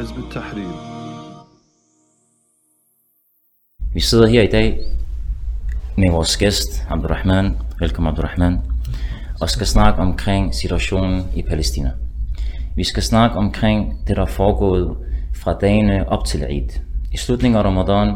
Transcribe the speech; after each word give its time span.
حزب 0.00 0.18
التحرير 0.18 0.96
Vi 3.94 4.00
sidder 4.00 4.26
her 4.26 4.42
i 4.42 4.46
dag 4.46 4.78
med 5.96 6.10
vores 6.10 6.36
gæst, 6.36 6.84
Abdurrahman. 6.90 7.56
Velkommen, 7.80 8.10
Abdurrahman. 8.10 8.58
Og 9.40 9.50
skal 9.50 9.66
snakke 9.66 10.00
omkring 10.00 10.54
situationen 10.54 11.24
i 11.36 11.42
Palæstina. 11.42 11.92
Vi 12.76 12.84
skal 12.84 13.02
snakke 13.02 13.36
omkring 13.36 14.08
det, 14.08 14.16
der 14.16 14.22
er 14.22 14.26
foregået 14.26 14.96
fra 15.34 15.58
dagene 15.60 16.08
op 16.08 16.24
til 16.24 16.42
Eid. 16.42 16.68
I 17.12 17.16
slutningen 17.16 17.58
af 17.58 17.64
Ramadan 17.64 18.14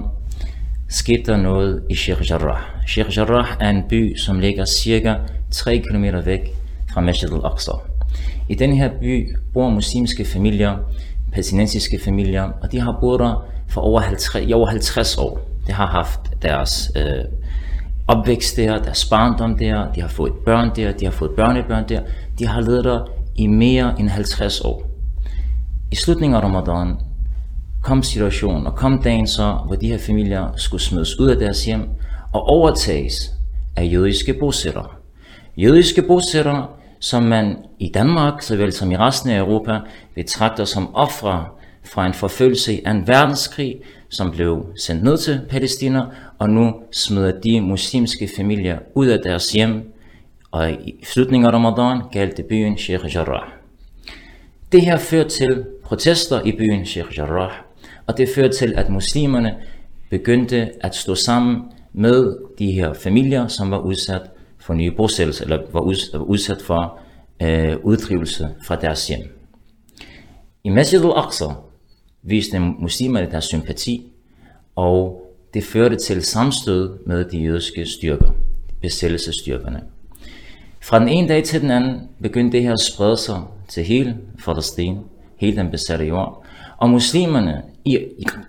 skete 0.89 1.23
der 1.23 1.37
noget 1.37 1.83
i 1.91 1.95
Sheikh 1.95 2.31
Jarrah. 2.31 2.61
Sheikh 2.87 3.19
Jarrah 3.19 3.57
er 3.61 3.71
en 3.71 3.83
by, 3.89 4.17
som 4.17 4.41
ligger 4.41 4.65
cirka 4.65 5.15
3 5.51 5.79
km 5.79 6.05
væk 6.25 6.41
fra 6.93 7.01
Masjid 7.01 7.33
al-Aqsa. 7.33 7.73
I 8.49 8.55
den 8.55 8.73
her 8.73 8.91
by 9.01 9.37
bor 9.53 9.71
muslimske 9.71 10.25
familier, 10.25 10.79
palæstinensiske 11.36 12.00
familier, 12.00 12.44
og 12.62 12.72
de 12.72 12.80
har 12.80 12.98
boet 13.02 13.20
der 13.20 13.46
for 13.70 13.82
over 13.82 14.00
50, 14.00 14.50
i 14.50 14.54
over 14.54 14.68
50 14.68 15.18
år. 15.18 15.40
De 15.68 15.72
har 15.72 15.88
haft 15.88 16.20
deres 16.42 16.92
øh, 16.96 17.26
opvækst 18.08 18.58
der, 18.58 18.78
deres 18.78 19.06
barndom 19.06 19.58
der, 19.58 19.92
de 19.94 20.02
har 20.02 20.08
fået 20.08 20.34
børn 20.46 20.72
der, 20.76 20.92
de 20.92 21.06
har 21.06 21.12
fået 21.12 21.32
børnebørn 21.32 21.90
der. 21.90 22.02
De 22.40 22.48
har 22.48 22.62
levet 22.62 22.84
der 22.84 23.00
i 23.36 23.48
mere 23.48 24.00
end 24.00 24.10
50 24.10 24.62
år. 24.62 24.84
I 25.92 25.96
slutningen 25.96 26.36
af 26.36 26.44
Ramadan 26.44 26.96
kom 27.84 28.04
situationen, 28.04 28.68
og 28.68 28.76
kom 28.76 29.02
dagen 29.04 29.28
så, 29.28 29.58
hvor 29.66 29.76
de 29.76 29.88
her 29.88 29.98
familier 29.98 30.54
skulle 30.56 30.82
smides 30.82 31.20
ud 31.20 31.30
af 31.30 31.38
deres 31.38 31.66
hjem 31.66 31.90
og 32.34 32.42
overtages 32.42 33.14
af 33.76 33.90
jødiske 33.94 34.34
bosættere. 34.40 34.88
Jødiske 35.58 36.02
bosættere, 36.02 36.68
som 37.00 37.24
man 37.24 37.58
i 37.80 37.92
Danmark, 37.94 38.42
såvel 38.42 38.72
som 38.72 38.92
i 38.92 38.98
resten 38.98 39.30
af 39.30 39.40
Europa, 39.40 39.80
betragter 40.16 40.66
som 40.66 40.96
ofre 40.96 41.46
fra 41.84 42.06
en 42.06 42.14
forfølgelse 42.14 42.74
i 42.74 42.82
en 42.88 43.08
verdenskrig, 43.08 43.76
som 44.10 44.32
blev 44.32 44.66
sendt 44.78 45.04
ned 45.04 45.18
til 45.18 45.42
Palæstina, 45.50 46.02
og 46.40 46.50
nu 46.50 46.74
smider 46.92 47.32
de 47.40 47.62
muslimske 47.62 48.30
familier 48.36 48.80
ud 48.94 49.08
af 49.08 49.20
deres 49.24 49.52
hjem, 49.52 49.94
og 50.52 50.72
i 50.72 50.96
slutningen 51.04 51.48
af 51.48 51.54
Ramadan 51.54 52.02
galt 52.12 52.38
det 52.38 52.46
byen 52.46 52.78
Sheikh 52.78 53.16
Jarrah. 53.16 53.50
Det 54.72 54.82
her 54.82 54.98
førte 54.98 55.30
til 55.30 55.66
protester 55.84 56.42
i 56.42 56.52
byen 56.52 56.86
Sheikh 56.86 57.18
Jarrah, 57.18 57.52
og 58.08 58.18
det 58.18 58.30
førte 58.36 58.58
til, 58.58 58.74
at 58.78 58.90
muslimerne 58.90 59.56
begyndte 60.10 60.70
at 60.82 60.96
stå 60.96 61.16
sammen 61.16 61.62
med 61.94 62.38
de 62.60 62.72
her 62.72 62.94
familier, 62.94 63.48
som 63.48 63.72
var 63.72 63.78
udsat 63.78 64.22
for 64.66 64.74
nye 64.74 64.92
bosættelser, 64.92 65.44
eller 65.44 65.62
var 65.72 65.82
udsat 66.22 66.62
for 66.62 67.00
øh, 67.42 67.78
uddrivelse 67.84 68.50
fra 68.64 68.76
deres 68.76 69.08
hjem. 69.08 69.40
I 70.64 70.70
Masjid 70.70 71.06
al-Aqsa 71.06 71.46
viste 72.24 72.60
muslimerne 72.60 73.32
deres 73.32 73.46
sympati, 73.46 74.12
og 74.76 75.22
det 75.54 75.64
førte 75.64 75.96
til 75.96 76.24
samstød 76.24 76.98
med 77.06 77.26
de 77.26 77.38
jødiske 77.38 77.86
styrker, 77.86 78.32
besættelsesstyrkerne. 78.82 79.84
Fra 80.82 81.00
den 81.00 81.08
ene 81.08 81.28
dag 81.28 81.44
til 81.44 81.62
den 81.62 81.72
anden 81.72 82.10
begyndte 82.22 82.58
det 82.58 82.64
her 82.64 82.74
at 82.74 82.80
sprede 82.80 83.18
sig 83.18 83.42
til 83.68 83.84
hele 83.84 84.18
Palæstina, 84.46 85.00
hele 85.38 85.58
den 85.58 85.72
besatte 85.72 86.06
jord, 86.06 86.46
og 86.78 86.90
muslimerne 86.90 87.62
i 87.86 88.00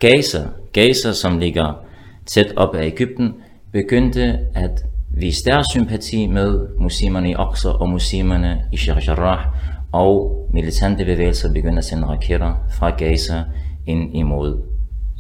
Gaza, 0.01 0.47
Gaza 0.73 1.13
som 1.13 1.39
ligger 1.39 1.85
tæt 2.27 2.53
op 2.57 2.75
ad 2.75 2.85
Ægypten, 2.85 3.35
begyndte 3.73 4.39
at 4.55 4.85
vise 5.17 5.45
deres 5.45 5.67
sympati 5.71 6.27
med 6.27 6.69
muslimerne 6.79 7.31
i 7.31 7.35
Aqsa 7.39 7.69
og 7.69 7.89
muslimerne 7.89 8.65
i 8.73 8.77
Sheikh 8.77 9.09
Jarrah, 9.09 9.47
og 9.93 10.49
militante 10.53 11.05
bevægelser 11.05 11.53
begyndte 11.53 11.79
at 11.79 11.85
sende 11.85 12.07
raketter 12.07 12.55
fra 12.71 12.91
Gaza 12.91 13.43
ind 13.87 14.17
imod 14.17 14.63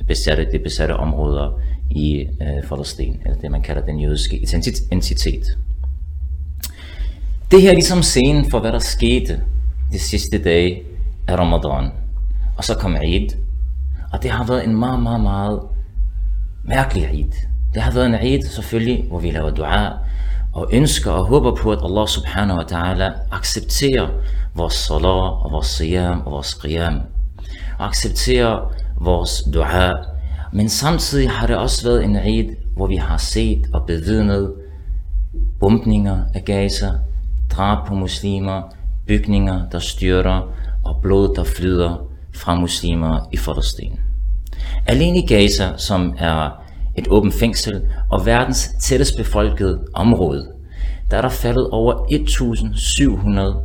besatte, 0.06 0.46
de 0.52 0.58
besatte 0.58 0.96
områder 0.96 1.60
i 1.90 2.26
øh, 2.42 2.68
Palæstina, 2.68 3.16
eller 3.24 3.38
det 3.40 3.50
man 3.50 3.62
kalder 3.62 3.82
den 3.82 4.00
jødiske 4.00 4.46
entitet. 4.92 5.44
Det 7.50 7.62
her 7.62 7.70
er 7.70 7.74
ligesom 7.74 8.02
scenen 8.02 8.50
for, 8.50 8.60
hvad 8.60 8.72
der 8.72 8.78
skete 8.78 9.40
de 9.92 9.98
sidste 9.98 10.42
dage 10.42 10.82
af 11.28 11.36
Ramadan. 11.38 11.90
Og 12.56 12.64
så 12.64 12.74
kom 12.74 12.96
Eid, 12.96 13.28
og 14.12 14.22
det 14.22 14.30
har 14.30 14.46
været 14.46 14.64
en 14.64 14.76
meget, 14.76 15.02
meget, 15.02 15.20
meget 15.20 15.60
mærkelig 16.64 17.04
Eid. 17.04 17.32
Det 17.76 17.84
har 17.84 17.92
været 17.92 18.06
en 18.06 18.14
Eid 18.14 18.42
selvfølgelig, 18.42 19.04
hvor 19.08 19.18
vi 19.18 19.30
laver 19.30 19.50
dua, 19.50 19.92
og 20.52 20.68
ønsker 20.72 21.10
og 21.10 21.24
håber 21.24 21.54
på, 21.54 21.72
at 21.72 21.78
Allah 21.84 22.08
subhanahu 22.08 22.58
wa 22.58 22.64
ta'ala 22.64 23.36
accepterer 23.36 24.08
vores 24.54 24.74
salat 24.74 25.32
og 25.44 25.48
vores 25.52 25.66
siyam 25.66 26.20
og 26.26 26.32
vores 26.32 26.54
qiyam. 26.54 27.00
Og 27.78 27.86
accepterer 27.86 28.72
vores 29.00 29.42
dua. 29.54 29.92
Men 30.52 30.68
samtidig 30.68 31.30
har 31.30 31.46
det 31.46 31.56
også 31.56 31.88
været 31.88 32.04
en 32.04 32.16
Eid, 32.16 32.48
hvor 32.76 32.86
vi 32.86 32.96
har 32.96 33.16
set 33.16 33.66
og 33.72 33.86
bevidnet 33.86 34.52
bombninger 35.60 36.24
af 36.34 36.44
Gaza, 36.44 36.90
drab 37.50 37.86
på 37.86 37.94
muslimer, 37.94 38.62
bygninger, 39.06 39.68
der 39.72 39.78
styrter, 39.78 40.40
og 40.84 40.98
blod, 41.02 41.34
der 41.34 41.44
flyder 41.44 41.96
fra 42.34 42.54
muslimer 42.54 43.28
i 43.32 43.36
Palæstina. 43.36 43.96
Alene 44.86 45.18
i 45.18 45.26
Gaza, 45.26 45.72
som 45.76 46.14
er 46.18 46.65
et 46.98 47.08
åbent 47.08 47.34
fængsel 47.34 47.82
og 48.10 48.26
verdens 48.26 48.70
tættest 48.82 49.16
befolkede 49.16 49.86
område, 49.94 50.52
der 51.10 51.16
er 51.16 51.22
der 51.22 51.28
faldet 51.28 51.70
over 51.70 52.06
1700, 52.12 53.62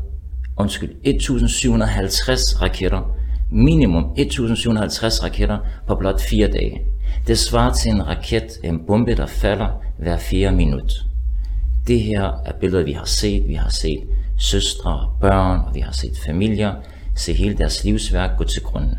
undskyld, 0.58 0.90
1750 1.04 2.62
raketter, 2.62 3.02
minimum 3.52 4.04
1750 4.18 5.24
raketter 5.24 5.58
på 5.88 5.96
blot 5.96 6.22
fire 6.22 6.48
dage. 6.48 6.82
Det 7.28 7.38
svarer 7.38 7.74
til 7.74 7.92
en 7.92 8.08
raket, 8.08 8.60
en 8.64 8.80
bombe, 8.88 9.16
der 9.16 9.26
falder 9.26 9.68
hver 10.00 10.18
fire 10.18 10.52
minut. 10.52 10.94
Det 11.88 12.00
her 12.02 12.24
er 12.46 12.52
billeder, 12.60 12.84
vi 12.84 12.92
har 12.92 13.06
set. 13.06 13.48
Vi 13.48 13.54
har 13.54 13.70
set 13.70 14.04
søstre 14.38 15.00
og 15.00 15.22
børn, 15.22 15.60
og 15.60 15.76
vi 15.76 15.80
har 15.80 15.92
set 15.92 16.18
familier 16.26 16.74
se 17.16 17.34
hele 17.34 17.58
deres 17.58 17.84
livsværk 17.84 18.38
gå 18.38 18.44
til 18.44 18.62
grunden. 18.62 18.98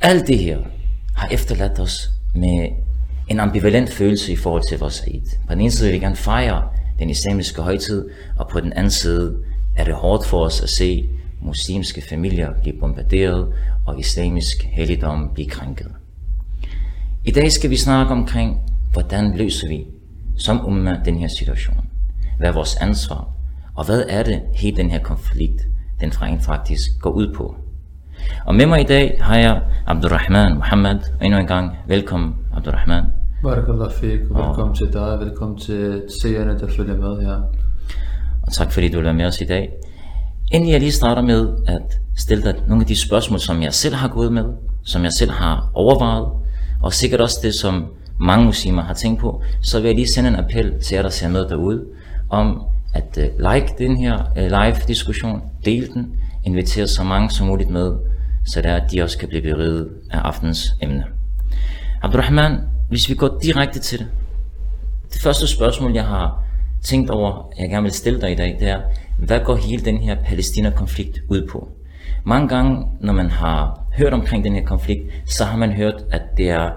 Alt 0.00 0.26
det 0.26 0.38
her 0.38 0.58
har 1.16 1.28
efterladt 1.28 1.80
os 1.80 2.10
med 2.38 2.68
en 3.28 3.40
ambivalent 3.40 3.90
følelse 3.90 4.32
i 4.32 4.36
forhold 4.36 4.62
til 4.68 4.78
vores 4.78 5.02
Eid. 5.06 5.22
På 5.46 5.54
den 5.54 5.60
ene 5.60 5.70
side 5.70 5.88
vil 5.88 6.00
vi 6.00 6.04
gerne 6.04 6.16
fejre 6.16 6.62
den 6.98 7.10
islamiske 7.10 7.62
højtid, 7.62 8.08
og 8.36 8.48
på 8.48 8.60
den 8.60 8.72
anden 8.72 8.90
side 8.90 9.36
er 9.76 9.84
det 9.84 9.94
hårdt 9.94 10.26
for 10.26 10.44
os 10.44 10.60
at 10.60 10.68
se 10.68 11.08
muslimske 11.42 12.02
familier 12.02 12.50
blive 12.62 12.80
bombarderet 12.80 13.52
og 13.86 14.00
islamisk 14.00 14.62
helligdom 14.62 15.30
blive 15.34 15.48
krænket. 15.48 15.88
I 17.24 17.30
dag 17.30 17.52
skal 17.52 17.70
vi 17.70 17.76
snakke 17.76 18.12
omkring, 18.12 18.60
hvordan 18.92 19.36
løser 19.36 19.68
vi 19.68 19.86
som 20.36 20.66
umma 20.66 21.00
den 21.04 21.18
her 21.18 21.28
situation? 21.28 21.88
Hvad 22.38 22.48
er 22.48 22.52
vores 22.52 22.76
ansvar? 22.76 23.28
Og 23.74 23.86
hvad 23.86 24.04
er 24.08 24.22
det 24.22 24.42
hele 24.54 24.76
den 24.76 24.90
her 24.90 24.98
konflikt, 24.98 25.62
den 26.00 26.22
rent 26.22 26.44
faktisk 26.44 26.90
går 27.00 27.10
ud 27.10 27.34
på? 27.34 27.56
Og 28.46 28.54
med 28.54 28.66
mig 28.66 28.80
i 28.80 28.84
dag 28.84 29.18
har 29.20 29.36
jeg 29.36 29.60
Abdurrahman 29.86 30.54
Muhammad. 30.54 30.98
Og 31.20 31.26
endnu 31.26 31.38
en 31.40 31.46
gang, 31.46 31.76
velkommen 31.88 32.34
Abdurrahman. 32.56 33.04
Barakallah 33.42 33.92
fik, 33.92 34.20
velkommen 34.20 34.74
til 34.74 34.92
dig, 34.92 35.18
velkommen 35.20 35.58
til 35.58 36.02
seerne, 36.22 36.58
der 36.58 36.66
følger 36.76 36.96
med 36.96 37.26
her. 37.26 37.36
Og 38.42 38.52
tak 38.52 38.72
fordi 38.72 38.88
du 38.88 38.96
vil 38.96 39.04
være 39.04 39.14
med 39.14 39.26
os 39.26 39.40
i 39.40 39.44
dag. 39.44 39.70
Inden 40.52 40.70
jeg 40.70 40.80
lige 40.80 40.92
starter 40.92 41.22
med 41.22 41.48
at 41.66 42.00
stille 42.16 42.44
dig 42.44 42.54
nogle 42.68 42.82
af 42.82 42.86
de 42.86 43.00
spørgsmål, 43.00 43.40
som 43.40 43.62
jeg 43.62 43.74
selv 43.74 43.94
har 43.94 44.08
gået 44.08 44.32
med, 44.32 44.44
som 44.84 45.04
jeg 45.04 45.12
selv 45.12 45.30
har 45.30 45.70
overvejet, 45.74 46.28
og 46.82 46.92
sikkert 46.92 47.20
også 47.20 47.38
det, 47.42 47.54
som 47.54 47.86
mange 48.20 48.44
muslimer 48.44 48.82
har 48.82 48.94
tænkt 48.94 49.20
på, 49.20 49.42
så 49.62 49.80
vil 49.80 49.86
jeg 49.86 49.94
lige 49.94 50.08
sende 50.08 50.28
en 50.28 50.36
appel 50.36 50.80
til 50.80 50.94
jer, 50.94 51.02
der 51.02 51.08
ser 51.08 51.28
med 51.28 51.48
derude, 51.48 51.84
om 52.30 52.62
at 52.94 53.18
uh, 53.18 53.52
like 53.52 53.74
den 53.78 53.96
her 53.96 54.18
uh, 54.36 54.42
live 54.42 54.76
diskussion, 54.88 55.42
del 55.64 55.94
den, 55.94 56.12
invitere 56.44 56.86
så 56.86 57.04
mange 57.04 57.30
som 57.30 57.46
muligt 57.46 57.70
med, 57.70 57.92
så 58.48 58.62
der 58.62 58.74
at 58.74 58.92
de 58.92 59.02
også 59.02 59.18
kan 59.18 59.28
blive 59.28 59.42
beriget 59.42 59.88
af 60.10 60.18
aftens 60.18 60.68
emne. 60.82 61.04
Abdurrahman, 62.02 62.60
hvis 62.88 63.08
vi 63.08 63.14
går 63.14 63.38
direkte 63.42 63.80
til 63.80 63.98
det. 63.98 64.06
Det 65.12 65.22
første 65.22 65.46
spørgsmål, 65.46 65.92
jeg 65.92 66.04
har 66.04 66.42
tænkt 66.82 67.10
over, 67.10 67.52
jeg 67.58 67.68
gerne 67.68 67.82
vil 67.82 67.92
stille 67.92 68.20
dig 68.20 68.32
i 68.32 68.34
dag, 68.34 68.56
det 68.60 68.68
er, 68.68 68.80
hvad 69.18 69.40
går 69.44 69.56
hele 69.56 69.84
den 69.84 69.98
her 69.98 70.16
Palæstina-konflikt 70.24 71.18
ud 71.28 71.48
på? 71.50 71.68
Mange 72.24 72.48
gange, 72.48 72.86
når 73.00 73.12
man 73.12 73.30
har 73.30 73.80
hørt 73.96 74.12
omkring 74.12 74.44
den 74.44 74.54
her 74.54 74.64
konflikt, 74.64 75.02
så 75.26 75.44
har 75.44 75.56
man 75.56 75.72
hørt, 75.72 76.04
at 76.10 76.22
det 76.36 76.50
er 76.50 76.70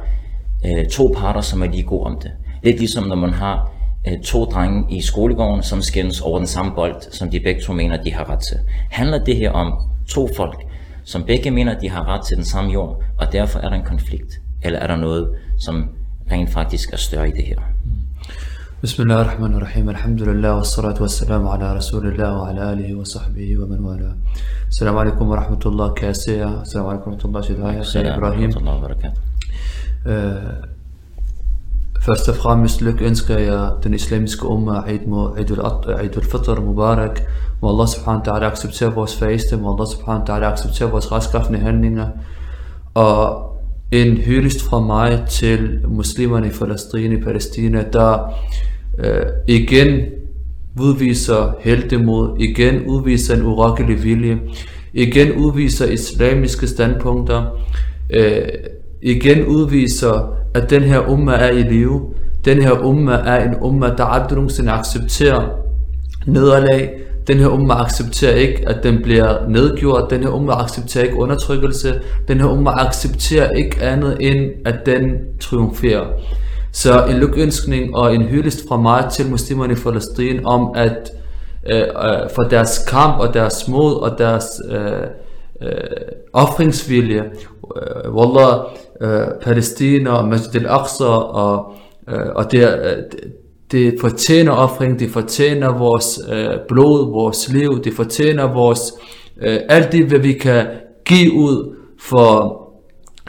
øh, 0.66 0.86
to 0.86 1.14
parter, 1.18 1.42
som 1.42 1.62
er 1.62 1.68
lige 1.68 1.84
gode 1.84 2.04
om 2.04 2.20
det. 2.22 2.32
Lidt 2.64 2.80
ligesom 2.80 3.04
når 3.04 3.16
man 3.16 3.34
har 3.34 3.72
øh, 4.08 4.22
to 4.22 4.46
drenge 4.46 4.96
i 4.96 5.02
skolegården, 5.02 5.64
som 5.64 5.82
skændes 5.82 6.22
over 6.22 6.38
den 6.38 6.48
samme 6.48 6.72
bold, 6.76 7.12
som 7.12 7.30
de 7.30 7.40
begge 7.40 7.62
to 7.62 7.74
mener, 7.74 8.04
de 8.04 8.14
har 8.14 8.30
ret 8.30 8.40
til. 8.40 8.58
Handler 8.90 9.24
det 9.24 9.36
her 9.36 9.52
om 9.52 9.74
to 10.08 10.30
folk, 10.36 10.64
som 11.05 11.25
begge 11.25 11.51
mener, 11.51 11.79
de 11.79 11.89
har 11.91 12.09
ret 12.09 12.25
til 12.27 12.37
den 12.37 12.45
samme 12.45 12.73
jord, 12.73 13.03
og 13.19 13.33
derfor 13.33 13.59
er 13.59 13.69
der 13.69 13.77
en 13.77 13.85
konflikt? 13.85 14.41
Eller 14.63 14.79
er 14.79 14.87
der 14.87 14.97
noget, 14.97 15.31
som 15.59 15.85
rent 16.33 16.51
faktisk 16.51 16.93
er 16.93 16.97
større 16.97 17.29
i 17.29 17.33
det 17.33 17.45
her? 17.45 17.61
بسم 18.83 19.03
الله 19.03 19.21
الرحمن 19.21 19.55
الرحيم 19.55 19.89
الحمد 19.91 20.23
لله 20.23 20.55
والصلاة 20.55 20.99
والسلام 21.01 21.49
على 21.49 21.77
رسول 21.77 22.07
الله 22.07 22.31
وعلى 22.39 22.73
آله 22.73 22.95
وصحبه 22.95 23.59
ومن 23.59 23.81
والاه 23.85 24.15
السلام 24.69 24.99
عليكم 24.99 25.29
ورحمة 25.29 25.61
الله 25.67 25.89
كاسية 25.93 26.61
السلام 26.63 26.87
عليكم 26.87 27.11
ورحمة 27.11 27.25
الله 27.25 27.41
شدايا 27.41 27.83
خير 27.83 28.15
إبراهيم 28.15 28.51
ورحمة 28.51 28.61
الله 28.61 28.77
وبركاته 28.77 29.21
Øh, 30.07 30.37
Først 32.06 32.30
og 32.30 32.36
fremmest 32.36 32.82
lykønsker 32.82 33.38
jeg 33.38 33.72
den 33.84 33.94
islamiske 33.94 34.46
umma 34.48 34.72
Eid, 34.88 35.00
Eid 35.38 35.52
al- 35.52 36.04
Eid 36.04 36.18
al-Fitr 36.18 36.62
Mubarak. 36.62 37.20
Må 37.62 37.70
Allah 37.70 37.88
subhanahu 37.88 38.24
wa 38.28 38.38
ta'ala 38.38 38.52
acceptere 38.52 38.94
vores 38.94 39.16
faste, 39.16 39.58
må 39.58 39.74
Allah 39.74 39.88
subhanahu 39.88 40.24
wa 40.30 40.38
ta'ala 40.38 40.52
acceptere 40.52 40.92
vores 40.92 41.12
retskaffende 41.12 41.60
handlinger. 41.60 42.08
Og 42.94 43.48
en 43.92 44.18
hyldest 44.18 44.62
fra 44.64 44.80
mig 44.80 45.24
til 45.30 45.80
muslimerne 45.88 46.48
i 46.48 46.52
Palæstina, 46.60 47.18
i 47.18 47.22
Palæstina 47.22 47.84
der 47.94 48.34
øh, 49.00 49.26
igen 49.48 50.00
udviser 50.82 51.54
heldemod, 51.60 52.36
igen 52.40 52.86
udviser 52.86 53.36
en 53.36 53.46
urokkelig 53.46 54.04
vilje, 54.04 54.40
igen 54.94 55.32
udviser 55.32 55.86
islamiske 55.86 56.68
standpunkter, 56.68 57.46
øh, 58.10 58.42
igen 59.02 59.46
udviser, 59.46 60.34
at 60.54 60.70
den 60.70 60.82
her 60.82 61.10
umma 61.10 61.32
er 61.32 61.50
i 61.50 61.62
live. 61.62 62.02
Den 62.46 62.62
her 62.62 62.86
umma 62.86 63.12
er 63.14 63.50
en 63.50 63.56
umma, 63.62 63.94
der 63.98 64.04
aldrig 64.04 64.36
nogensinde 64.36 64.72
accepterer 64.72 65.50
nederlag. 66.26 66.92
Den 67.28 67.38
her 67.38 67.48
umma 67.48 67.74
accepterer 67.74 68.36
ikke, 68.36 68.70
at 68.70 68.84
den 68.84 69.02
bliver 69.04 69.48
nedgjort. 69.50 70.10
Den 70.10 70.24
her 70.24 70.30
umma 70.30 70.54
accepterer 70.54 71.04
ikke 71.04 71.18
undertrykkelse. 71.18 72.02
Den 72.28 72.40
her 72.40 72.48
umma 72.48 72.72
accepterer 72.72 73.52
ikke 73.52 73.82
andet 73.82 74.18
end, 74.20 74.52
at 74.66 74.86
den 74.86 75.02
triumferer. 75.40 76.06
Så 76.72 77.06
en 77.06 77.18
lykønskning 77.18 77.96
og 77.96 78.16
en 78.16 78.22
hyldest 78.22 78.68
fra 78.68 78.78
mig 78.78 79.06
til 79.12 79.30
muslimerne 79.30 79.74
i 79.74 79.76
Palæstina 79.76 80.44
om, 80.46 80.72
at 80.76 81.12
øh, 81.70 81.80
øh, 81.80 82.30
for 82.36 82.44
deres 82.44 82.86
kamp 82.90 83.20
og 83.20 83.34
deres 83.34 83.68
mod 83.68 83.96
og 83.96 84.18
deres 84.18 84.46
øh, 84.70 85.08
øh, 85.62 85.72
offringsvilje. 86.34 87.24
Øh, 87.76 88.14
Wallah, 88.16 88.60
øh, 89.02 89.28
Palæstina 89.42 90.10
og 90.12 90.28
Masjid 90.28 90.56
al-Aqsa 90.62 91.04
og, 91.06 91.74
øh, 92.10 92.28
og 92.36 92.52
det, 92.52 92.62
det- 93.12 93.34
det 93.72 93.94
fortjener 94.02 94.52
offring, 94.52 95.00
det 95.00 95.10
fortjener 95.12 95.78
vores 95.78 96.20
øh, 96.32 96.48
blod, 96.68 97.12
vores 97.12 97.50
liv, 97.54 97.84
det 97.84 97.94
fortjener 97.94 98.54
vores, 98.54 98.80
øh, 99.42 99.58
alt 99.70 99.92
det, 99.92 100.06
hvad 100.06 100.20
vi 100.20 100.34
kan 100.34 100.66
give 101.06 101.34
ud 101.34 101.76
for 102.00 102.58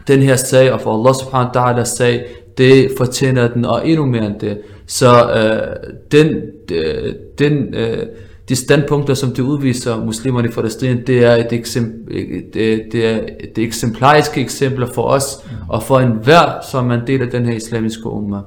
den 0.08 0.22
her 0.22 0.36
sag, 0.36 0.72
og 0.72 0.80
for 0.80 0.92
Allah 0.98 1.14
subhanahu 1.14 1.50
wa 1.54 1.72
ta'ala 1.72 1.84
sag, 1.84 2.24
det 2.58 2.88
fortjener 2.98 3.48
den, 3.48 3.64
og 3.64 3.88
endnu 3.88 4.06
mere 4.06 4.26
end 4.26 4.40
det. 4.40 4.58
Så 4.86 5.06
øh, 5.36 5.90
den, 6.12 6.36
øh, 6.72 7.14
den, 7.38 7.74
øh, 7.74 8.06
de 8.48 8.56
standpunkter, 8.56 9.14
som 9.14 9.30
det 9.30 9.42
udviser 9.42 10.04
muslimerne 10.04 10.48
i 10.48 10.50
Palæstina, 10.50 11.00
det 11.06 11.24
er 11.24 11.36
et 11.36 11.52
eksempel, 11.52 12.42
det, 12.54 12.82
det 12.92 13.06
er 13.06 13.20
det 13.56 13.64
eksemplariske 13.64 14.40
eksempler 14.40 14.86
for 14.94 15.02
os, 15.02 15.24
og 15.68 15.82
for 15.82 16.00
enhver, 16.00 16.60
som 16.72 16.84
man 16.84 17.06
deler 17.06 17.30
den 17.30 17.46
her 17.46 17.52
islamiske 17.52 18.06
umma. 18.06 18.38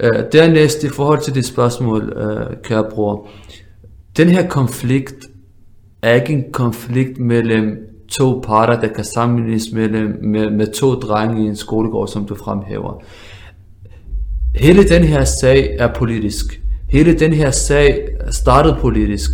Øh, 0.00 0.24
dernæst 0.32 0.84
i 0.84 0.88
forhold 0.88 1.20
til 1.20 1.34
det 1.34 1.44
spørgsmål, 1.44 2.12
øh, 2.16 2.56
kære 2.62 2.84
bror, 2.90 3.28
den 4.16 4.28
her 4.28 4.48
konflikt 4.48 5.26
er 6.02 6.14
ikke 6.14 6.32
en 6.32 6.44
konflikt 6.52 7.18
mellem 7.18 7.76
to 8.08 8.40
parter, 8.46 8.80
der 8.80 8.88
kan 8.88 9.04
sammenlignes 9.04 9.72
mellem, 9.72 10.18
med, 10.22 10.50
med 10.50 10.66
to 10.72 10.94
drenge 10.94 11.44
i 11.44 11.46
en 11.46 11.56
skolegård, 11.56 12.08
som 12.08 12.24
du 12.24 12.34
fremhæver. 12.34 13.02
Hele 14.54 14.88
den 14.88 15.04
her 15.04 15.24
sag 15.24 15.76
er 15.78 15.94
politisk. 15.94 16.60
Hele 16.90 17.18
den 17.18 17.32
her 17.32 17.50
sag 17.50 17.98
startede 18.30 18.76
politisk. 18.80 19.30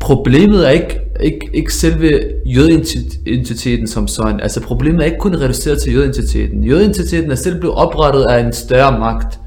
Problemet 0.00 0.66
er 0.66 0.70
ikke, 0.70 1.00
ikke, 1.20 1.50
ikke 1.54 1.74
selve 1.74 2.20
jødeidentiteten 2.46 3.86
som 3.86 4.08
sådan. 4.08 4.40
Altså 4.40 4.60
problemet 4.60 5.00
er 5.00 5.04
ikke 5.04 5.18
kun 5.18 5.40
reduceret 5.40 5.82
til 5.82 5.92
jødeidentiteten. 5.92 6.64
Jødeidentiteten 6.64 7.30
er 7.30 7.34
selv 7.34 7.60
blevet 7.60 7.76
oprettet 7.76 8.24
af 8.24 8.40
en 8.46 8.52
større 8.52 8.98
magt. 8.98 9.40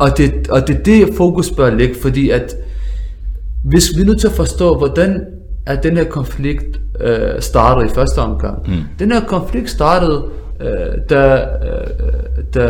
Og 0.00 0.18
det, 0.18 0.48
og 0.48 0.68
det 0.68 0.76
er 0.76 0.82
det 0.82 1.14
fokus 1.16 1.50
bør 1.50 1.74
ligge, 1.74 1.94
fordi 2.02 2.30
at 2.30 2.56
hvis 3.64 3.96
vi 3.96 4.00
er 4.02 4.06
nødt 4.06 4.20
til 4.20 4.26
at 4.26 4.32
forstå, 4.32 4.78
hvordan 4.78 5.20
er 5.66 5.80
den 5.80 5.96
her 5.96 6.04
konflikt 6.04 6.80
øh, 7.00 7.40
startet 7.40 7.90
i 7.90 7.94
første 7.94 8.18
omgang. 8.18 8.58
Mm. 8.68 8.82
Den 8.98 9.12
her 9.12 9.20
konflikt 9.20 9.70
startede, 9.70 10.24
Øh, 10.60 10.98
da, 11.10 11.34
øh, 11.36 12.44
da 12.54 12.68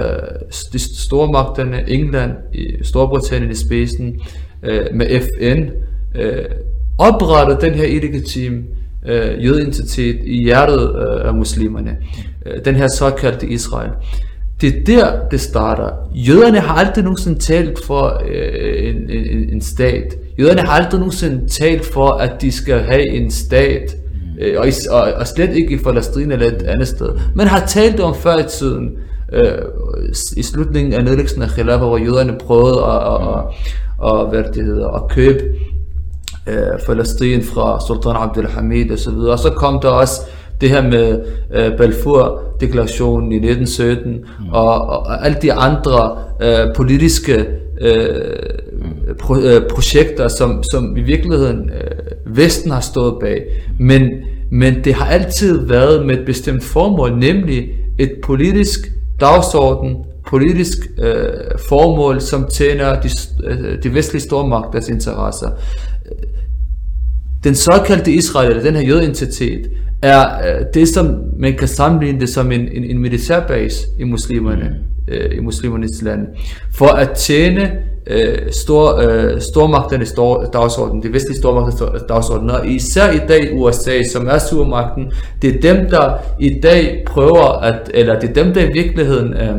de 0.73 0.79
store 0.79 1.33
magterne, 1.33 1.91
England, 1.91 2.33
i 2.53 2.85
Storbritannien 2.85 3.51
i 3.51 3.55
spidsen, 3.55 4.21
øh, 4.63 4.87
med 4.95 5.21
FN, 5.21 5.63
øh, 6.21 6.45
oprettede 6.99 7.61
den 7.61 7.75
her 7.75 7.85
illegitim 7.85 8.65
øh, 9.07 9.45
jødeidentitet 9.45 10.21
i 10.25 10.43
hjertet 10.43 10.95
af 11.25 11.35
muslimerne. 11.35 11.97
Den 12.65 12.75
her 12.75 12.89
såkaldte 12.89 13.47
Israel. 13.47 13.91
Det 14.61 14.69
er 14.69 14.85
der, 14.85 15.29
det 15.31 15.41
starter. 15.41 15.91
Jøderne 16.15 16.61
har 16.61 16.75
aldrig 16.75 17.05
nogensinde 17.05 17.39
talt 17.39 17.85
for 17.85 18.23
øh, 18.29 18.89
en, 18.89 19.11
en, 19.11 19.51
en 19.51 19.61
stat. 19.61 20.15
Jøderne 20.41 20.61
har 20.61 20.73
aldrig 20.73 21.01
nogensinde 21.01 21.49
talt 21.49 21.85
for, 21.85 22.09
at 22.09 22.33
de 22.41 22.53
skal 22.53 22.81
have 22.81 23.09
en 23.09 23.31
stat. 23.31 23.97
Øh, 24.41 24.61
og, 24.61 24.69
i, 24.69 24.73
og, 24.91 25.01
og 25.01 25.27
slet 25.27 25.51
ikke 25.57 25.75
i 25.75 25.83
Palæstina 25.83 26.35
eller 26.35 26.47
et 26.47 26.63
andet 26.63 26.89
sted. 26.89 27.09
Man 27.35 27.47
har 27.47 27.67
talt 27.67 28.01
om 28.01 28.15
før 28.15 28.39
i 28.39 28.49
tiden, 28.49 28.91
øh, 29.33 29.53
i 30.37 30.43
slutningen 30.43 30.93
af 30.93 31.05
nedlæggelsen 31.05 31.43
af 31.43 31.49
Khilafah, 31.49 31.89
hvor 31.89 31.99
jøderne 31.99 32.39
prøvede 32.39 32.85
at, 32.85 33.15
at, 33.15 33.21
at, 34.05 34.21
at, 34.21 34.29
hvad 34.31 34.53
det 34.55 34.65
hedder, 34.65 34.89
at 34.89 35.09
købe 35.09 35.45
øh, 36.47 36.81
Palæstina 36.87 37.43
fra 37.43 37.81
Sultan 37.87 38.17
Abdul 38.17 38.47
Hamid 38.47 38.91
og 38.93 38.99
så 38.99 39.11
videre. 39.11 39.33
Og 39.33 39.39
så 39.39 39.51
kom 39.51 39.81
der 39.81 39.89
også 39.89 40.21
det 40.61 40.71
her 40.71 40.83
med 40.83 41.21
øh, 41.55 41.77
Balfour-deklarationen 41.77 43.33
i 43.33 43.37
1917 43.37 44.13
mm. 44.13 44.49
og, 44.53 44.89
og, 44.89 44.99
og 44.99 45.25
alle 45.25 45.37
de 45.43 45.53
andre 45.53 46.19
øh, 46.43 46.75
politiske 46.77 47.47
øh, 47.81 49.15
pro, 49.19 49.37
øh, 49.37 49.69
projekter, 49.71 50.29
som, 50.29 50.63
som 50.63 50.97
i 50.97 51.01
virkeligheden 51.01 51.71
øh, 51.71 52.37
Vesten 52.37 52.71
har 52.71 52.81
stået 52.81 53.15
bag. 53.21 53.45
Men, 53.79 54.11
men 54.51 54.85
det 54.85 54.95
har 54.95 55.07
altid 55.07 55.67
været 55.67 56.07
med 56.07 56.19
et 56.19 56.27
bestemt 56.27 56.65
formål, 56.65 57.19
nemlig 57.19 57.69
et 57.99 58.13
politisk 58.23 58.79
dagsorden, 59.21 59.97
politisk 60.29 60.79
øh, 60.99 61.59
formål, 61.69 62.21
som 62.21 62.47
tjener 62.53 63.01
de, 63.01 63.09
øh, 63.45 63.83
de 63.83 63.95
vestlige 63.95 64.23
stormagters 64.23 64.89
interesser. 64.89 65.49
Den 67.45 67.55
såkaldte 67.55 68.13
Israel, 68.13 68.51
eller 68.51 68.63
den 68.63 68.75
her 68.75 68.83
jødeidentitet, 68.83 69.71
er 70.03 70.39
øh, 70.39 70.67
det, 70.75 70.89
som 70.89 71.07
man 71.39 71.57
kan 71.57 71.69
sammenligne 71.69 72.21
det 72.21 72.29
som 72.29 72.53
en, 72.53 72.61
en, 72.61 72.85
en 72.85 72.99
militærbase 72.99 73.87
i 73.99 74.05
muslimerne, 74.05 74.75
øh, 75.09 75.39
i 75.39 75.41
muslimernes 75.41 76.03
land, 76.03 76.27
for 76.75 76.89
at 76.89 77.11
tjene 77.11 77.73
øh, 78.09 78.53
stor, 78.53 78.97
øh, 78.97 79.41
stormagternes 79.41 80.09
stor, 80.09 80.45
dagsorden, 80.53 81.03
de 81.03 81.13
vestlige 81.13 81.39
stormagternes 81.39 82.03
dagsorden, 82.09 82.51
og 82.51 82.69
især 82.69 83.11
i 83.11 83.21
dag 83.29 83.51
USA, 83.55 84.03
som 84.13 84.29
er 84.29 84.39
supermagten, 84.39 85.13
det 85.43 85.57
er 85.57 85.61
dem, 85.61 85.91
der 85.91 86.13
i 86.41 86.61
dag 86.63 87.05
prøver 87.07 87.63
at, 87.63 87.91
eller 87.95 88.21
det 88.21 88.31
er 88.31 88.45
dem, 88.45 88.55
der 88.55 88.61
i 88.61 88.73
virkeligheden 88.73 89.35
øh, 89.35 89.59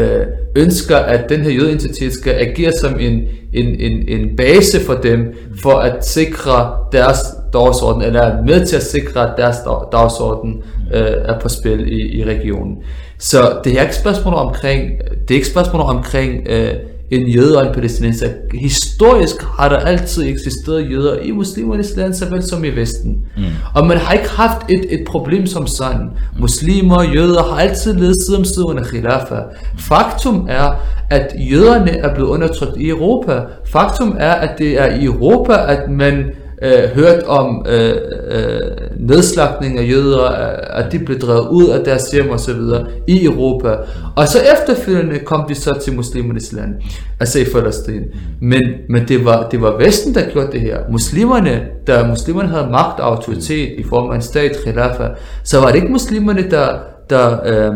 øh, 0.00 0.26
ønsker, 0.56 0.96
at 0.96 1.28
den 1.28 1.40
her 1.40 1.50
jødeidentitet 1.50 2.12
skal 2.12 2.34
agere 2.34 2.72
som 2.72 3.00
en, 3.00 3.22
en, 3.52 3.80
en, 3.80 4.08
en 4.08 4.36
base 4.36 4.80
for 4.80 4.94
dem, 4.94 5.34
for 5.62 5.74
at 5.78 6.06
sikre 6.06 6.70
deres 6.92 7.18
dagsorden, 7.52 8.02
eller 8.02 8.20
er 8.20 8.42
med 8.42 8.66
til 8.66 8.76
at 8.76 8.82
sikre, 8.82 9.30
at 9.30 9.34
deres 9.36 9.56
dagsorden 9.92 10.62
øh, 10.94 11.02
er 11.02 11.38
på 11.38 11.48
spil 11.48 11.92
i, 11.92 12.18
i 12.20 12.24
regionen. 12.24 12.76
Så 13.18 13.60
det 13.64 13.78
er 13.78 13.82
ikke 13.82 13.96
spørgsmål 13.96 14.34
omkring, 14.34 14.90
det 15.28 15.30
er 15.30 15.34
ikke 15.34 15.46
spørgsmål 15.46 15.80
omkring 15.80 16.46
øh, 16.48 16.74
en 17.10 17.26
jøde 17.26 17.58
og 17.58 17.66
en 17.66 17.74
palæstinenser. 17.74 18.28
Historisk 18.54 19.42
har 19.42 19.68
der 19.68 19.76
altid 19.76 20.28
eksisteret 20.28 20.90
jøder 20.90 21.18
i 21.18 21.30
muslimernes 21.30 21.96
land, 21.96 22.14
såvel 22.14 22.42
som 22.42 22.64
i 22.64 22.68
Vesten. 22.68 23.18
Mm. 23.36 23.42
Og 23.74 23.86
man 23.86 23.98
har 23.98 24.12
ikke 24.12 24.30
haft 24.30 24.70
et, 24.70 25.00
et 25.00 25.04
problem 25.06 25.46
som 25.46 25.66
sådan. 25.66 26.10
Muslimer 26.40 26.96
og 26.96 27.14
jøder 27.14 27.42
har 27.42 27.60
altid 27.60 27.94
levet 27.94 28.16
side 28.26 28.38
om 28.38 28.44
side 28.44 28.66
under 28.66 28.84
khilafah. 28.84 29.42
Faktum 29.78 30.46
er, 30.48 30.74
at 31.10 31.34
jøderne 31.50 31.90
er 31.90 32.14
blevet 32.14 32.28
undertrykt 32.28 32.76
i 32.76 32.88
Europa. 32.88 33.40
Faktum 33.72 34.16
er, 34.18 34.32
at 34.32 34.58
det 34.58 34.80
er 34.80 34.86
i 34.86 35.04
Europa, 35.04 35.52
at 35.68 35.90
man 35.90 36.24
øh, 36.62 36.90
hørt 36.94 37.22
om 37.22 37.66
øh, 37.68 37.94
øh, 38.30 38.60
nedslagning 38.96 39.78
af 39.78 39.88
jøder, 39.88 40.24
øh, 40.24 40.84
at 40.84 40.92
de 40.92 40.98
blev 40.98 41.18
drevet 41.18 41.48
ud 41.48 41.68
af 41.68 41.84
deres 41.84 42.10
hjem 42.10 42.30
og 42.30 42.40
så 42.40 42.52
videre 42.52 42.86
i 43.06 43.24
Europa. 43.24 43.76
Og 44.16 44.28
så 44.28 44.38
efterfølgende 44.52 45.18
kom 45.18 45.44
de 45.48 45.54
så 45.54 45.78
til 45.84 45.94
muslimernes 45.94 46.52
land, 46.52 46.74
altså 47.20 47.38
i 47.38 47.44
Palæstina. 47.44 48.04
Men, 48.40 48.62
men 48.88 49.08
det, 49.08 49.24
var, 49.24 49.48
det 49.48 49.62
var 49.62 49.76
Vesten, 49.76 50.14
der 50.14 50.30
gjorde 50.30 50.52
det 50.52 50.60
her. 50.60 50.78
Muslimerne, 50.90 51.62
da 51.86 52.06
muslimerne 52.06 52.48
havde 52.48 52.68
magt 52.70 53.00
og 53.00 53.06
autoritet 53.06 53.78
i 53.78 53.82
form 53.82 54.10
af 54.10 54.14
en 54.14 54.22
stat, 54.22 54.56
khilafa, 54.64 55.08
så 55.44 55.60
var 55.60 55.66
det 55.66 55.74
ikke 55.74 55.88
muslimerne, 55.88 56.50
der, 56.50 56.68
der, 57.10 57.38
øh, 57.46 57.74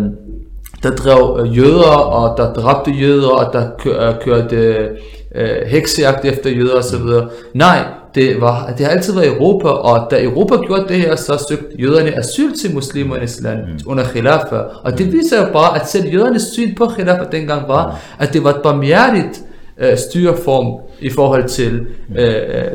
der 0.83 0.91
drev 0.91 1.41
øh, 1.41 1.59
jøder, 1.59 1.97
og 1.97 2.37
der 2.37 2.53
dræbte 2.53 2.91
jøder, 2.91 3.29
og 3.29 3.53
der 3.53 3.69
øh, 3.87 4.15
kørte 4.25 4.89
øh, 5.35 5.67
heksejagt 5.67 6.25
efter 6.25 6.51
jøder 6.51 6.75
osv. 6.75 7.29
Nej, 7.55 7.85
det, 8.15 8.41
var, 8.41 8.75
det 8.79 8.87
har 8.87 8.93
altid 8.93 9.15
været 9.15 9.27
Europa, 9.27 9.69
og 9.69 10.11
da 10.11 10.23
Europa 10.23 10.57
gjorde 10.67 10.89
det 10.89 10.97
her, 10.97 11.17
så 11.17 11.45
søgte 11.49 11.83
jøderne 11.83 12.19
asyl 12.19 12.57
til 12.59 12.75
muslimernes 12.75 13.41
land 13.41 13.67
mm. 13.67 13.79
under 13.87 14.05
khilafa. 14.05 14.57
Og 14.57 14.99
det 14.99 15.13
viser 15.13 15.47
jo 15.47 15.53
bare, 15.53 15.81
at 15.81 15.89
selv 15.89 16.13
jødernes 16.13 16.43
syn 16.43 16.75
på 16.75 16.87
khilafa 16.87 17.25
dengang 17.33 17.69
var, 17.69 18.01
at 18.19 18.33
det 18.33 18.45
var 18.45 18.51
et 18.51 18.63
barmhjertigt 18.63 19.45
øh, 19.79 19.99
styreform 19.99 20.81
i 21.01 21.11
forhold 21.11 21.49
til 21.49 21.87
øh, 22.17 22.25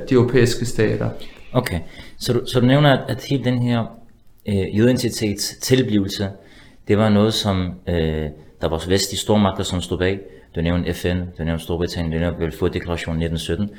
de 0.10 0.14
europæiske 0.14 0.66
stater. 0.66 1.10
Okay, 1.54 1.80
så 2.18 2.34
du, 2.34 2.42
så 2.46 2.60
du 2.60 2.66
nævner, 2.66 2.98
at, 2.98 3.00
at 3.08 3.24
hele 3.24 3.44
den 3.44 3.62
her 3.62 3.84
øh, 4.48 4.78
jødeidentitets 4.78 5.56
tilblivelse, 5.62 6.30
det 6.88 6.98
var 6.98 7.10
noget, 7.10 7.34
som 7.34 7.74
øh, 7.90 8.26
der 8.62 8.70
var 8.70 8.84
vestlige 8.88 9.20
stormagter, 9.20 9.64
som 9.64 9.82
stod 9.82 9.98
bag. 9.98 10.20
Du 10.56 10.62
nævnte 10.62 10.94
FN, 10.94 11.18
du 11.38 11.44
nævnte 11.44 11.64
Storbritannien, 11.64 12.14
du 12.14 12.20
nævnte 12.20 12.40
Velfurdeklarationen 12.40 13.22
1917. 13.22 13.70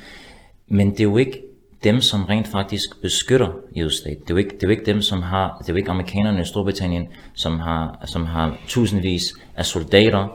Men 0.67 0.91
det 0.91 0.99
er 0.99 1.03
jo 1.03 1.17
ikke 1.17 1.43
dem, 1.83 2.01
som 2.01 2.23
rent 2.23 2.47
faktisk 2.47 3.01
beskytter 3.01 3.47
jødestat. 3.77 4.17
Det 4.19 4.29
er 4.29 4.33
jo 4.33 4.37
ikke, 4.37 4.49
det 4.49 4.63
er 4.63 4.67
jo 4.67 4.69
ikke 4.69 4.85
dem, 4.85 5.01
som 5.01 5.21
har, 5.21 5.57
det 5.59 5.69
er 5.69 5.73
jo 5.73 5.77
ikke 5.77 5.91
amerikanerne 5.91 6.41
i 6.41 6.45
Storbritannien, 6.45 7.07
som 7.33 7.59
har, 7.59 8.03
som 8.05 8.25
har 8.25 8.57
tusindvis 8.67 9.33
af 9.55 9.65
soldater 9.65 10.27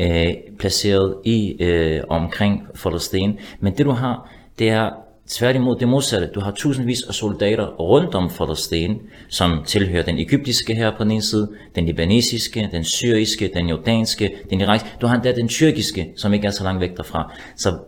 øh, 0.00 0.26
placeret 0.58 1.14
i 1.24 1.56
øh, 1.62 2.00
omkring 2.08 2.66
Palæstina. 2.82 3.32
Men 3.60 3.72
det 3.78 3.86
du 3.86 3.90
har, 3.90 4.30
det 4.58 4.68
er 4.68 4.90
tværtimod 5.28 5.76
det 5.76 5.88
modsatte. 5.88 6.30
Du 6.34 6.40
har 6.40 6.50
tusindvis 6.50 7.02
af 7.02 7.14
soldater 7.14 7.66
rundt 7.66 8.14
om 8.14 8.30
Palæstina, 8.38 8.94
som 9.28 9.62
tilhører 9.66 10.02
den 10.02 10.18
egyptiske 10.18 10.74
her 10.74 10.96
på 10.96 11.04
den 11.04 11.10
ene 11.10 11.22
side, 11.22 11.48
den 11.74 11.86
libanesiske, 11.86 12.68
den 12.72 12.84
syriske, 12.84 13.50
den 13.54 13.68
jordanske, 13.68 14.30
den 14.50 14.60
irakiske. 14.60 14.88
Du 15.00 15.06
har 15.06 15.14
endda 15.14 15.32
den 15.32 15.48
tyrkiske, 15.48 16.12
som 16.16 16.34
ikke 16.34 16.46
er 16.46 16.50
så 16.50 16.64
langt 16.64 16.80
væk 16.80 16.96
derfra. 16.96 17.32
Så 17.56 17.78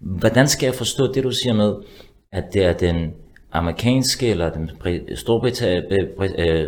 hvordan 0.00 0.48
skal 0.48 0.66
jeg 0.66 0.74
forstå 0.74 1.12
det, 1.12 1.24
du 1.24 1.30
siger 1.30 1.54
med, 1.54 1.74
at 2.32 2.44
det 2.54 2.64
er 2.64 2.72
den 2.72 3.10
amerikanske 3.52 4.28
eller 4.28 4.50
den, 4.50 4.70
øh, 6.38 6.66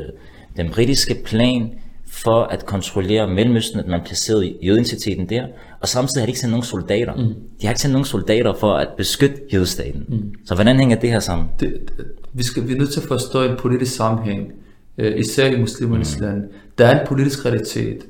den 0.57 0.71
britiske 0.71 1.17
plan 1.25 1.71
for 2.07 2.43
at 2.43 2.67
kontrollere 2.67 3.29
Mellemøsten, 3.29 3.81
at 3.81 3.87
man 3.87 4.01
placerede 4.05 4.55
jødentiteten 4.63 5.29
der, 5.29 5.47
og 5.81 5.89
samtidig 5.89 6.23
har 6.23 6.27
de 6.27 6.31
ikke 6.31 6.41
sendt 6.41 6.51
nogen 6.51 6.65
soldater. 6.65 7.15
Mm. 7.15 7.35
De 7.61 7.67
har 7.67 7.71
ikke 7.71 7.81
sendt 7.81 7.93
nogen 7.93 8.05
soldater 8.05 8.55
for 8.55 8.73
at 8.73 8.89
beskytte 8.97 9.37
jødestaten. 9.53 10.05
Mm. 10.09 10.35
Så 10.45 10.55
hvordan 10.55 10.77
hænger 10.77 10.97
det 10.97 11.11
her 11.11 11.21
sammen? 11.21 11.49
Det, 11.61 11.73
det, 11.97 12.07
vi, 12.33 12.43
skal, 12.43 12.69
vi 12.69 12.73
er 12.73 12.79
nødt 12.79 12.93
til 12.93 13.01
at 13.01 13.07
forstå 13.07 13.43
en 13.43 13.57
politisk 13.59 13.97
sammenhæng, 13.97 14.53
øh, 14.99 15.19
især 15.19 15.47
i 15.47 15.61
muslimernes 15.61 16.21
mm. 16.21 16.27
land. 16.27 16.45
Der 16.79 16.87
er 16.87 17.01
en 17.01 17.07
politisk 17.07 17.47
realitet. 17.47 18.07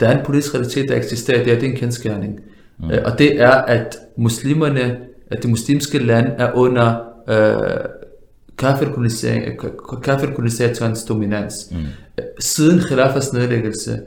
Der 0.00 0.08
er 0.08 0.18
en 0.18 0.24
politisk 0.24 0.54
realitet, 0.54 0.88
der 0.88 0.96
eksisterer, 0.96 1.44
det 1.44 1.52
er, 1.52 1.58
det 1.58 1.68
er 1.68 1.70
en 1.70 1.76
kendskærning. 1.76 2.40
Mm. 2.78 2.90
Øh, 2.90 3.02
og 3.04 3.18
det 3.18 3.40
er, 3.40 3.50
at 3.50 3.96
muslimerne, 4.16 4.96
at 5.30 5.42
det 5.42 5.50
muslimske 5.50 5.98
land 5.98 6.26
er 6.38 6.52
under 6.54 6.96
øh, 7.28 7.84
kafirkolonisatørens 10.02 11.04
dominans. 11.04 11.54
Mm. 11.70 11.76
Siden 12.40 12.80
khilafas 12.80 13.32
nedlæggelse 13.32 14.00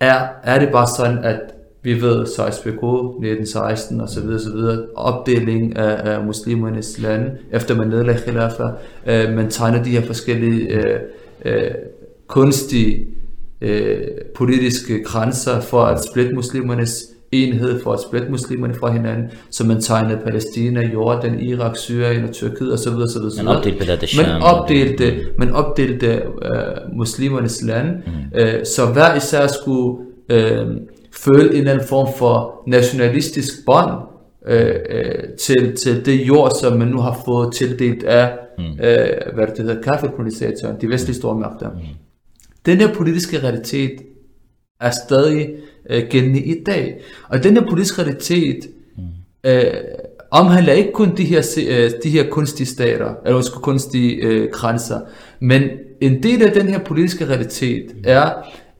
er, 0.00 0.26
er 0.42 0.58
det 0.58 0.68
bare 0.72 0.86
sådan, 0.96 1.18
at 1.24 1.40
vi 1.82 2.02
ved, 2.02 2.26
så 2.26 2.50
SPK 2.52 2.68
1916 2.68 4.00
og 4.00 4.08
så 4.08 4.20
videre, 4.20 4.38
så 4.38 4.52
videre, 4.52 4.86
opdeling 4.94 5.76
af, 5.76 6.12
af 6.12 6.24
muslimernes 6.24 6.98
lande, 6.98 7.30
efter 7.52 7.74
man 7.76 7.88
nedlagde 7.88 8.20
khilafa, 8.20 8.62
øh, 9.06 9.34
man 9.34 9.50
tegner 9.50 9.82
de 9.82 9.90
her 9.90 10.06
forskellige 10.06 10.68
øh, 10.68 11.00
øh, 11.44 11.70
kunstige 12.26 13.06
øh, 13.60 13.98
politiske 14.34 15.04
grænser 15.04 15.60
for 15.60 15.82
at 15.82 16.04
splitte 16.04 16.34
muslimernes 16.34 17.04
enhed 17.34 17.82
for 17.82 17.92
at 17.92 18.00
splitte 18.08 18.30
muslimerne 18.30 18.74
fra 18.74 18.92
hinanden, 18.92 19.30
så 19.50 19.66
man 19.66 19.80
tegnede 19.80 20.20
Palæstina, 20.24 20.80
Jordan, 20.80 21.40
Irak, 21.40 21.76
Syrien 21.76 22.24
og 22.24 22.32
Tyrkiet 22.32 22.72
osv. 22.72 22.92
osv. 22.92 23.44
Man 23.44 23.56
opdelte 23.56 23.86
man 24.16 24.42
opdelte, 24.42 25.20
man 25.38 25.50
opdelte 25.50 26.22
uh, 26.26 26.96
muslimernes 26.96 27.62
land, 27.62 27.88
mm. 27.88 28.40
uh, 28.40 28.64
så 28.64 28.86
hver 28.92 29.14
især 29.14 29.46
skulle 29.46 29.98
uh, 30.32 30.76
føle 31.12 31.50
en 31.50 31.56
eller 31.56 31.72
anden 31.72 31.86
form 31.88 32.08
for 32.18 32.62
nationalistisk 32.66 33.54
bånd 33.66 33.90
uh, 34.48 34.54
uh, 34.54 35.36
til, 35.38 35.76
til 35.76 36.06
det 36.06 36.28
jord, 36.28 36.50
som 36.60 36.78
man 36.78 36.88
nu 36.88 36.98
har 36.98 37.22
fået 37.24 37.54
tildelt 37.54 38.02
af, 38.02 38.32
mm. 38.58 38.64
uh, 38.64 39.34
hvad 39.34 39.46
det 39.46 39.58
hedder, 39.58 39.82
kaffekolonisatoren, 39.82 40.76
de 40.80 40.88
vestlige 40.88 41.16
stormagter. 41.16 41.70
Mm. 41.70 41.78
Den 42.66 42.78
her 42.78 42.94
politiske 42.94 43.42
realitet 43.42 43.92
er 44.80 44.90
stadig 44.90 45.48
øh, 45.90 46.02
gældende 46.10 46.40
i 46.40 46.64
dag. 46.64 47.00
Og 47.28 47.44
den 47.44 47.56
her 47.56 47.64
politiske 47.68 48.02
realitet 48.02 48.68
mm. 48.96 49.50
øh, 49.50 49.64
omhandler 50.30 50.72
ikke 50.72 50.92
kun 50.92 51.16
de 51.16 51.24
her, 51.24 51.56
øh, 51.68 51.90
de 52.04 52.10
her 52.10 52.30
kunstige 52.30 52.66
stater, 52.66 53.14
eller 53.24 53.36
også 53.36 53.52
kunstige 53.52 54.14
øh, 54.14 54.50
grænser, 54.50 55.00
men 55.40 55.62
en 56.00 56.22
del 56.22 56.42
af 56.42 56.52
den 56.52 56.68
her 56.68 56.78
politiske 56.78 57.28
realitet 57.28 57.84
mm. 57.94 58.02
er, 58.04 58.30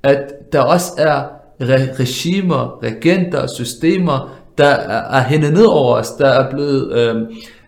at 0.03 0.33
der 0.53 0.61
også 0.61 0.93
er 0.99 1.23
re- 1.63 2.01
regimer, 2.01 2.83
regenter, 2.83 3.47
systemer, 3.47 4.39
der 4.59 4.67
er, 4.67 5.19
er 5.19 5.25
hændet 5.25 5.53
ned 5.53 5.65
over 5.65 5.97
os, 5.97 6.11
der 6.11 6.29
er 6.29 6.51
blevet, 6.51 6.93
øh, 6.93 7.23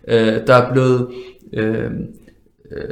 øh, 0.08 0.46
der 0.46 0.54
er 0.54 0.72
blevet 0.72 1.08
øh, 1.52 1.90
øh, 2.72 2.84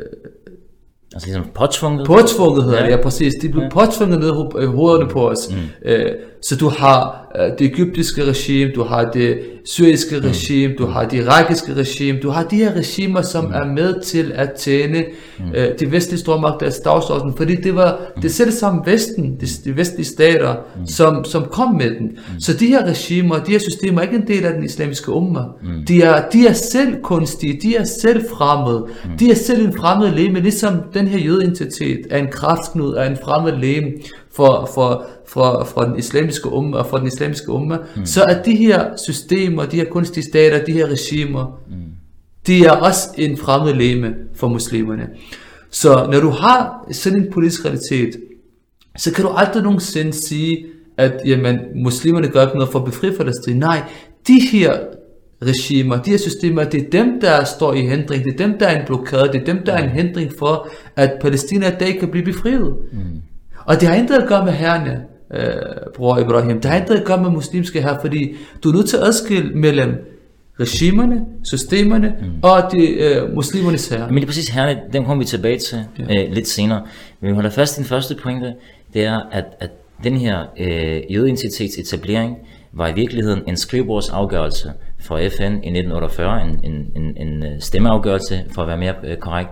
Altså 1.15 1.29
ligesom 1.29 1.51
påtvunget? 1.55 2.07
Påtvunget 2.07 2.65
hedder 2.65 2.79
ja. 2.79 2.87
det, 2.87 2.91
ja 2.91 3.03
præcis. 3.03 3.35
De 3.43 3.49
blev 3.49 3.63
ja. 3.63 3.69
påtvunget 3.69 4.21
ned 4.21 4.29
i 4.63 4.67
hovederne 4.67 5.11
på 5.11 5.31
os. 5.31 5.51
Mm. 5.51 5.89
Øh, 5.89 6.13
så 6.43 6.57
du 6.57 6.69
har 6.69 6.99
øh, 7.09 7.24
det 7.59 7.67
egyptiske 7.67 8.25
regime, 8.25 8.71
du 8.75 8.83
har 8.83 9.11
det 9.11 9.39
syriske 9.65 10.17
mm. 10.17 10.25
regime, 10.25 10.75
du 10.79 10.87
har 10.87 11.09
det 11.09 11.17
irakiske 11.17 11.75
regime, 11.75 12.19
du 12.23 12.31
har 12.31 12.43
de 12.43 12.57
her 12.57 12.77
regimer, 12.77 13.23
som 13.23 13.45
mm. 13.45 13.53
er 13.53 13.65
med 13.65 14.03
til 14.03 14.33
at 14.35 14.53
tjene 14.59 15.05
mm. 15.39 15.45
øh, 15.55 15.69
de 15.81 15.93
vestlige 15.93 16.21
stormagters 16.21 16.79
dagsorden, 16.79 17.35
fordi 17.37 17.55
det 17.55 17.75
var 17.75 17.99
mm. 18.17 18.23
det 18.23 18.35
selv 18.35 18.51
samme 18.51 18.83
Vesten, 18.87 19.37
de, 19.41 19.47
de 19.65 19.77
vestlige 19.77 20.07
stater, 20.07 20.55
mm. 20.55 20.87
som, 20.87 21.25
som 21.25 21.45
kom 21.45 21.75
med 21.75 21.91
den. 21.91 22.07
Mm. 22.07 22.41
Så 22.41 22.53
de 22.53 22.67
her 22.67 22.87
regimer, 22.87 23.39
de 23.39 23.53
her 23.53 23.59
systemer 23.59 23.99
er 23.99 24.03
ikke 24.03 24.17
en 24.17 24.29
del 24.29 24.45
af 24.45 24.55
den 24.55 24.65
islamiske 24.65 25.13
umma. 25.13 25.41
Mm. 25.63 25.85
De, 25.89 26.03
er, 26.03 26.29
de 26.29 26.47
er 26.47 26.53
selv 26.53 27.03
kunstige, 27.03 27.59
de 27.63 27.77
er 27.77 27.85
selv 27.85 28.25
fremmede, 28.31 28.87
mm. 29.05 29.19
de 29.19 29.31
er 29.31 29.35
selv 29.35 29.67
en 29.67 29.73
fremmed 29.73 30.11
leme, 30.11 30.41
ligesom 30.41 30.73
den 30.95 31.09
her 31.09 31.19
jødeidentitet 31.19 32.01
er 32.11 32.19
en 32.19 32.29
kraftknud 32.31 32.95
af 32.95 33.11
en 33.11 33.17
fremmed 33.25 33.53
leme, 33.53 33.87
for, 34.37 34.71
for, 34.75 35.07
for, 35.27 35.65
for 35.65 35.83
den 35.83 35.99
islamiske 35.99 36.53
umma 36.53 36.77
og 36.77 36.87
for 36.87 36.99
den 36.99 37.07
islamiske 37.07 37.51
umma, 37.51 37.79
mm. 37.97 38.07
så 38.07 38.25
at 38.25 38.47
de 38.47 38.57
her 38.57 38.97
systemer, 38.97 39.67
de 39.67 39.77
her 39.77 39.85
kunstige 39.85 40.25
stater, 40.25 40.65
de 40.65 40.73
her 40.73 40.87
regimer, 40.87 41.61
mm. 41.71 41.75
de 42.47 42.65
er 42.65 42.71
også 42.71 43.09
en 43.19 43.37
fremmed 43.37 43.75
leme 43.75 44.15
for 44.35 44.49
muslimerne. 44.49 45.09
Så 45.71 46.09
når 46.13 46.21
du 46.21 46.31
har 46.31 46.89
sådan 46.93 47.19
en 47.19 47.33
politisk 47.33 47.65
realitet, 47.65 48.21
så 48.97 49.13
kan 49.13 49.25
du 49.25 49.31
aldrig 49.31 49.63
nogensinde 49.63 50.13
sige, 50.13 50.67
at 50.97 51.13
jamen, 51.27 51.59
muslimerne 51.75 52.29
gør 52.29 52.43
ikke 52.43 52.55
noget 52.55 52.73
for 52.73 52.79
at 52.79 52.85
befri 52.85 53.11
Palæstina. 53.11 53.59
Nej, 53.59 53.83
de 54.29 54.41
her 54.53 54.79
regimer, 55.43 56.03
de 56.03 56.11
her 56.11 56.19
systemer, 56.19 56.65
det 56.65 56.87
er 56.87 56.91
dem, 56.91 57.21
der 57.21 57.45
står 57.45 57.75
i 57.75 57.81
hindring, 57.81 58.25
det 58.25 58.33
er 58.33 58.47
dem, 58.47 58.59
der 58.59 58.67
er 58.67 58.81
en 58.81 58.87
blokade, 58.87 59.29
det 59.33 59.41
er 59.41 59.45
dem, 59.45 59.65
der 59.67 59.73
er 59.73 59.85
en 59.85 59.91
hindring 59.91 60.33
for, 60.39 60.69
at 60.97 61.13
Palæstina 61.21 61.69
i 61.69 61.77
dag 61.81 61.99
kan 61.99 62.09
blive 62.09 62.25
befriet. 62.25 62.77
Mm. 62.93 62.99
Og 63.67 63.81
det 63.81 63.89
har 63.89 63.95
intet 63.95 64.15
at 64.15 64.29
gøre 64.29 64.45
med 64.45 64.53
herrene, 64.53 65.03
øh, 65.35 65.53
bror 65.95 66.19
Ibrahim. 66.19 66.61
Det 66.61 66.71
har 66.71 66.79
intet 66.79 66.95
at 66.95 67.05
gøre 67.05 67.23
med 67.23 67.31
muslimske 67.31 67.83
her, 67.83 68.01
fordi 68.01 68.35
du 68.65 68.69
er 68.69 68.75
nødt 68.75 68.89
til 68.89 68.97
at 68.97 69.03
adskille 69.03 69.55
mellem 69.55 70.15
regimerne, 70.61 71.21
systemerne 71.45 72.15
mm. 72.21 72.27
og 72.43 72.73
de 72.73 72.87
øh, 72.87 73.35
muslimernes 73.35 73.89
herre. 73.89 74.07
Men 74.07 74.17
det 74.17 74.23
er 74.23 74.27
præcis 74.27 74.49
herrene, 74.49 74.81
dem 74.93 75.05
kommer 75.05 75.25
vi 75.25 75.29
tilbage 75.29 75.59
til 75.59 75.85
ja. 75.99 76.25
øh, 76.25 76.33
lidt 76.33 76.49
senere. 76.49 76.83
Men 77.21 77.29
vi 77.31 77.35
holder 77.35 77.51
fast 77.51 77.77
i 77.77 77.81
den 77.81 77.89
første 77.89 78.17
pointe, 78.23 78.55
det 78.95 79.05
er, 79.05 79.21
at, 79.33 79.45
at 79.61 79.71
den 80.05 80.17
her 80.17 80.39
øh, 80.59 81.13
jødeidentitets 81.13 81.79
etablering 81.79 82.37
var 82.73 82.89
i 82.89 82.95
virkeligheden 82.95 83.43
en 83.49 83.57
skrivebordsafgørelse 83.57 84.73
for 85.01 85.17
FN 85.17 85.43
i 85.43 85.71
1948, 85.71 86.43
en, 86.43 86.61
en, 86.65 86.87
en, 86.97 87.17
en 87.17 87.47
øh, 87.47 87.61
stemmeafgørelse 87.61 88.45
for 88.55 88.63
at 88.63 88.69
være 88.69 88.79
mere 88.79 88.95
øh, 89.05 89.17
korrekt. 89.17 89.51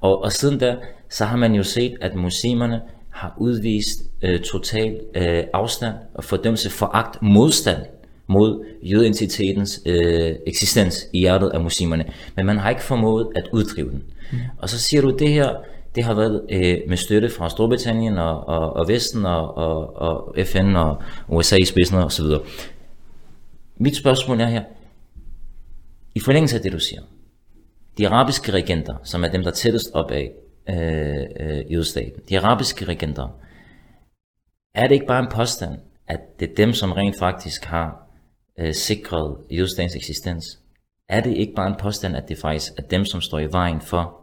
Og, 0.00 0.24
og 0.24 0.32
siden 0.32 0.58
da, 0.58 0.76
så 1.08 1.24
har 1.24 1.36
man 1.36 1.54
jo 1.54 1.62
set, 1.62 1.92
at 2.00 2.14
muslimerne 2.14 2.80
har 3.20 3.34
udvist 3.38 4.02
øh, 4.22 4.40
total 4.40 5.00
øh, 5.14 5.44
afstand 5.52 5.94
og 6.14 6.24
fordømmelse, 6.24 6.70
foragt, 6.70 7.22
modstand 7.22 7.82
mod 8.26 8.64
jødeidentitetens 8.82 9.80
øh, 9.86 10.34
eksistens 10.46 11.08
i 11.12 11.18
hjertet 11.18 11.50
af 11.50 11.60
muslimerne. 11.60 12.04
Men 12.36 12.46
man 12.46 12.58
har 12.58 12.70
ikke 12.70 12.82
formået 12.82 13.28
at 13.36 13.48
uddrive 13.52 13.90
den. 13.90 14.02
Mm. 14.32 14.38
Og 14.58 14.68
så 14.68 14.78
siger 14.78 15.02
du, 15.02 15.16
det 15.18 15.28
her 15.28 15.54
det 15.94 16.04
har 16.04 16.14
været 16.14 16.42
øh, 16.50 16.78
med 16.88 16.96
støtte 16.96 17.30
fra 17.30 17.50
Storbritannien 17.50 18.18
og, 18.18 18.48
og, 18.48 18.72
og 18.72 18.88
Vesten 18.88 19.26
og, 19.26 19.56
og, 19.56 19.96
og 19.96 20.34
FN 20.46 20.76
og 20.76 21.02
USA 21.28 21.56
i 21.56 21.64
spidsen 21.64 21.96
osv. 21.96 22.24
så. 22.24 22.40
Mit 23.76 23.96
spørgsmål 23.96 24.40
er 24.40 24.46
her, 24.46 24.62
i 26.14 26.20
forlængelse 26.20 26.56
af 26.56 26.62
det 26.62 26.72
du 26.72 26.78
siger, 26.78 27.00
de 27.98 28.08
arabiske 28.08 28.52
regenter, 28.52 28.94
som 29.04 29.24
er 29.24 29.28
dem, 29.28 29.42
der 29.42 29.50
tættest 29.50 29.90
op 29.94 30.10
af 30.10 30.30
øh, 30.70 31.26
øh, 31.40 31.72
jødestaten, 31.72 32.22
de 32.28 32.40
arabiske 32.40 32.84
regenter, 32.84 33.28
er 34.74 34.86
det 34.86 34.94
ikke 34.94 35.06
bare 35.06 35.22
en 35.22 35.30
påstand, 35.32 35.74
at 36.08 36.20
det 36.40 36.50
er 36.50 36.54
dem, 36.54 36.72
som 36.72 36.92
rent 36.92 37.18
faktisk 37.18 37.64
har 37.64 38.06
øh, 38.58 38.74
sikret 38.74 39.36
jødestatens 39.50 39.96
eksistens? 39.96 40.44
Er 41.08 41.20
det 41.20 41.36
ikke 41.36 41.52
bare 41.56 41.68
en 41.68 41.76
påstand, 41.80 42.16
at 42.16 42.28
det 42.28 42.38
faktisk 42.38 42.72
er 42.78 42.82
dem, 42.82 43.04
som 43.04 43.20
står 43.20 43.38
i 43.38 43.52
vejen 43.52 43.80
for 43.80 44.20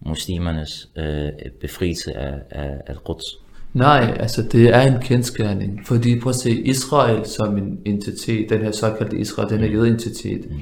muslimernes 0.00 0.88
øh, 0.96 1.28
befrielse 1.60 2.16
af, 2.16 2.34
af, 2.50 2.80
af 2.86 2.96
Quds? 3.06 3.46
Nej, 3.74 4.16
altså 4.20 4.42
det 4.42 4.68
er 4.68 4.80
en 4.80 5.02
kendskærning, 5.02 5.86
fordi 5.86 6.20
prøv 6.20 6.30
at 6.30 6.36
se, 6.36 6.50
Israel 6.50 7.26
som 7.26 7.56
en 7.56 7.78
entitet, 7.84 8.50
den 8.50 8.60
her 8.60 8.70
såkaldte 8.70 9.18
Israel, 9.18 9.48
den 9.48 9.60
her 9.60 9.70
jødeentitet, 9.70 10.50
mm. 10.50 10.56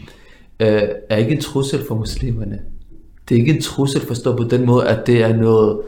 øh, 0.61 0.83
er 1.11 1.17
ikke 1.17 1.33
en 1.33 1.41
trussel 1.41 1.81
for 1.89 1.95
muslimerne. 1.95 2.61
Det 3.29 3.35
er 3.35 3.39
ikke 3.39 3.55
en 3.55 3.63
trussel 3.63 4.01
forstået 4.01 4.37
på 4.37 4.45
den 4.45 4.67
måde, 4.67 4.89
at 4.89 5.07
det 5.07 5.23
er 5.23 5.37
noget, 5.37 5.79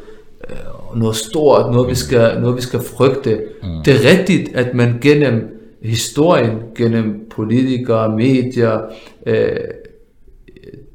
øh, 0.51 1.01
noget 1.01 1.17
stort, 1.17 1.73
noget 1.73 1.91
vi 1.91 1.95
skal, 1.95 2.41
noget 2.41 2.57
vi 2.57 2.63
skal 2.63 2.81
frygte. 2.81 3.41
Mm. 3.63 3.69
Det 3.85 3.95
er 3.95 4.19
rigtigt, 4.19 4.57
at 4.57 4.75
man 4.75 4.99
gennem 5.01 5.57
historien, 5.83 6.53
gennem 6.77 7.27
politikere, 7.31 8.17
medier, 8.17 8.81
øh, 9.27 9.49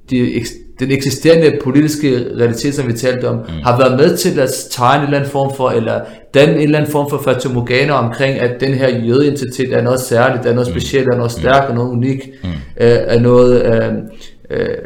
de, 0.10 0.44
den 0.80 0.92
eksisterende 0.92 1.58
politiske 1.64 2.26
realitet, 2.40 2.76
som 2.76 2.88
vi 2.88 2.94
talte 2.94 3.28
om, 3.28 3.36
mm. 3.36 3.44
har 3.64 3.78
været 3.78 3.98
med 3.98 4.18
til 4.18 4.40
at 4.40 4.50
tegne 4.72 5.02
en 5.02 5.06
eller 5.06 5.18
anden 5.18 5.32
form 5.32 5.56
for, 5.56 5.70
eller 5.70 6.02
den 6.34 6.50
en 6.50 6.58
eller 6.58 6.78
anden 6.78 6.92
form 6.92 7.10
for 7.10 7.18
fatamorgana 7.18 7.94
omkring, 7.94 8.40
at 8.40 8.62
den 8.62 8.74
her 8.74 8.90
jødeidentitet 9.06 9.74
er 9.74 9.82
noget 9.82 10.00
særligt, 10.00 10.46
er 10.46 10.54
noget 10.54 10.68
mm. 10.68 10.74
specielt, 10.74 11.08
er 11.08 11.18
noget 11.18 11.32
stærkt, 11.32 11.70
er 11.70 11.74
noget 11.74 11.90
unikt, 11.90 12.30
mm. 12.44 12.50
øh, 12.50 12.56
er 12.78 13.20
noget, 13.20 13.66
øh, 13.66 13.94
øh, 14.50 14.78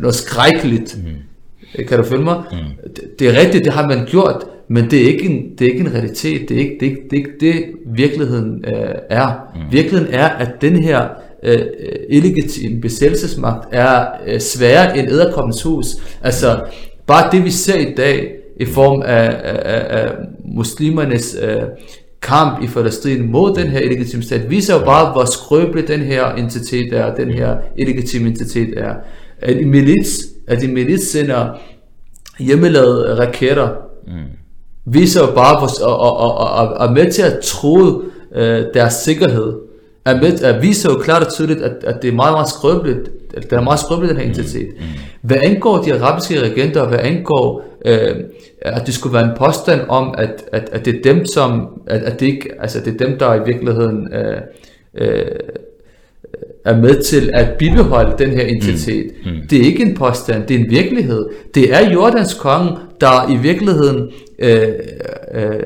noget 0.00 0.14
skrækkeligt. 0.14 0.98
Mm. 1.04 1.84
Kan 1.88 1.98
du 1.98 2.04
følge 2.04 2.24
mig? 2.24 2.42
Mm. 2.52 2.90
Det, 2.96 3.18
det 3.18 3.28
er 3.28 3.40
rigtigt, 3.40 3.64
det 3.64 3.72
har 3.72 3.88
man 3.88 4.06
gjort, 4.06 4.44
men 4.68 4.90
det 4.90 5.02
er 5.02 5.06
ikke 5.06 5.24
en, 5.24 5.42
det 5.58 5.66
er 5.66 5.70
ikke 5.70 5.80
en 5.80 5.94
realitet, 5.94 6.48
det 6.48 6.56
er 6.56 6.60
ikke 6.60 6.76
det, 6.80 6.86
er 6.86 6.90
ikke, 6.90 7.02
det, 7.10 7.12
er 7.12 7.16
ikke 7.16 7.30
det 7.40 7.64
virkeligheden 7.86 8.64
øh, 8.64 8.94
er. 9.10 9.50
Mm. 9.54 9.72
Virkeligheden 9.72 10.14
er, 10.14 10.28
at 10.28 10.50
den 10.60 10.82
her 10.82 11.08
øh, 11.42 11.60
illegitim 12.08 12.80
besættelsesmagt 12.80 13.68
er 13.72 14.06
øh, 14.26 14.40
sværere 14.40 14.98
end 14.98 15.08
æderkommens 15.08 15.62
hus. 15.62 15.86
Altså, 16.22 16.60
bare 17.06 17.30
det 17.32 17.44
vi 17.44 17.50
ser 17.50 17.78
i 17.78 17.94
dag, 17.96 18.32
i 18.60 18.64
form 18.64 19.02
af, 19.02 19.40
af, 19.44 20.02
af 20.02 20.12
muslimernes 20.44 21.36
øh, 21.42 21.62
kamp 22.22 22.62
i 22.62 22.66
Palæstina 22.66 23.24
mod 23.24 23.54
den 23.54 23.68
her 23.68 23.80
illegitime 23.80 24.22
stat, 24.22 24.50
viser 24.50 24.78
jo 24.78 24.84
bare, 24.84 25.12
hvor 25.12 25.24
skrøbelig 25.24 25.88
den 25.88 26.00
her 26.00 26.34
entitet 26.34 26.92
er, 26.92 27.14
den 27.14 27.30
her 27.30 27.56
illegitime 27.76 28.28
entitet 28.28 28.74
er. 28.76 28.94
At 29.42 29.56
en 29.56 29.70
milits, 29.70 30.18
at 30.48 30.64
en 30.64 30.74
milits 30.74 31.10
sender 31.10 31.58
hjemmelavede 32.38 33.18
raketter, 33.18 33.68
mm. 34.06 34.12
viser 34.84 35.20
jo 35.20 35.34
bare, 35.34 35.56
og, 35.56 36.00
og, 36.00 36.16
og, 36.16 36.38
og, 36.38 36.68
og 36.68 36.86
er 36.86 36.90
med 36.90 37.12
til 37.12 37.22
at 37.22 37.38
tro 37.42 38.02
øh, 38.34 38.64
deres 38.74 38.94
sikkerhed 38.94 39.54
er 40.04 40.20
med, 40.20 40.42
at 40.42 40.62
viser 40.62 40.90
jo 40.90 40.98
klart 40.98 41.22
og 41.22 41.32
tydeligt, 41.32 41.62
at, 41.62 41.84
at 41.84 42.02
det 42.02 42.08
er 42.08 42.12
meget, 42.12 42.32
meget 42.32 42.48
skrøbeligt, 42.48 43.10
at 43.34 43.42
det 43.42 43.52
er 43.52 43.60
meget 43.60 43.80
skrøbeligt, 43.80 44.10
den 44.10 44.20
her 44.20 44.28
intensitet. 44.28 44.68
Mm. 44.68 44.84
Mm. 44.84 45.28
Hvad 45.28 45.36
angår 45.40 45.82
de 45.82 45.94
arabiske 45.94 46.40
regenter, 46.40 46.88
hvad 46.88 46.98
angår, 46.98 47.64
øh, 47.84 48.16
at 48.60 48.86
det 48.86 48.94
skulle 48.94 49.14
være 49.14 49.24
en 49.24 49.36
påstand 49.38 49.80
om, 49.88 50.14
at, 50.18 50.44
at, 50.52 50.68
at 50.72 50.84
det 50.84 50.96
er 50.96 51.02
dem, 51.14 51.26
som, 51.26 51.68
at, 51.86 52.02
at 52.02 52.20
det 52.20 52.26
ikke, 52.26 52.50
altså 52.60 52.80
det 52.80 52.94
er 52.94 53.06
dem, 53.06 53.18
der 53.18 53.34
i 53.34 53.44
virkeligheden 53.46 54.14
øh, 54.14 54.40
øh, 54.94 55.24
er 56.64 56.76
med 56.76 57.02
til 57.02 57.30
at 57.34 57.50
bibeholde 57.58 58.14
den 58.18 58.30
her 58.30 58.46
intensitet. 58.46 59.12
Mm. 59.24 59.30
Mm. 59.30 59.36
Det 59.50 59.60
er 59.60 59.62
ikke 59.62 59.82
en 59.82 59.94
påstand, 59.94 60.46
det 60.46 60.56
er 60.56 60.60
en 60.60 60.70
virkelighed. 60.70 61.28
Det 61.54 61.74
er 61.74 61.90
Jordans 61.90 62.34
konge, 62.34 62.76
der 63.00 63.30
i 63.32 63.36
virkeligheden 63.36 64.10
øh, 64.38 64.68
øh, 65.34 65.62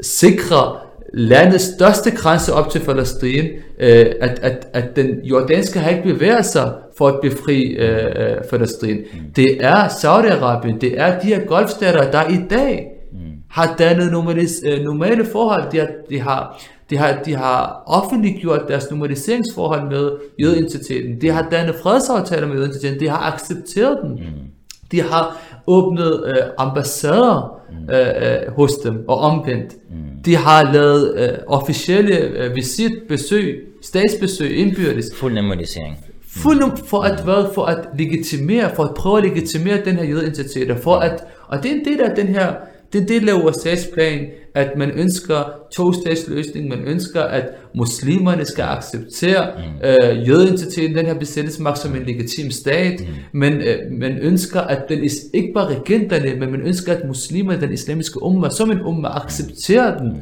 sikrer 0.00 0.86
landets 1.14 1.64
største 1.64 2.10
grænse 2.10 2.52
op 2.52 2.70
til 2.70 2.78
Palæstina, 2.78 3.48
øh, 3.80 4.06
at, 4.20 4.38
at, 4.42 4.66
at 4.72 4.96
den 4.96 5.20
jordanske 5.24 5.78
har 5.78 5.90
ikke 5.90 6.02
bevæget 6.02 6.46
sig 6.46 6.72
for 6.98 7.08
at 7.08 7.18
befri 7.22 7.62
øh, 7.62 8.06
øh, 8.16 8.36
Palæstina. 8.50 8.94
Mm. 8.94 9.18
Det 9.36 9.64
er 9.64 9.88
Saudi-Arabien, 9.88 10.78
det 10.78 11.00
er 11.00 11.20
de 11.20 11.26
her 11.26 11.40
golfstater, 11.40 12.10
der 12.10 12.28
i 12.28 12.38
dag 12.50 12.86
mm. 13.12 13.18
har 13.50 13.74
dannet 13.78 14.12
normale, 14.12 14.48
øh, 14.66 14.80
normale 14.84 15.24
forhold. 15.24 15.72
De 15.72 15.78
har, 15.78 15.88
de 16.10 16.20
har 16.20 16.62
de 16.90 16.96
har, 16.96 17.22
de 17.22 17.34
har 17.34 17.82
offentliggjort 17.86 18.62
deres 18.68 18.90
normaliseringsforhold 18.90 19.90
med 19.90 20.10
jødeidentiteten. 20.40 21.20
De 21.20 21.30
har 21.30 21.48
dannet 21.50 21.74
fredsaftaler 21.82 22.46
med 22.46 22.54
jødeidentiteten. 22.54 23.00
De 23.00 23.08
har 23.08 23.32
accepteret 23.32 23.98
den. 24.02 24.10
Mm. 24.10 24.50
De 24.92 25.02
har 25.02 25.42
åbnet 25.66 26.24
øh, 26.26 26.36
ambassader 26.58 27.60
mm. 27.70 27.94
øh, 27.94 28.06
øh, 28.08 28.52
hos 28.56 28.72
dem 28.72 29.04
og 29.08 29.18
omvendt. 29.18 29.76
Mm. 29.90 30.22
De 30.24 30.36
har 30.36 30.72
lavet 30.72 31.14
øh, 31.18 31.38
officielle 31.46 32.16
øh, 32.16 32.54
visitbesøg, 32.54 33.68
statsbesøg 33.82 34.56
indbyrdes. 34.56 35.06
Fuld 35.14 35.34
normalisering. 35.34 35.96
Fuld 36.28 36.76
for 36.86 37.02
at 37.02 37.24
hvad? 37.24 37.54
For 37.54 37.64
at 37.64 37.88
legitimere, 37.98 38.74
for 38.74 38.84
at 38.84 38.94
prøve 38.94 39.18
at 39.18 39.24
legitimere 39.24 39.84
den 39.84 39.96
her 39.96 40.04
jødeidentitet, 40.04 40.76
for 40.82 40.96
at, 40.96 41.24
og 41.48 41.62
det 41.62 41.70
er 41.70 41.74
en 41.74 41.84
del 41.84 42.00
af 42.00 42.16
den 42.16 42.26
her 42.26 42.54
det 42.92 43.02
er 43.02 43.06
del 43.06 43.28
af 43.28 43.32
USA's 43.32 43.94
plan, 43.94 44.26
at 44.54 44.76
man 44.76 44.90
ønsker 44.90 45.60
to-statsløsning, 45.72 46.68
man 46.68 46.78
ønsker, 46.78 47.22
at 47.22 47.48
muslimerne 47.74 48.44
skal 48.44 48.62
acceptere 48.62 49.50
mm. 49.56 49.88
øh, 49.88 50.28
jødeidentiteten, 50.28 50.96
den 50.96 51.06
her 51.06 51.14
besættelsesmagt 51.14 51.78
som 51.78 51.96
en 51.96 52.02
legitim 52.02 52.50
stat, 52.50 53.00
mm. 53.00 53.38
men 53.38 53.52
øh, 53.52 53.78
man 53.90 54.18
ønsker, 54.18 54.60
at 54.60 54.82
den 54.88 55.04
is, 55.04 55.14
ikke 55.34 55.52
bare 55.54 55.78
regenterne, 55.78 56.40
men 56.40 56.50
man 56.50 56.60
ønsker, 56.60 56.92
at 56.92 57.06
muslimerne, 57.06 57.60
den 57.60 57.72
islamiske 57.72 58.22
umma, 58.22 58.50
som 58.50 58.70
en 58.70 58.80
umma, 58.80 59.08
accepterer 59.08 59.98
den. 59.98 60.08
Mm. 60.08 60.18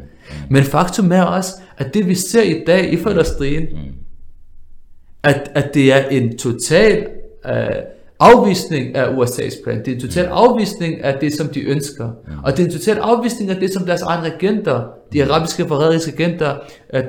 Men 0.51 0.63
faktum 0.63 1.13
er 1.13 1.23
også, 1.23 1.53
at 1.77 1.95
det 1.95 2.09
vi 2.09 2.15
ser 2.15 2.43
i 2.43 2.63
dag 2.67 2.93
i 2.93 2.97
Palæstina, 2.97 3.67
mm. 3.71 3.79
at, 5.23 5.51
at 5.55 5.75
det 5.75 5.93
er 5.93 6.09
en 6.09 6.39
total 6.39 7.07
øh, 7.47 7.55
afvisning 8.21 8.97
af 8.97 9.07
USA's 9.07 9.65
plan. 9.65 9.79
Det 9.79 9.89
er 9.89 9.95
en 9.95 10.01
total 10.01 10.25
afvisning 10.25 11.05
af 11.05 11.19
det, 11.21 11.35
som 11.35 11.49
de 11.49 11.61
ønsker. 11.61 12.11
Og 12.45 12.53
det 12.53 12.61
er 12.61 12.67
en 12.67 12.73
total 12.73 12.97
afvisning 12.97 13.51
af 13.51 13.57
det, 13.57 13.73
som 13.73 13.87
deres 13.87 14.03
egne 14.03 14.31
regenter, 14.35 14.89
de 15.13 15.25
arabiske 15.25 15.65
forræderiske 15.69 16.13
regenter, 16.13 16.57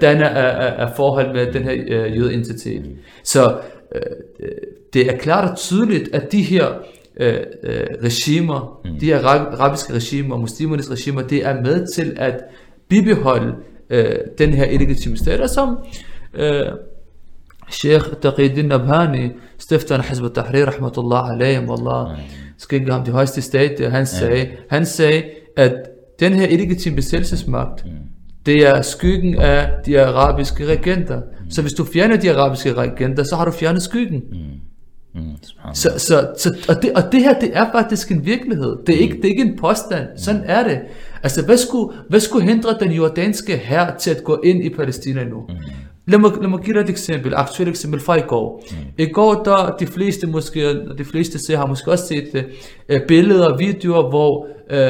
danner 0.01 0.29
af, 0.29 0.67
af, 0.67 0.87
af 0.87 0.95
forhold 0.95 1.33
med 1.33 1.53
den 1.53 1.63
her 1.63 1.73
uh, 1.73 2.17
jødeidentitet. 2.17 2.85
Så 3.23 3.57
uh, 3.95 4.47
det 4.93 5.07
er 5.13 5.17
klart 5.17 5.51
og 5.51 5.57
tydeligt, 5.57 6.09
at 6.15 6.31
de 6.31 6.41
her 6.41 6.67
uh, 7.21 7.25
uh, 7.25 7.33
regimer, 8.03 8.81
mm. 8.85 8.99
de 8.99 9.05
her 9.05 9.25
arabiske 9.25 9.93
regimer, 9.93 10.37
muslimernes 10.37 10.91
regimer, 10.91 11.21
det 11.21 11.45
er 11.45 11.61
med 11.61 11.87
til 11.93 12.13
at 12.17 12.43
bibeholde 12.89 13.53
uh, 13.93 13.99
den 14.37 14.53
her 14.53 14.65
illegitime 14.65 15.17
stat, 15.17 15.49
som 15.49 15.77
uh, 16.39 16.43
Nabhani, 18.63 19.30
stifteren 19.58 20.01
af 20.01 20.10
Hizb 20.10 20.23
tahrir 20.36 20.65
rahmatullah 20.65 21.30
alayhim, 21.30 21.69
wallah, 21.69 22.17
skal 22.58 22.91
ham 22.91 23.06
de 23.06 23.12
højeste 23.12 23.41
stat, 23.41 23.91
han 23.91 24.06
sagde, 24.06 24.47
han 24.69 24.86
sagde, 24.86 25.23
at 25.58 25.73
den 26.19 26.34
her 26.34 26.47
illegitime 26.47 26.95
besættelsesmagt, 26.95 27.86
det 28.45 28.67
er 28.67 28.82
skyggen 28.82 29.36
af 29.36 29.69
de 29.86 30.01
arabiske 30.01 30.65
regenter. 30.65 31.21
Så 31.49 31.62
hvis 31.62 31.73
du 31.73 31.86
fjerner 31.86 32.17
de 32.17 32.36
arabiske 32.36 32.73
regenter, 32.73 33.23
så 33.23 33.36
har 33.36 33.45
du 33.45 33.51
fjernet 33.51 33.82
skyggen. 33.82 34.23
Mm. 34.32 35.21
Så, 35.73 35.89
så, 35.97 36.34
så, 36.38 36.56
og, 36.69 36.82
det, 36.82 36.93
og 36.93 37.12
det 37.12 37.19
her, 37.19 37.39
det 37.39 37.49
er 37.54 37.71
faktisk 37.71 38.12
en 38.12 38.25
virkelighed. 38.25 38.78
Det 38.88 38.95
er 38.95 38.99
ikke, 38.99 39.15
det 39.15 39.25
er 39.25 39.30
ikke 39.30 39.43
en 39.43 39.58
påstand. 39.58 40.08
Sådan 40.17 40.41
er 40.45 40.63
det. 40.67 40.80
Altså, 41.23 41.45
hvad 41.45 41.58
skulle, 41.58 41.93
hvad 42.10 42.19
skulle 42.19 42.45
hindre 42.45 42.78
den 42.80 42.91
jordanske 42.91 43.58
her 43.58 43.95
til 43.97 44.12
at 44.12 44.23
gå 44.23 44.41
ind 44.43 44.63
i 44.63 44.69
Palæstina 44.69 45.23
nu? 45.23 45.47
Lad 46.07 46.19
mig, 46.19 46.31
lad 46.41 46.49
mig 46.49 46.59
give 46.59 46.73
dig 46.73 46.83
et 46.83 46.89
eksempel, 46.89 47.33
aktuelt 47.35 47.69
eksempel 47.69 47.99
fra 47.99 48.15
i 48.15 48.21
går. 48.21 48.63
Mm. 48.71 48.77
I 48.97 49.05
går, 49.05 49.43
der 49.43 49.75
de 49.79 49.87
fleste 49.87 50.27
måske, 50.27 50.73
de 50.97 51.05
fleste 51.05 51.39
ser, 51.39 51.57
har 51.57 51.65
måske 51.65 51.91
også 51.91 52.07
set 52.07 52.45
uh, 52.93 52.99
billeder 53.07 53.49
og 53.51 53.59
videoer, 53.59 54.09
hvor 54.09 54.47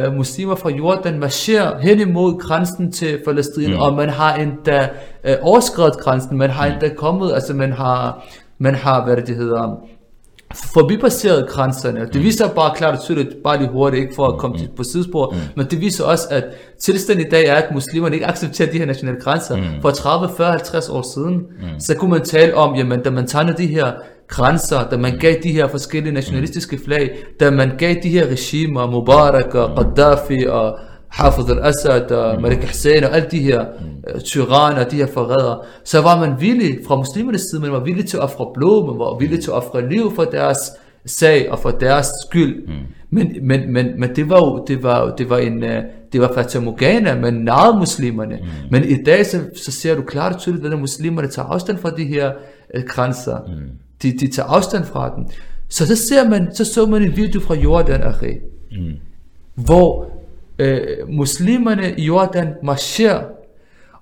uh, 0.08 0.14
muslimer 0.14 0.56
fra 0.56 0.70
Jordan 0.70 1.20
marcherer 1.20 1.80
hen 1.80 2.00
imod 2.00 2.40
grænsen 2.40 2.92
til 2.92 3.20
Palæstina, 3.26 3.76
mm. 3.76 3.82
og 3.82 3.94
man 3.94 4.10
har 4.10 4.36
endda 4.36 4.90
uh, 5.24 5.34
overskrevet 5.42 5.98
grænsen, 5.98 6.38
man 6.38 6.50
har 6.50 6.68
mm. 6.68 6.74
endda 6.74 6.90
kommet, 6.90 7.34
altså 7.34 7.54
man 7.54 7.72
har, 7.72 8.26
man 8.58 8.76
har, 8.76 9.06
hvad 9.06 9.18
det 9.18 9.36
hedder, 9.36 9.88
forbipasseret 10.74 11.48
grænserne. 11.50 12.00
Det 12.00 12.16
mm. 12.16 12.24
viser 12.24 12.48
bare 12.48 12.76
klart 12.76 12.94
og 12.98 13.04
tydeligt, 13.04 13.30
bare 13.44 13.58
lige 13.58 13.70
hurtigt, 13.70 14.02
ikke 14.02 14.16
for 14.16 14.28
at 14.28 14.38
komme 14.38 14.58
mm. 14.58 14.76
på 14.78 14.84
sidespor, 14.84 15.32
mm. 15.32 15.38
men 15.56 15.66
det 15.66 15.82
viser 15.82 16.04
også, 16.04 16.28
at 16.32 16.44
tilstanden 16.80 17.26
i 17.26 17.30
dag 17.30 17.46
er, 17.46 17.56
at 17.56 17.74
muslimerne 17.74 18.16
ikke 18.16 18.28
accepterer 18.28 18.72
de 18.72 18.78
her 18.78 18.86
nationale 18.86 19.18
grænser. 19.22 19.56
Mm. 19.56 19.64
For 19.82 19.92
30, 19.92 20.30
40, 20.38 20.52
50 20.52 20.90
år 20.90 21.14
siden, 21.14 21.36
mm. 21.36 21.80
så 21.80 21.96
kunne 21.96 22.12
man 22.12 22.22
tale 22.22 22.56
om, 22.56 22.76
jamen, 22.76 23.00
da 23.02 23.10
man 23.10 23.28
tegnede 23.28 23.58
de 23.58 23.68
her 23.68 23.92
grænser, 24.28 24.90
da 24.90 24.98
man 24.98 25.14
mm. 25.14 25.20
gav 25.20 25.36
de 25.44 25.52
her 25.52 25.68
forskellige 25.68 26.14
nationalistiske 26.14 26.80
flag, 26.86 27.18
da 27.40 27.52
man 27.52 27.72
gav 27.78 27.96
de 28.04 28.10
her 28.10 28.28
regimer, 28.28 28.92
Mubarak 28.92 29.56
og 29.56 29.76
Gaddafi 29.76 30.46
og 30.50 30.80
Hafez 31.16 31.50
al-Assad 31.50 32.12
og 32.12 32.42
Malik 32.42 32.68
Hussein 32.68 33.04
og 33.04 33.16
alle 33.16 33.28
de 33.32 33.40
her 33.40 33.66
uh, 34.16 34.22
tyranner, 34.22 34.84
de 34.84 34.96
her 34.96 35.08
forrædere, 35.08 35.60
så 35.84 36.02
var 36.02 36.20
man 36.20 36.42
villig, 36.42 36.80
fra 36.88 36.96
muslimernes 36.96 37.42
side, 37.42 37.62
man 37.62 37.72
var 37.72 37.80
villig 37.80 38.06
til 38.06 38.18
at 38.18 38.24
ofre 38.24 38.52
blod, 38.54 38.88
man 38.88 39.00
var 39.00 39.18
villig 39.20 39.40
til 39.40 39.50
at 39.52 39.56
ofre 39.56 39.90
liv 39.90 40.16
for 40.16 40.24
deres 40.24 40.58
sag 41.06 41.52
og 41.52 41.60
for 41.60 41.72
deres 41.72 42.08
skyld. 42.28 42.68
Mm. 42.68 42.74
Men, 43.10 43.32
men, 43.42 43.74
men, 43.74 44.00
men 44.00 44.16
det 44.16 44.30
var 44.30 44.38
jo 44.38 44.66
det 44.68 44.84
var, 44.84 45.16
det 45.16 45.30
var 45.30 45.38
en, 45.38 45.64
uh, 45.64 45.70
det 46.14 46.22
var 46.22 46.32
Fata 46.34 46.60
Morgana, 46.60 47.20
man 47.20 47.34
narrede 47.34 47.80
muslimerne. 47.80 48.40
Mm. 48.42 48.48
Men 48.72 48.84
i 48.84 49.04
dag, 49.04 49.26
så, 49.26 49.40
så 49.56 49.72
ser 49.72 49.96
du 49.96 50.02
klart 50.02 50.34
og 50.34 50.40
tydeligt, 50.40 50.74
at 50.74 50.80
muslimerne 50.80 51.28
tager 51.28 51.48
afstand 51.48 51.78
fra 51.78 51.90
de 51.90 52.04
her 52.04 52.32
øh, 52.74 52.84
grænser. 52.84 53.38
Mm. 53.48 53.70
De, 54.04 54.12
de 54.12 54.32
tager 54.32 54.48
afstand 54.48 54.84
fra 54.84 55.14
dem. 55.16 55.26
Så 55.70 55.88
så 55.88 55.96
ser 55.96 56.30
man, 56.30 56.56
så 56.56 56.66
så 56.66 56.86
man 56.86 57.04
en 57.04 57.18
video 57.18 57.42
fra 57.42 57.56
Jordan, 57.56 58.02
mm. 58.72 58.94
hvor 59.56 60.15
øh, 60.60 60.80
muslimerne 61.10 61.96
i 61.98 62.06
Jordan 62.06 62.54
marcherer 62.64 63.24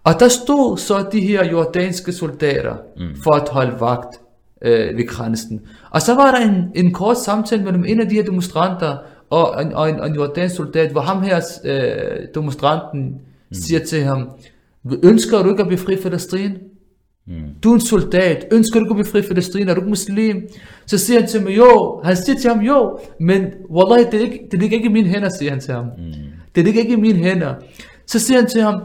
og 0.03 0.19
der 0.19 0.27
stod 0.27 0.77
så 0.77 1.05
de 1.11 1.21
her 1.21 1.45
jordanske 1.45 2.11
soldater 2.11 2.75
mm. 2.97 3.15
for 3.23 3.31
at 3.31 3.49
holde 3.49 3.79
vagt 3.79 4.19
øh, 4.61 4.97
ved 4.97 5.07
grænsen. 5.07 5.61
Og 5.89 6.01
så 6.01 6.15
var 6.15 6.31
der 6.31 6.49
en, 6.49 6.71
en 6.75 6.93
kort 6.93 7.17
samtale 7.17 7.63
mellem 7.63 7.85
en 7.87 7.99
af 7.99 8.09
de 8.09 8.15
her 8.15 8.23
demonstranter 8.23 8.97
og 9.29 9.61
en, 9.61 9.73
og 9.73 9.89
en, 9.89 9.99
og 9.99 10.07
en 10.07 10.15
jordansk 10.15 10.55
soldat, 10.55 10.91
hvor 10.91 11.01
ham 11.01 11.21
her 11.21 11.41
øh, 11.65 12.27
demonstranten 12.35 13.01
mm. 13.03 13.53
siger 13.53 13.79
til 13.79 14.03
ham, 14.03 14.29
ønsker 15.03 15.43
du 15.43 15.49
ikke 15.49 15.63
at 15.63 15.69
befri 15.69 15.95
Palæstina? 15.95 16.53
Mm. 17.27 17.33
Du 17.63 17.69
er 17.69 17.75
en 17.75 17.81
soldat, 17.81 18.47
ønsker 18.51 18.79
du 18.79 18.85
ikke 18.85 18.99
at 18.99 19.05
befri 19.05 19.21
Palæstina? 19.21 19.71
Er 19.71 19.75
du 19.75 19.81
ikke 19.81 19.89
muslim? 19.89 20.49
Så 20.85 20.97
siger 20.97 21.19
han 21.19 21.29
til 21.29 21.43
mig, 21.43 21.57
jo. 21.57 22.01
Han 22.03 22.15
siger 22.15 22.39
til 22.39 22.49
ham, 22.49 22.59
jo. 22.59 22.99
Men 23.19 23.45
wallahi, 23.69 24.11
det, 24.11 24.21
ikke, 24.21 24.39
det 24.51 24.59
ligger 24.59 24.77
ikke 24.77 24.89
i 24.89 24.91
mine 24.91 25.07
hænder, 25.07 25.29
siger 25.39 25.51
han 25.51 25.59
til 25.59 25.73
ham. 25.73 25.85
Mm. 25.85 26.13
Det 26.55 26.63
ligger 26.63 26.81
ikke 26.81 26.93
i 26.93 26.99
mine 26.99 27.17
hænder. 27.19 27.53
Så 28.07 28.19
siger 28.19 28.39
han 28.39 28.49
til 28.49 28.61
ham, 28.61 28.81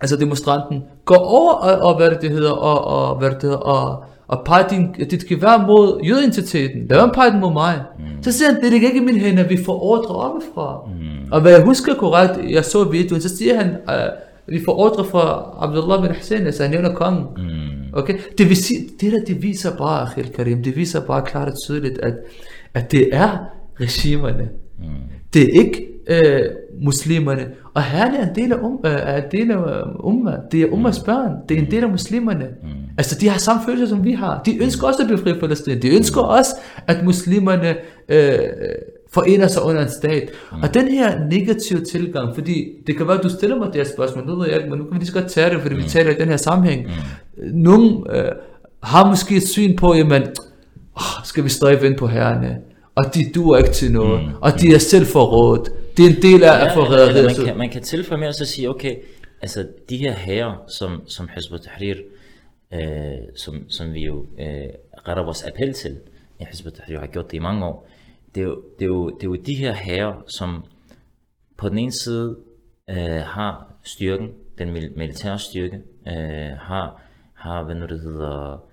altså 0.00 0.16
demonstranten, 0.16 0.82
gå 1.04 1.14
over 1.14 1.52
og, 1.52 1.88
og 1.88 1.96
hvad 1.96 2.10
det 2.10 2.30
hedder, 2.30 2.50
og, 2.50 2.84
og 2.84 3.18
hvad 3.18 3.30
det 3.30 3.42
hedder, 3.42 3.56
og, 3.56 4.04
og 4.28 4.42
pege 4.44 4.64
din, 4.70 4.92
dit 4.92 5.26
gevær 5.26 5.66
mod 5.66 6.00
jødeidentiteten. 6.04 6.86
Lad 6.90 7.00
ham 7.00 7.10
pege 7.14 7.30
den 7.30 7.40
mod 7.40 7.52
mig. 7.52 7.82
Mm. 7.98 8.22
Så 8.22 8.32
siger 8.32 8.52
han, 8.52 8.62
det 8.62 8.68
er 8.68 8.74
ikke 8.74 8.96
i 8.96 9.04
mine 9.04 9.18
hænder, 9.18 9.48
vi 9.48 9.64
får 9.64 9.82
ordre 9.82 10.14
oppefra. 10.14 10.80
Mm. 10.86 11.32
Og 11.32 11.40
hvad 11.40 11.52
jeg 11.52 11.64
husker 11.64 11.94
korrekt, 11.94 12.50
jeg 12.50 12.64
så 12.64 12.84
videoen, 12.84 13.22
så 13.22 13.36
siger 13.36 13.56
han, 13.56 13.68
uh, 13.68 14.52
vi 14.54 14.64
får 14.64 14.78
ordre 14.78 15.04
fra 15.04 15.54
Abdullah 15.60 16.02
bin 16.02 16.16
Hussein, 16.16 16.46
altså 16.46 16.62
han 16.62 16.70
nævner 16.70 16.94
kongen. 16.94 17.24
Mm. 17.36 17.98
Okay? 17.98 18.18
Det, 18.38 18.48
vil 18.48 18.56
sige, 18.56 18.88
det 19.00 19.12
der, 19.12 19.24
det 19.24 19.42
viser 19.42 19.76
bare, 19.76 20.02
Akhil 20.02 20.32
Karim, 20.32 20.62
det 20.62 20.76
viser 20.76 21.00
bare 21.00 21.22
klart 21.22 21.48
og 21.48 21.54
tydeligt, 21.66 21.98
at, 21.98 22.14
at 22.74 22.92
det 22.92 23.08
er 23.12 23.38
regimerne. 23.80 24.48
Mm. 24.78 24.84
Det 25.34 25.42
er 25.42 25.60
ikke 25.60 25.86
øh, 26.06 26.42
muslimerne. 26.82 27.46
Og 27.74 27.82
herren 27.82 28.14
er 28.14 28.28
en 28.28 28.34
del 28.34 28.52
af, 28.52 28.56
um, 28.62 28.80
er 28.84 29.16
en 29.16 29.30
del 29.32 29.50
af 29.50 29.56
øh, 29.56 29.86
umma. 30.04 30.36
Det 30.52 30.62
er 30.62 30.66
ummas 30.72 30.98
børn. 30.98 31.32
Det 31.48 31.58
er 31.58 31.62
en 31.62 31.70
del 31.70 31.84
af 31.84 31.90
muslimerne. 31.90 32.46
Mm. 32.62 32.68
Altså, 32.98 33.18
de 33.20 33.28
har 33.28 33.38
samme 33.38 33.62
følelser, 33.66 33.86
som 33.86 34.04
vi 34.04 34.12
har. 34.12 34.42
De 34.46 34.62
ønsker 34.62 34.86
også 34.86 35.02
at 35.02 35.08
befri 35.08 35.40
Palæstina. 35.40 35.80
De 35.80 35.96
ønsker 35.96 36.20
også, 36.20 36.50
at 36.86 37.04
muslimerne 37.04 37.76
øh, 38.08 38.38
forener 39.12 39.46
sig 39.46 39.62
under 39.62 39.82
en 39.82 39.90
stat. 39.90 40.30
Mm. 40.52 40.62
Og 40.62 40.74
den 40.74 40.88
her 40.88 41.28
negative 41.30 41.80
tilgang, 41.84 42.34
fordi 42.34 42.68
det 42.86 42.96
kan 42.96 43.06
være, 43.06 43.18
at 43.18 43.22
du 43.22 43.28
stiller 43.28 43.56
mig 43.56 43.66
det 43.66 43.76
her 43.76 43.84
spørgsmål, 43.84 44.26
nu 44.26 44.36
ved 44.36 44.46
jeg 44.46 44.56
ikke, 44.56 44.70
men 44.70 44.78
nu 44.78 44.84
kan 44.84 44.92
vi 44.92 44.98
lige 44.98 45.06
så 45.06 45.12
godt 45.12 45.26
tage 45.26 45.50
det, 45.50 45.60
fordi 45.60 45.74
mm. 45.74 45.82
vi 45.82 45.88
taler 45.88 46.10
i 46.10 46.14
den 46.14 46.28
her 46.28 46.36
sammenhæng. 46.36 46.86
Mm. 46.86 47.62
Nogle 47.62 48.16
øh, 48.16 48.32
har 48.82 49.08
måske 49.08 49.36
et 49.36 49.48
syn 49.48 49.76
på, 49.76 49.94
jamen, 49.94 50.22
oh, 50.94 51.24
skal 51.24 51.44
vi 51.44 51.48
stræbe 51.48 51.86
ind 51.86 51.96
på 51.96 52.06
herrene? 52.06 52.56
og 53.00 53.14
de 53.14 53.30
duer 53.34 53.58
ikke 53.58 53.70
til 53.70 53.92
noget, 53.92 54.22
mm. 54.22 54.32
og 54.40 54.60
de 54.60 54.74
er 54.74 54.78
selv 54.78 55.06
forrådet. 55.06 55.72
Det 56.00 56.10
er 56.10 56.16
en 56.16 56.22
del 56.22 56.42
af 56.44 56.64
ja, 56.64 56.76
forræderiet. 56.76 57.24
Man, 57.24 57.46
kan, 57.46 57.58
man 57.58 57.70
kan 57.70 57.82
tilføje 57.82 58.20
med 58.20 58.28
at 58.28 58.34
sige, 58.34 58.70
okay, 58.70 58.96
altså 59.42 59.66
de 59.90 59.96
her 59.96 60.12
herrer, 60.12 60.64
som, 60.78 61.02
som 61.06 61.28
Hizb 61.34 61.52
tahrir 61.52 61.96
øh, 62.72 63.18
som, 63.36 63.70
som 63.70 63.94
vi 63.94 64.04
jo 64.04 64.26
øh, 64.38 64.68
retter 65.08 65.24
vores 65.24 65.44
appel 65.44 65.72
til, 65.74 65.98
ja, 66.40 66.46
Hizb 66.50 66.66
tahrir 66.66 66.98
har 66.98 67.06
gjort 67.06 67.30
det 67.30 67.36
i 67.36 67.40
mange 67.40 67.66
år, 67.66 67.88
det 68.34 68.40
er 68.40 68.44
jo, 68.44 68.62
det 68.78 68.84
er 68.84 68.88
jo, 68.88 69.10
det 69.10 69.22
er 69.22 69.26
jo 69.26 69.34
de 69.34 69.54
her 69.54 69.72
herrer, 69.72 70.24
som 70.26 70.64
på 71.56 71.68
den 71.68 71.78
ene 71.78 71.92
side 71.92 72.36
øh, 72.90 73.20
har 73.20 73.72
styrken, 73.82 74.28
den 74.58 74.72
militære 74.72 75.38
styrke, 75.38 75.80
øh, 76.08 76.56
har, 76.58 77.02
har, 77.34 77.64
hvad 77.64 77.74
nu 77.74 77.86
det 77.86 78.00
hedder, 78.00 78.64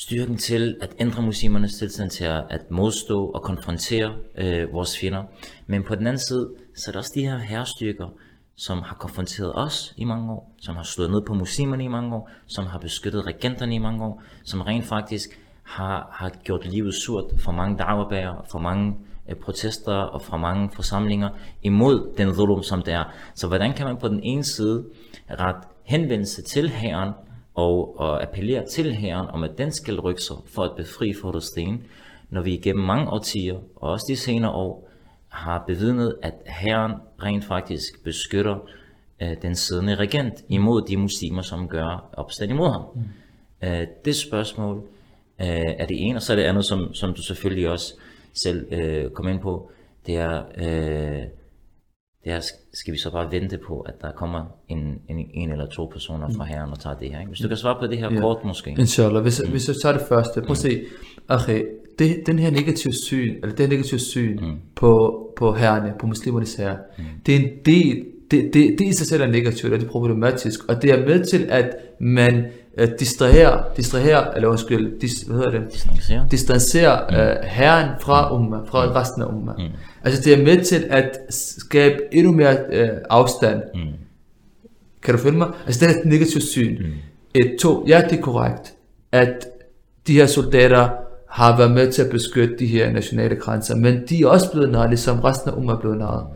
styrken 0.00 0.36
til 0.36 0.76
at 0.80 0.94
ændre 0.98 1.22
muslimernes 1.22 1.74
tilstand 1.74 2.10
til 2.10 2.24
at 2.24 2.70
modstå 2.70 3.26
og 3.26 3.42
konfrontere 3.42 4.14
øh, 4.38 4.72
vores 4.72 4.98
fjender. 4.98 5.22
Men 5.66 5.84
på 5.84 5.94
den 5.94 6.06
anden 6.06 6.20
side, 6.28 6.50
så 6.74 6.90
er 6.90 6.92
der 6.92 6.98
også 6.98 7.12
de 7.14 7.20
her 7.20 7.38
herrestyrker, 7.38 8.08
som 8.56 8.78
har 8.82 8.94
konfronteret 8.94 9.52
os 9.54 9.94
i 9.96 10.04
mange 10.04 10.32
år, 10.32 10.54
som 10.60 10.76
har 10.76 10.82
slået 10.82 11.10
ned 11.10 11.22
på 11.26 11.34
muslimerne 11.34 11.84
i 11.84 11.88
mange 11.88 12.16
år, 12.16 12.30
som 12.46 12.66
har 12.66 12.78
beskyttet 12.78 13.26
regenterne 13.26 13.74
i 13.74 13.78
mange 13.78 14.04
år, 14.04 14.22
som 14.44 14.60
rent 14.60 14.84
faktisk 14.84 15.40
har, 15.62 16.08
har 16.12 16.30
gjort 16.44 16.66
livet 16.66 16.94
surt 16.94 17.24
for 17.38 17.52
mange 17.52 17.78
dagarbærer, 17.78 18.46
for 18.50 18.58
mange 18.58 18.96
øh, 19.28 19.36
protester 19.36 19.92
og 19.92 20.22
for 20.22 20.36
mange 20.36 20.70
forsamlinger 20.70 21.28
imod 21.62 22.14
den 22.18 22.34
zulum, 22.34 22.62
som 22.62 22.82
det 22.82 22.94
er. 22.94 23.04
Så 23.34 23.46
hvordan 23.46 23.74
kan 23.74 23.86
man 23.86 23.96
på 23.96 24.08
den 24.08 24.20
ene 24.22 24.44
side 24.44 24.84
ret 25.30 25.64
henvendelse 25.84 26.42
til 26.42 26.68
herren 26.68 27.12
og, 27.58 28.00
og 28.00 28.22
appellere 28.22 28.66
til 28.66 28.94
Herren 28.94 29.26
om, 29.28 29.44
at 29.44 29.58
den 29.58 29.72
skal 29.72 30.00
rykke 30.00 30.22
sig 30.22 30.36
for 30.46 30.62
at 30.62 30.76
befri 30.76 31.14
Palæstina, 31.22 31.78
når 32.30 32.42
vi 32.42 32.54
igennem 32.54 32.84
mange 32.84 33.10
årtier, 33.10 33.54
og 33.76 33.90
også 33.90 34.06
de 34.08 34.16
senere 34.16 34.50
år, 34.50 34.90
har 35.28 35.64
bevidnet, 35.66 36.16
at 36.22 36.34
Herren 36.46 36.92
rent 37.22 37.44
faktisk 37.44 38.04
beskytter 38.04 38.56
uh, 39.22 39.32
den 39.42 39.54
siddende 39.54 39.94
regent 39.94 40.34
imod 40.48 40.82
de 40.82 40.96
muslimer, 40.96 41.42
som 41.42 41.68
gør 41.68 42.10
opstand 42.12 42.50
imod 42.50 42.70
ham. 42.70 42.82
Mm. 42.94 43.68
Uh, 43.68 43.86
det 44.04 44.16
spørgsmål 44.16 44.76
uh, 44.76 45.46
er 45.78 45.86
det 45.86 46.06
ene, 46.06 46.18
og 46.18 46.22
så 46.22 46.32
er 46.32 46.36
det 46.36 46.42
andet, 46.42 46.64
som, 46.64 46.94
som 46.94 47.14
du 47.14 47.22
selvfølgelig 47.22 47.68
også 47.68 47.94
selv 48.34 48.66
uh, 48.72 49.12
kom 49.12 49.28
ind 49.28 49.40
på, 49.40 49.70
det 50.06 50.16
er, 50.16 50.42
uh, 50.56 51.37
det 52.24 52.32
er, 52.32 52.40
skal 52.74 52.92
vi 52.92 52.98
så 52.98 53.10
bare 53.10 53.32
vente 53.32 53.58
på, 53.66 53.80
at 53.80 53.94
der 54.02 54.12
kommer 54.12 54.44
en, 54.68 54.78
en, 55.08 55.26
en 55.34 55.52
eller 55.52 55.66
to 55.66 55.90
personer 55.92 56.30
fra 56.36 56.44
herren 56.44 56.70
og 56.70 56.78
tager 56.78 56.96
det 56.96 57.10
her. 57.10 57.20
Ikke? 57.20 57.28
Hvis 57.28 57.40
du 57.40 57.48
kan 57.48 57.56
svare 57.56 57.76
på 57.80 57.86
det 57.86 57.98
her 57.98 58.12
ja. 58.12 58.20
kort 58.20 58.44
måske. 58.44 58.70
Inshallah. 58.70 59.22
Hvis, 59.22 59.42
mm. 59.44 59.50
hvis 59.50 59.68
jeg 59.68 59.76
tager 59.82 59.92
det 59.92 60.06
første, 60.08 60.40
prøv 60.40 60.50
at 60.50 60.56
se. 60.56 60.80
Okay, 61.28 61.64
det, 61.98 62.22
den 62.26 62.38
her 62.38 62.50
negative 62.50 62.92
syn, 62.92 63.34
eller 63.34 63.56
det 63.56 63.60
her 63.60 63.68
negative 63.68 64.00
syn 64.00 64.38
mm. 64.40 64.56
på, 64.74 65.22
på 65.36 65.52
herrene, 65.52 65.92
på 66.00 66.06
muslimernes 66.06 66.54
herre, 66.54 66.76
mm. 66.98 67.04
det 67.26 67.36
er 67.36 67.38
en 67.38 67.50
del, 67.66 68.04
det, 68.30 68.50
det, 68.54 68.76
det 68.78 68.84
i 68.84 68.92
sig 68.92 69.06
selv 69.06 69.22
er 69.22 69.26
negativt, 69.26 69.72
og 69.72 69.80
det 69.80 69.86
er 69.86 69.90
problematisk, 69.90 70.64
og 70.68 70.82
det 70.82 70.90
er 70.90 71.06
med 71.06 71.24
til, 71.24 71.46
at 71.50 71.76
man 72.00 72.46
uh, 72.80 72.88
distraherer, 72.98 73.64
distraherer, 73.76 74.30
eller 74.34 74.48
undskyld, 74.48 75.00
dis, 75.00 75.12
hvad 75.20 75.36
hedder 75.36 75.50
det? 75.50 75.72
Distancerer. 75.72 76.28
Distancerer 76.28 77.00
mm. 77.10 77.16
uh, 77.16 77.48
herren 77.48 77.88
fra 78.00 78.34
umma, 78.34 78.56
fra 78.66 78.86
mm. 78.86 78.92
resten 78.92 79.22
af 79.22 79.26
umma. 79.26 79.52
Mm. 79.58 79.64
Altså 80.08 80.22
det 80.24 80.38
er 80.38 80.44
med 80.44 80.64
til 80.64 80.86
at 80.90 81.18
skabe 81.58 81.96
endnu 82.12 82.32
mere 82.32 82.56
uh, 82.72 82.98
afstand. 83.10 83.62
Mm. 83.74 83.80
Kan 85.02 85.14
du 85.14 85.20
følge 85.20 85.38
mig? 85.38 85.48
Altså 85.66 85.86
det 85.86 85.94
er 85.94 86.00
et 86.00 86.06
negativt 86.06 86.42
syn. 86.42 86.78
Mm. 86.78 86.92
Et, 87.34 87.56
to, 87.60 87.84
ja 87.86 88.02
det 88.10 88.18
er 88.18 88.22
korrekt, 88.22 88.74
at 89.12 89.46
de 90.06 90.12
her 90.12 90.26
soldater 90.26 90.88
har 91.30 91.56
været 91.56 91.70
med 91.70 91.92
til 91.92 92.02
at 92.02 92.10
beskytte 92.10 92.56
de 92.58 92.66
her 92.66 92.92
nationale 92.92 93.36
grænser, 93.36 93.76
men 93.76 94.02
de 94.08 94.22
er 94.22 94.26
også 94.26 94.52
blevet 94.52 94.70
narret, 94.70 94.90
ligesom 94.90 95.20
resten 95.20 95.50
af 95.50 95.56
umma 95.56 95.72
er 95.72 95.80
blevet 95.80 95.98
narret. 95.98 96.26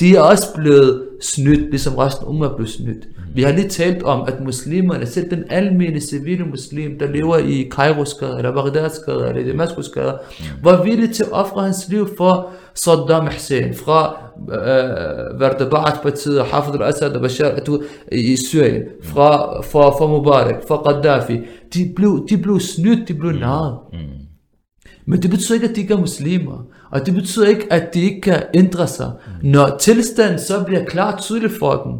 De 0.00 0.16
er 0.16 0.20
også 0.20 0.54
blevet 0.54 1.08
snydt, 1.20 1.70
ligesom 1.70 1.96
resten 1.96 2.24
af 2.24 2.28
umma 2.28 2.46
er 2.46 2.54
blevet 2.56 2.70
snydt. 2.70 3.08
Vi 3.34 3.42
har 3.42 3.52
lige 3.52 3.68
talt 3.68 4.02
om, 4.02 4.28
at 4.28 4.40
muslimerne, 4.40 5.06
selv 5.06 5.30
den 5.30 5.44
almindelige 5.50 6.00
civile 6.00 6.44
muslim, 6.44 6.98
der 6.98 7.06
lever 7.06 7.36
i 7.36 7.68
Kairos 7.72 8.14
gade, 8.14 8.36
eller 8.36 8.54
Bagdads 8.54 8.98
gade, 8.98 9.28
eller 9.28 9.46
Damaskus 9.46 9.88
gade, 9.88 10.18
var 10.62 10.82
villig 10.82 11.14
til 11.14 11.22
at 11.22 11.32
ofre 11.32 11.62
hans 11.62 11.88
liv 11.88 12.08
for 12.16 12.50
Saddam 12.74 13.26
Hussein, 13.26 13.74
fra 13.74 14.16
øh, 14.52 15.40
Verdebaat 15.40 15.98
partiet, 16.02 16.44
Hafid 16.44 16.74
al-Assad 16.74 17.12
og 17.12 17.20
Bashar 17.20 17.58
i 18.12 18.36
Syrien, 18.36 18.82
fra, 19.02 19.60
fra, 19.62 19.90
fra 19.90 20.06
Mubarak, 20.06 20.62
fra 20.68 20.92
Gaddafi. 20.92 21.40
De 21.74 21.92
blev, 21.96 22.26
de 22.30 22.38
blev 22.38 22.60
snydt, 22.60 23.08
de 23.08 23.14
blev 23.14 23.32
narret. 23.32 23.78
Men 25.06 25.22
det 25.22 25.30
betyder 25.30 25.54
ikke, 25.54 25.68
at 25.68 25.76
de 25.76 25.80
ikke 25.80 25.94
er 25.94 25.98
muslimer. 25.98 26.66
Og 26.90 27.06
det 27.06 27.14
betyder 27.14 27.48
ikke, 27.48 27.72
at 27.72 27.94
de 27.94 28.00
ikke 28.00 28.20
kan 28.20 28.42
ændre 28.54 28.86
sig. 28.86 29.10
Når 29.42 29.76
tilstanden 29.80 30.38
så 30.38 30.64
bliver 30.64 30.84
klart 30.84 31.22
tydelig 31.22 31.50
for 31.58 31.82
dem, 31.82 31.92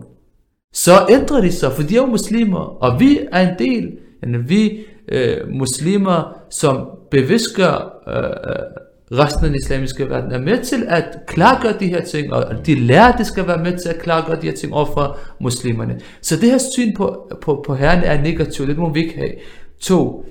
så 0.72 1.06
ændrer 1.10 1.40
de 1.40 1.52
sig, 1.52 1.72
for 1.72 1.82
de 1.82 1.96
er 1.96 2.00
jo 2.00 2.06
muslimer, 2.06 2.58
og 2.58 3.00
vi 3.00 3.18
er 3.32 3.48
en 3.50 3.58
del, 3.58 3.98
vi 4.46 4.84
øh, 5.08 5.48
muslimer, 5.48 6.36
som 6.50 6.88
bevisker 7.10 7.74
øh, 8.08 9.18
resten 9.18 9.44
af 9.44 9.50
den 9.50 9.58
islamiske 9.58 10.10
verden, 10.10 10.32
er 10.32 10.38
med 10.38 10.64
til 10.64 10.84
at 10.88 11.18
klargøre 11.26 11.74
de 11.80 11.86
her 11.86 12.04
ting, 12.04 12.32
og 12.32 12.66
de 12.66 12.74
lærer, 12.74 13.16
de 13.16 13.24
skal 13.24 13.46
være 13.46 13.62
med 13.62 13.78
til 13.78 13.88
at 13.88 13.98
klargøre 13.98 14.40
de 14.40 14.46
her 14.46 14.54
ting 14.54 14.74
over 14.74 14.86
for 14.86 15.18
muslimerne. 15.40 16.00
Så 16.22 16.36
det 16.36 16.50
her 16.50 16.58
syn 16.58 16.96
på, 16.96 17.32
på, 17.42 17.64
på 17.66 17.74
herrene 17.74 18.04
er 18.04 18.22
negativt, 18.22 18.68
det 18.68 18.78
må 18.78 18.92
vi 18.92 19.00
ikke 19.00 19.18
have. 19.18 19.32
To, 19.80 20.24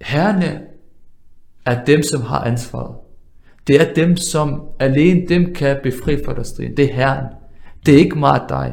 herrene 0.00 0.60
er 1.66 1.84
dem, 1.84 2.02
som 2.02 2.22
har 2.22 2.40
ansvaret. 2.40 2.94
Det 3.68 3.80
er 3.80 3.92
dem, 3.94 4.16
som 4.16 4.62
alene 4.80 5.26
dem 5.28 5.54
kan 5.54 5.76
befri 5.82 6.16
deres 6.16 6.52
Det 6.52 6.78
er 6.78 6.94
herren. 6.94 7.24
Det 7.86 7.94
er 7.94 7.98
ikke 7.98 8.18
meget 8.18 8.42
dig. 8.48 8.72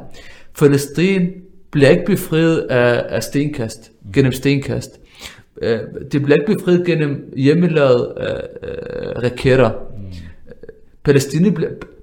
Palæstina 0.59 1.25
bliver 1.71 1.89
ikke 1.89 2.05
befriet 2.05 2.57
af, 2.59 3.05
af 3.09 3.23
stenkast, 3.23 3.91
gennem 4.13 4.31
stenkast. 4.31 4.99
Øh, 5.61 5.79
det 6.11 6.23
bliver 6.23 6.39
ikke 6.39 6.55
befriet 6.57 6.85
gennem 6.85 7.33
hjemmelavede 7.37 8.13
uh, 8.17 8.69
uh, 8.69 9.23
raketter. 9.23 9.71
Palæstina, 11.03 11.51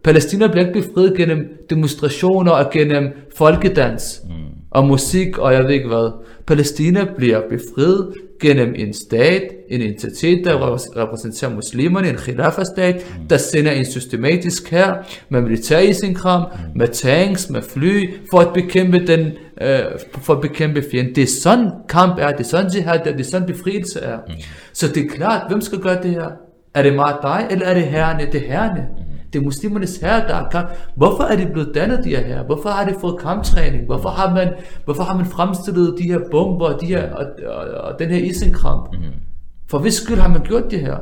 Palæstina 0.04 0.46
bliver 0.46 0.66
ikke 0.66 0.80
befriet 0.80 1.16
gennem 1.16 1.66
demonstrationer 1.70 2.52
og 2.52 2.70
gennem 2.70 3.12
folkedans 3.36 4.22
mm. 4.24 4.32
og 4.70 4.86
musik 4.86 5.38
og 5.38 5.52
jeg 5.52 5.64
ved 5.64 5.70
ikke 5.70 5.88
hvad. 5.88 6.10
Palæstina 6.46 7.06
bliver 7.16 7.40
befriet 7.48 8.14
gennem 8.42 8.74
en 8.76 8.94
stat, 8.94 9.42
en 9.68 9.80
entitet, 9.80 10.44
der 10.44 10.76
repræsenterer 10.96 11.54
muslimerne, 11.54 12.08
en 12.08 12.16
khilafa-stat, 12.16 12.94
mm. 12.94 13.28
der 13.28 13.36
sender 13.36 13.72
en 13.72 13.84
systematisk 13.84 14.70
her 14.70 14.94
med 15.28 15.40
militær 15.40 15.78
isenkram, 15.78 16.40
mm. 16.40 16.78
med 16.78 16.88
tanks, 16.88 17.50
med 17.50 17.62
fly, 17.62 18.10
for 18.30 18.38
at 18.38 18.52
bekæmpe 18.54 19.06
den, 19.06 19.20
øh, 19.60 19.78
for 20.22 20.34
at 20.34 20.40
bekæmpe 20.40 20.84
fjenden. 20.90 21.14
Det 21.14 21.22
er 21.22 21.40
sådan 21.42 21.70
kamp 21.88 22.18
er, 22.18 22.30
det 22.30 22.40
er 22.40 22.44
sådan 22.44 22.70
jihad 22.70 22.98
er, 23.06 23.12
det 23.12 23.20
er 23.20 23.30
sådan 23.30 23.46
befrielse 23.46 24.00
er. 24.00 24.18
Mm. 24.28 24.34
Så 24.72 24.88
det 24.88 25.04
er 25.04 25.08
klart, 25.16 25.42
hvem 25.48 25.60
skal 25.60 25.78
gøre 25.78 26.02
det 26.02 26.10
her? 26.10 26.28
Er 26.74 26.82
det 26.82 26.94
meget 26.94 27.16
dig, 27.22 27.46
eller 27.50 27.66
er 27.66 27.74
det 27.74 27.82
herrene? 27.82 28.26
Det 28.32 28.42
er 28.42 28.48
herrene. 28.48 28.88
Det 29.32 29.38
er 29.38 29.42
muslimernes 29.42 29.96
herre, 29.96 30.28
der 30.28 30.34
er 30.34 30.48
kamp. 30.48 30.70
Hvorfor 30.96 31.22
er 31.24 31.36
de 31.36 31.46
blevet 31.52 31.74
dannet, 31.74 32.04
de 32.04 32.08
her 32.08 32.26
her? 32.26 32.44
Hvorfor 32.44 32.68
har 32.68 32.88
de 32.88 32.94
fået 33.00 33.18
kamptræning? 33.20 33.84
Hvorfor 33.86 34.08
har 34.08 34.34
man, 34.34 34.54
hvorfor 34.84 35.02
har 35.02 35.16
man 35.16 35.26
fremstillet 35.26 35.94
de 35.98 36.02
her 36.02 36.18
bomber, 36.30 36.78
de 36.78 36.86
her, 36.86 37.12
og, 37.12 37.26
og, 37.46 37.64
og 37.70 37.98
den 37.98 38.10
her 38.10 38.24
isenkramp? 38.24 38.92
Mm. 38.92 38.98
For 39.70 39.78
hvis 39.78 39.94
skyld 39.94 40.18
har 40.18 40.28
man 40.28 40.40
gjort 40.40 40.70
det 40.70 40.80
her? 40.80 40.96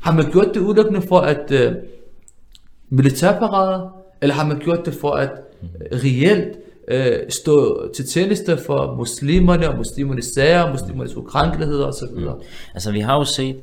Har 0.00 0.12
man 0.12 0.30
gjort 0.30 0.46
det 0.54 0.60
udelukkende 0.60 1.02
for 1.02 1.18
at 1.18 1.50
uh, 1.50 1.76
militærparade? 2.88 3.88
Eller 4.22 4.34
har 4.34 4.46
man 4.46 4.58
gjort 4.58 4.86
det 4.86 4.94
for 5.00 5.10
at 5.10 5.30
uh, 5.62 5.68
reelt 5.92 6.56
uh, 6.92 7.28
stå 7.28 7.88
til 7.96 8.06
tjeneste 8.08 8.58
for 8.66 8.94
muslimerne 8.96 9.68
og 9.68 9.76
muslimernes 9.76 10.24
sager, 10.24 10.70
muslimernes 10.72 11.16
ukrænkeligheder 11.16 11.86
osv.? 11.86 12.16
Mm. 12.16 12.28
Altså 12.74 12.92
vi 12.92 13.00
har 13.00 13.18
jo 13.18 13.24
set 13.24 13.56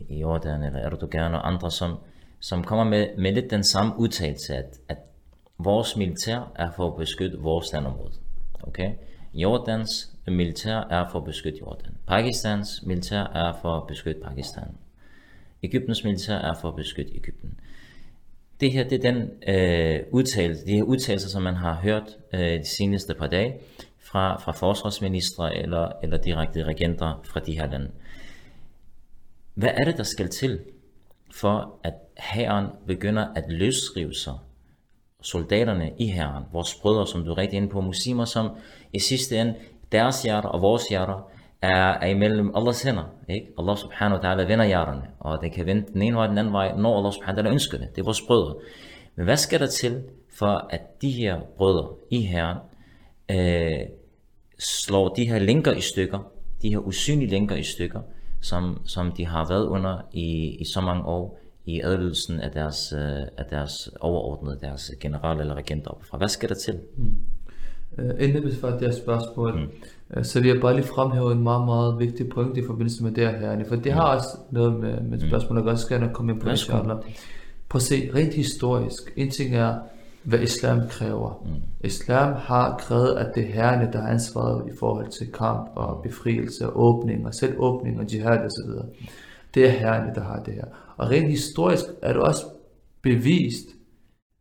i, 0.10 0.20
Jordan, 0.20 0.64
eller 0.64 0.80
Erdogan 0.80 1.34
og 1.34 1.48
andre, 1.48 1.72
som, 1.72 1.98
som 2.40 2.64
kommer 2.64 2.84
med, 2.84 3.18
med 3.18 3.34
lidt 3.34 3.52
den 3.52 3.64
samme 3.64 3.94
udtalelse, 4.00 4.56
at, 4.56 4.80
at 4.90 4.98
vores 5.58 5.96
militær 5.96 6.52
er 6.56 6.72
for 6.72 6.88
at 6.88 6.98
beskytte 6.98 7.38
vores 7.38 7.74
landområde. 7.74 8.14
Okay? 8.64 8.92
Jordans 9.34 10.12
militær 10.28 10.76
er 10.76 11.10
for 11.12 11.20
at 11.20 11.26
beskytte 11.26 11.60
Jordan. 11.60 11.92
Pakistans 12.08 12.84
militær 12.86 13.24
er 13.24 13.54
for 13.62 13.78
at 13.78 13.88
beskytte 13.88 14.22
Pakistan. 14.22 14.68
Ægyptens 15.64 16.04
militær 16.04 16.36
er 16.36 16.54
for 16.62 16.68
at 16.68 16.76
beskytte 16.76 17.16
Ægypten. 17.16 17.60
Det 18.60 18.72
her 18.72 18.84
det 18.84 19.06
er 19.06 19.12
den 19.12 19.30
øh, 19.48 20.00
udtalelse, 20.12 20.66
de 20.66 20.76
her 20.76 20.84
udtalelser, 20.84 21.30
som 21.30 21.44
man 21.44 21.56
har 21.56 21.74
hørt 21.74 22.18
øh, 22.34 22.40
de 22.40 22.66
seneste 22.66 23.14
par 23.14 23.28
dage, 23.28 23.56
fra, 24.16 24.38
fra 24.38 24.52
forsvarsministre 24.52 25.58
eller, 25.58 25.92
eller 26.04 26.18
direkte 26.18 26.64
regenter 26.64 27.22
fra 27.24 27.40
de 27.40 27.60
her 27.60 27.68
lande. 27.68 27.92
Hvad 29.54 29.70
er 29.74 29.84
det, 29.84 29.98
der 29.98 30.04
skal 30.04 30.30
til 30.30 30.60
for, 31.34 31.80
at 31.84 31.94
hæren 32.18 32.66
begynder 32.88 33.28
at 33.36 33.44
løsrive 33.50 34.14
sig 34.14 34.34
soldaterne 35.22 35.92
i 35.98 36.08
hæren, 36.08 36.44
vores 36.54 36.76
brødre, 36.76 37.08
som 37.08 37.26
du 37.26 37.32
er 37.32 37.38
rigtig 37.38 37.58
inde 37.58 37.70
på, 37.70 37.82
muslimer, 37.82 38.26
som 38.26 38.50
i 38.94 39.00
sidste 39.00 39.38
ende, 39.38 39.56
deres 39.92 40.24
hjerter 40.24 40.50
og 40.50 40.62
vores 40.62 40.88
hjerter, 40.88 41.32
er, 41.62 41.94
er 42.02 42.08
imellem 42.08 42.52
Allahs 42.56 42.84
hænder. 42.84 43.04
Ikke? 43.30 43.48
Allah 43.60 43.78
subhanahu 43.78 44.22
wa 44.22 44.34
ta'ala 44.34 44.48
vender 44.48 44.66
hjerterne, 44.66 45.04
og 45.20 45.42
det 45.42 45.52
kan 45.52 45.66
vende 45.66 45.86
den 45.94 46.02
ene 46.02 46.18
vej 46.18 46.28
den 46.28 46.38
anden 46.38 46.54
vej, 46.54 46.78
når 46.78 46.98
Allah 46.98 47.14
subhanahu 47.14 47.44
wa 47.44 47.50
ta'ala 47.50 47.54
ønsker 47.54 47.78
det. 47.78 47.90
Det 47.96 48.02
er 48.02 48.06
vores 48.06 48.22
brødre. 48.22 48.56
Men 49.16 49.26
hvad 49.26 49.38
skal 49.38 49.60
der 49.60 49.68
til, 49.68 50.04
for 50.40 50.68
at 50.70 51.02
de 51.02 51.12
her 51.12 51.40
brødre 51.58 51.90
i 52.10 52.22
herren, 52.22 52.58
øh, 53.32 53.88
slår 54.66 55.14
de 55.14 55.26
her 55.26 55.40
linker 55.40 55.72
i 55.72 55.82
stykker, 55.82 56.20
de 56.62 56.70
her 56.70 56.78
usynlige 56.78 57.30
linker 57.30 57.56
i 57.56 57.64
stykker, 57.64 58.00
som, 58.42 58.82
som 58.86 59.12
de 59.12 59.26
har 59.26 59.48
været 59.48 59.66
under 59.66 59.98
i, 60.14 60.58
i 60.60 60.66
så 60.66 60.82
mange 60.82 61.06
år 61.06 61.40
i 61.66 61.82
adlydelsen 61.82 62.40
af 62.40 62.52
deres, 62.52 62.94
uh, 62.94 63.00
af 63.38 63.46
deres 63.50 63.90
overordnede, 64.00 64.58
deres 64.62 64.92
general 65.00 65.40
eller 65.40 65.54
regenter 65.54 65.90
oppefra. 65.90 66.18
Hvad 66.18 66.28
skal 66.28 66.50
der 66.50 66.56
til? 66.56 66.80
Mm. 66.98 67.16
Uh, 67.98 68.24
inden 68.24 68.46
vi 68.46 68.56
svarer 68.56 68.78
det 68.78 68.88
her 68.88 68.96
spørgsmål, 68.96 69.54
mm. 69.54 70.18
uh, 70.18 70.24
så 70.24 70.42
vil 70.42 70.52
jeg 70.52 70.62
bare 70.62 70.76
lige 70.76 70.86
fremhæve 70.86 71.32
en 71.32 71.44
meget, 71.44 71.66
meget 71.66 72.00
vigtig 72.00 72.30
point 72.30 72.58
i 72.58 72.66
forbindelse 72.66 73.04
med 73.04 73.12
det 73.12 73.30
her, 73.30 73.64
for 73.68 73.76
det 73.76 73.86
mm. 73.86 73.92
har 73.92 74.16
også 74.16 74.28
noget 74.52 74.80
med, 74.80 75.02
med 75.02 75.18
mm. 75.18 75.28
spørgsmål, 75.28 75.58
jeg 75.58 75.68
også 75.68 75.90
gerne 75.90 76.14
komme 76.14 76.32
ind 76.32 76.42
på. 76.42 76.50
Prøv 77.70 77.78
at 77.78 77.82
se, 77.82 78.12
rent 78.16 78.34
historisk, 78.34 79.14
en 79.16 79.32
ting 79.32 79.56
er, 79.56 79.76
hvad 80.26 80.40
islam 80.40 80.82
kræver. 80.90 81.44
Mm. 81.46 81.52
Islam 81.84 82.34
har 82.34 82.78
krævet, 82.78 83.18
at 83.18 83.32
det 83.36 83.44
er 83.44 83.54
herrene, 83.54 83.90
der 83.94 84.02
har 84.02 84.08
ansvaret 84.08 84.74
i 84.74 84.78
forhold 84.80 85.08
til 85.12 85.32
kamp 85.32 85.70
og 85.76 86.02
befrielse 86.04 86.70
og 86.70 86.84
åbning 86.86 87.28
og 87.28 87.34
selv 87.34 87.54
åbning 87.58 88.00
og 88.00 88.14
jihad 88.14 88.38
osv. 88.38 88.72
Det 89.54 89.66
er 89.66 89.70
herrene, 89.70 90.16
der 90.16 90.24
har 90.24 90.44
det 90.44 90.54
her. 90.54 90.66
Og 90.98 91.10
rent 91.10 91.30
historisk 91.30 91.84
er 92.02 92.14
det 92.14 92.22
også 92.22 92.46
bevist, 93.02 93.68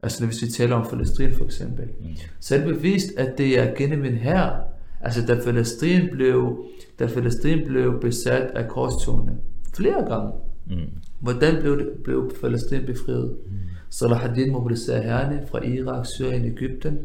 altså 0.02 0.26
hvis 0.26 0.42
vi 0.42 0.46
taler 0.46 0.76
om 0.76 0.86
Palæstina 0.90 1.36
for 1.36 1.44
eksempel, 1.44 1.84
mm. 1.84 2.06
så 2.40 2.54
er 2.54 2.58
det 2.58 2.74
bevist, 2.76 3.12
at 3.16 3.38
det 3.38 3.58
er 3.58 3.74
gennem 3.74 4.04
en 4.04 4.14
herre, 4.14 4.60
altså 5.00 5.26
da 5.26 5.40
Palæstina 5.44 6.08
blev, 6.12 6.64
da 6.98 7.06
Palæstina 7.06 7.64
blev 7.64 8.00
besat 8.00 8.50
af 8.50 8.68
korstogene 8.68 9.36
flere 9.76 10.04
gange, 10.08 10.32
mm. 10.66 10.90
hvordan 11.20 11.60
blev, 11.60 11.78
det, 11.78 11.88
blev 12.04 12.32
Palæstina 12.40 12.86
befriet? 12.86 13.36
Mm. 13.46 13.73
Salahuddin 13.98 14.52
mobiliserede 14.52 15.02
herrene 15.02 15.42
fra 15.50 15.64
Irak, 15.64 16.06
Syrien, 16.06 16.44
Ægypten. 16.44 16.98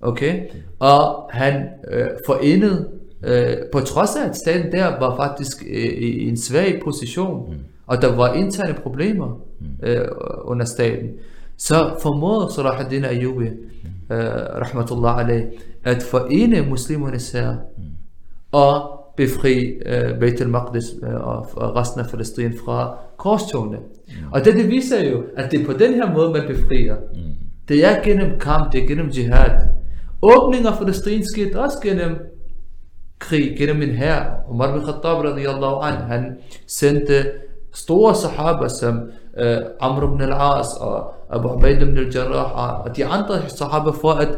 Okay? 0.00 0.44
Og 0.78 1.30
han 1.32 1.68
øh, 1.90 2.06
forenede, 2.26 2.88
øh, 3.22 3.56
på 3.72 3.80
trods 3.80 4.16
af 4.16 4.28
at 4.28 4.36
staten 4.36 4.72
der 4.72 4.98
var 4.98 5.16
faktisk 5.16 5.64
øh, 5.70 5.84
i 5.84 6.28
en 6.28 6.36
svag 6.36 6.80
position, 6.84 7.50
mm. 7.50 7.58
og 7.86 8.02
der 8.02 8.16
var 8.16 8.32
interne 8.32 8.74
problemer 8.74 9.40
mm. 9.60 9.66
øh, 9.82 10.08
under 10.44 10.66
staten, 10.66 11.10
så 11.56 11.96
formåede 12.02 12.52
Salahuddin 12.52 13.04
Ayyubi, 13.04 13.48
mm. 13.48 14.14
øh, 14.14 14.34
rahmatullah 14.34 15.18
alayh, 15.18 15.44
at 15.84 16.02
forene 16.02 16.62
muslimernes 16.62 17.32
her, 17.32 17.52
mm. 17.52 17.84
og 18.52 18.95
befri 19.16 19.72
uh, 19.86 20.18
Beit 20.20 20.40
al-Maqdis 20.40 20.84
uh, 21.02 21.26
og 21.54 21.76
resten 21.76 22.00
af 22.00 22.06
Palæstina 22.06 22.50
fra 22.64 22.96
korstogene. 23.16 23.76
Mm. 23.78 24.12
Og 24.32 24.44
det, 24.44 24.54
det 24.54 24.68
viser 24.68 25.10
jo, 25.10 25.22
at 25.36 25.50
det 25.50 25.60
er 25.60 25.64
på 25.64 25.72
den 25.72 25.94
her 25.94 26.12
måde, 26.12 26.30
man 26.30 26.42
befrier. 26.46 26.96
Mm. 27.14 27.20
Det 27.68 27.84
er 27.84 28.02
gennem 28.02 28.38
kamp, 28.40 28.72
det 28.72 28.82
er 28.82 28.86
gennem 28.88 29.08
jihad. 29.08 29.50
Åbningen 30.22 30.66
af 30.66 30.78
Palæstina 30.78 31.24
skete 31.24 31.60
også 31.60 31.78
gennem 31.82 32.16
krig, 33.18 33.54
gennem 33.58 33.82
en 33.82 33.94
her. 33.94 34.24
Umar 34.50 34.72
bin 34.72 34.82
Khattab 34.82 35.24
radiyallahu 35.24 35.80
an, 35.82 35.92
han 35.92 36.36
sendte 36.66 37.24
store 37.74 38.14
sahaba 38.14 38.68
som 38.68 38.94
uh, 39.40 39.56
Amr 39.80 40.04
ibn 40.04 40.22
al-As 40.22 40.66
og 40.80 41.14
Abu 41.30 41.48
Ubaid 41.48 41.82
ibn 41.82 41.98
al-Jarrah 41.98 42.80
og 42.84 42.96
de 42.96 43.04
andre 43.04 43.48
sahaba 43.48 43.90
for 43.90 44.10
at 44.10 44.28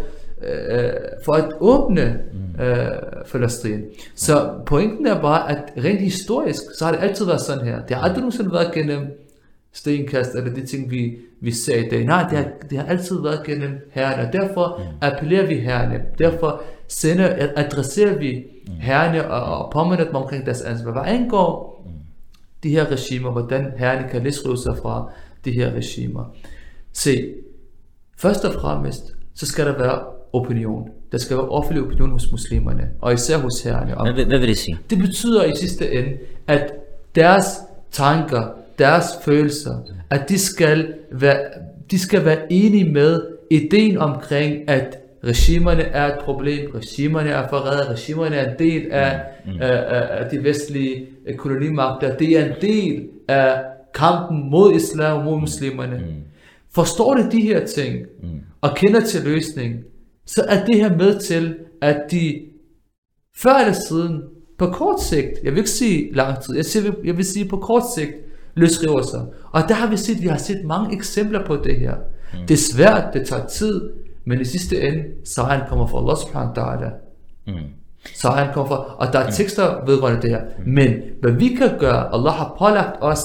øh, 0.43 0.91
for 1.25 1.33
at 1.33 1.53
åbne 1.61 2.21
øh, 2.61 2.87
Palæstina. 3.33 3.83
Så 4.15 4.51
pointen 4.67 5.07
er 5.07 5.21
bare, 5.21 5.51
at 5.51 5.85
rent 5.85 6.01
historisk, 6.01 6.63
så 6.79 6.85
har 6.85 6.93
det 6.93 7.03
altid 7.03 7.27
været 7.27 7.41
sådan 7.41 7.67
her. 7.67 7.87
Det 7.87 7.97
har 7.97 8.03
aldrig 8.03 8.21
nogensinde 8.21 8.53
været 8.53 8.75
gennem 8.75 9.07
stenkast, 9.73 10.35
eller 10.35 10.55
de 10.55 10.67
ting, 10.67 10.91
vi, 10.91 11.17
vi 11.41 11.53
ser 11.53 11.77
i 11.77 11.89
dag. 11.89 12.05
Nej, 12.05 12.29
det 12.31 12.39
har, 12.39 12.47
det 12.71 12.79
har 12.79 12.87
altid 12.87 13.23
været 13.23 13.47
gennem 13.47 13.91
herrene, 13.91 14.27
og 14.27 14.33
derfor 14.33 14.83
appellerer 15.01 15.47
vi 15.47 15.55
herrene. 15.55 16.03
Derfor 16.19 16.63
sender, 16.89 17.49
adresserer 17.57 18.19
vi 18.19 18.45
herrene 18.81 19.31
og, 19.31 19.59
og 19.59 19.73
påminder 19.73 20.05
dem 20.05 20.15
omkring 20.15 20.47
deres 20.47 20.63
ansvar. 20.63 20.93
Hvad 20.93 21.03
angår 21.07 21.79
de 22.63 22.71
her 22.71 22.91
regimer, 22.93 23.31
hvordan 23.31 23.73
herrene 23.77 24.09
kan 24.09 24.23
løsrive 24.23 24.59
sig 24.59 24.77
fra 24.83 25.11
de 25.45 25.53
her 25.53 25.71
regimer. 25.71 26.25
Se, 26.93 27.35
først 28.17 28.45
og 28.45 28.55
fremmest, 28.55 29.15
så 29.35 29.47
skal 29.47 29.67
der 29.67 29.79
være 29.79 30.03
opinion. 30.33 30.89
Der 31.13 31.19
skal 31.19 31.37
være 31.37 31.49
offentlig 31.49 31.85
opinion 31.85 32.11
hos 32.11 32.33
muslimerne, 32.33 32.89
og 33.01 33.15
især 33.15 33.39
hos 33.39 33.63
herrerne. 33.63 34.13
Hvad, 34.13 34.25
hvad 34.25 34.39
vil 34.39 34.49
det 34.49 34.59
sige? 34.59 34.79
Det 34.91 34.99
betyder 34.99 35.45
i 35.45 35.57
sidste 35.57 35.93
ende, 35.93 36.11
at 36.47 36.73
deres 37.15 37.47
tanker, 37.91 38.43
deres 38.79 39.05
følelser, 39.25 39.75
at 40.11 40.29
de 40.29 40.39
skal 40.39 40.95
være, 41.13 41.39
de 41.91 41.99
skal 41.99 42.25
være 42.25 42.53
enige 42.53 42.93
med 42.93 43.23
ideen 43.51 43.99
omkring, 43.99 44.69
at 44.69 44.99
regimerne 45.25 45.83
er 45.83 46.07
et 46.07 46.19
problem, 46.21 46.71
regimerne 46.75 47.31
er 47.31 47.49
forrædet, 47.49 47.91
regimerne 47.91 48.37
er 48.37 48.51
en 48.51 48.59
del 48.59 48.91
af, 48.91 49.21
mm. 49.47 49.53
mm. 49.53 49.59
af, 49.61 49.85
af, 49.89 50.25
af 50.25 50.31
de 50.31 50.45
vestlige 50.45 51.07
kolonimagter, 51.37 52.17
det 52.17 52.39
er 52.39 52.45
en 52.45 52.53
del 52.61 53.09
af 53.29 53.63
kampen 53.95 54.51
mod 54.51 54.75
islam 54.75 55.19
og 55.19 55.25
mod 55.25 55.41
muslimerne. 55.41 55.97
Mm. 55.97 56.15
Forstår 56.71 57.15
de 57.15 57.31
de 57.31 57.41
her 57.41 57.67
ting, 57.67 58.07
mm. 58.23 58.29
og 58.61 58.77
kender 58.77 59.01
til 59.01 59.25
løsningen, 59.25 59.79
så 60.29 60.45
er 60.49 60.65
det 60.65 60.75
her 60.75 60.97
med 60.97 61.21
til, 61.21 61.57
at 61.83 62.03
de 62.11 62.41
før 63.37 63.55
eller 63.55 63.73
siden, 63.89 64.23
på 64.59 64.67
kort 64.67 65.03
sigt, 65.03 65.29
jeg 65.45 65.53
vil 65.53 65.59
ikke 65.59 65.71
sige 65.71 66.15
lang 66.15 66.41
tid, 66.41 66.57
jeg, 66.57 66.65
siger, 66.65 66.93
jeg 67.05 67.17
vil 67.17 67.25
sige 67.25 67.49
på 67.49 67.57
kort 67.57 67.83
sigt, 67.97 68.11
løsriver 68.55 69.03
sig. 69.03 69.27
Og 69.53 69.63
der 69.69 69.75
har 69.75 69.91
vi 69.91 69.97
set, 69.97 70.23
vi 70.23 70.27
har 70.27 70.37
set 70.37 70.65
mange 70.65 70.97
eksempler 70.97 71.47
på 71.47 71.57
det 71.57 71.77
her. 71.79 71.95
Mm. 71.95 72.47
Det 72.47 72.55
er 72.55 72.75
svært, 72.75 73.15
det 73.15 73.27
tager 73.27 73.47
tid, 73.47 73.91
men 74.25 74.41
i 74.41 74.45
sidste 74.45 74.81
ende, 74.81 75.05
sejren 75.25 75.61
kommer 75.69 75.87
fra 75.87 75.99
Allah 75.99 76.17
subhanahu 76.17 76.53
wa 76.57 76.65
ta'ala. 76.65 76.91
Mm. 77.47 77.55
Så 78.15 78.29
han 78.29 78.55
kommer 78.55 78.69
fra, 78.69 78.95
og 78.99 79.13
der 79.13 79.19
er 79.19 79.31
tekster 79.31 79.85
vedrørende 79.85 80.23
det 80.23 80.31
her. 80.31 80.43
Men 80.67 80.95
hvad 81.21 81.33
vi 81.33 81.49
kan 81.49 81.79
gøre, 81.79 82.15
Allah 82.15 82.33
har 82.33 82.55
pålagt 82.59 82.97
os 83.01 83.21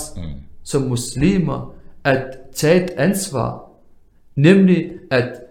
som 0.64 0.82
muslimer, 0.82 1.74
at 2.04 2.26
tage 2.54 2.84
et 2.84 2.90
ansvar, 2.98 3.70
nemlig 4.36 4.92
at 5.12 5.43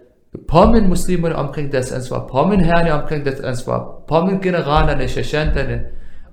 påminde 0.47 0.87
muslimerne 0.87 1.35
omkring 1.35 1.71
deres 1.71 1.91
ansvar, 1.91 2.27
påminde 2.31 2.63
herrene 2.63 2.93
omkring 2.93 3.25
deres 3.25 3.39
ansvar, 3.39 4.03
påminde 4.07 4.43
generalerne, 4.43 5.07
shashanterne, 5.07 5.79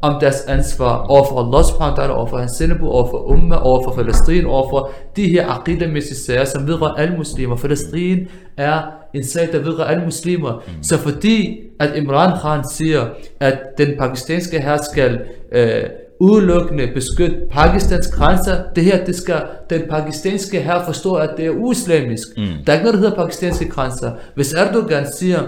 om 0.03 0.21
deres 0.21 0.45
ansvar 0.49 0.97
overfor 0.97 1.39
Allah 1.39 1.65
subhanahu 1.65 1.97
wa 1.97 2.05
ta'ala, 2.05 2.13
overfor 2.13 2.39
hans 2.39 2.53
sendebu, 2.53 2.89
overfor 2.89 3.19
Umma, 3.19 3.57
overfor 3.57 3.91
Palæstin, 3.91 4.47
overfor 4.47 4.91
de 5.17 5.31
her 5.31 5.49
aqidamæssige 5.49 6.17
sager, 6.17 6.45
som 6.45 6.67
vedrører 6.67 6.95
alle 6.95 7.17
muslimer. 7.17 7.57
Palæstin 7.57 8.29
er 8.57 8.83
en 9.15 9.25
sag, 9.25 9.49
der 9.53 9.59
vedrører 9.59 9.89
alle 9.89 10.05
muslimer. 10.05 10.63
Så 10.83 10.99
fordi 10.99 11.59
at 11.81 11.97
Imran 11.97 12.39
Khan 12.39 12.65
siger, 12.71 13.07
at 13.41 13.59
den 13.79 13.89
pakistanske 13.99 14.61
her 14.61 14.77
skal 14.93 15.21
øh, 15.53 15.83
udelukkende 16.21 16.91
beskytte 16.95 17.37
Pakistans 17.51 18.07
grænser. 18.07 18.63
Det 18.77 18.85
her, 18.85 19.05
det 19.05 19.17
skal 19.17 19.43
den 19.71 19.83
pakistanske 19.91 20.61
her 20.61 20.85
forstå, 20.85 21.15
at 21.15 21.31
det 21.37 21.47
er 21.47 21.51
uislamisk. 21.51 22.29
Mm. 22.37 22.45
Der 22.67 22.73
er 22.73 22.77
ikke 22.77 22.85
noget, 22.85 22.95
der 22.95 23.09
hedder 23.09 23.23
pakistanske 23.23 23.69
grænser. 23.69 24.13
Hvis 24.35 24.53
Erdogan 24.53 25.07
siger, 25.19 25.41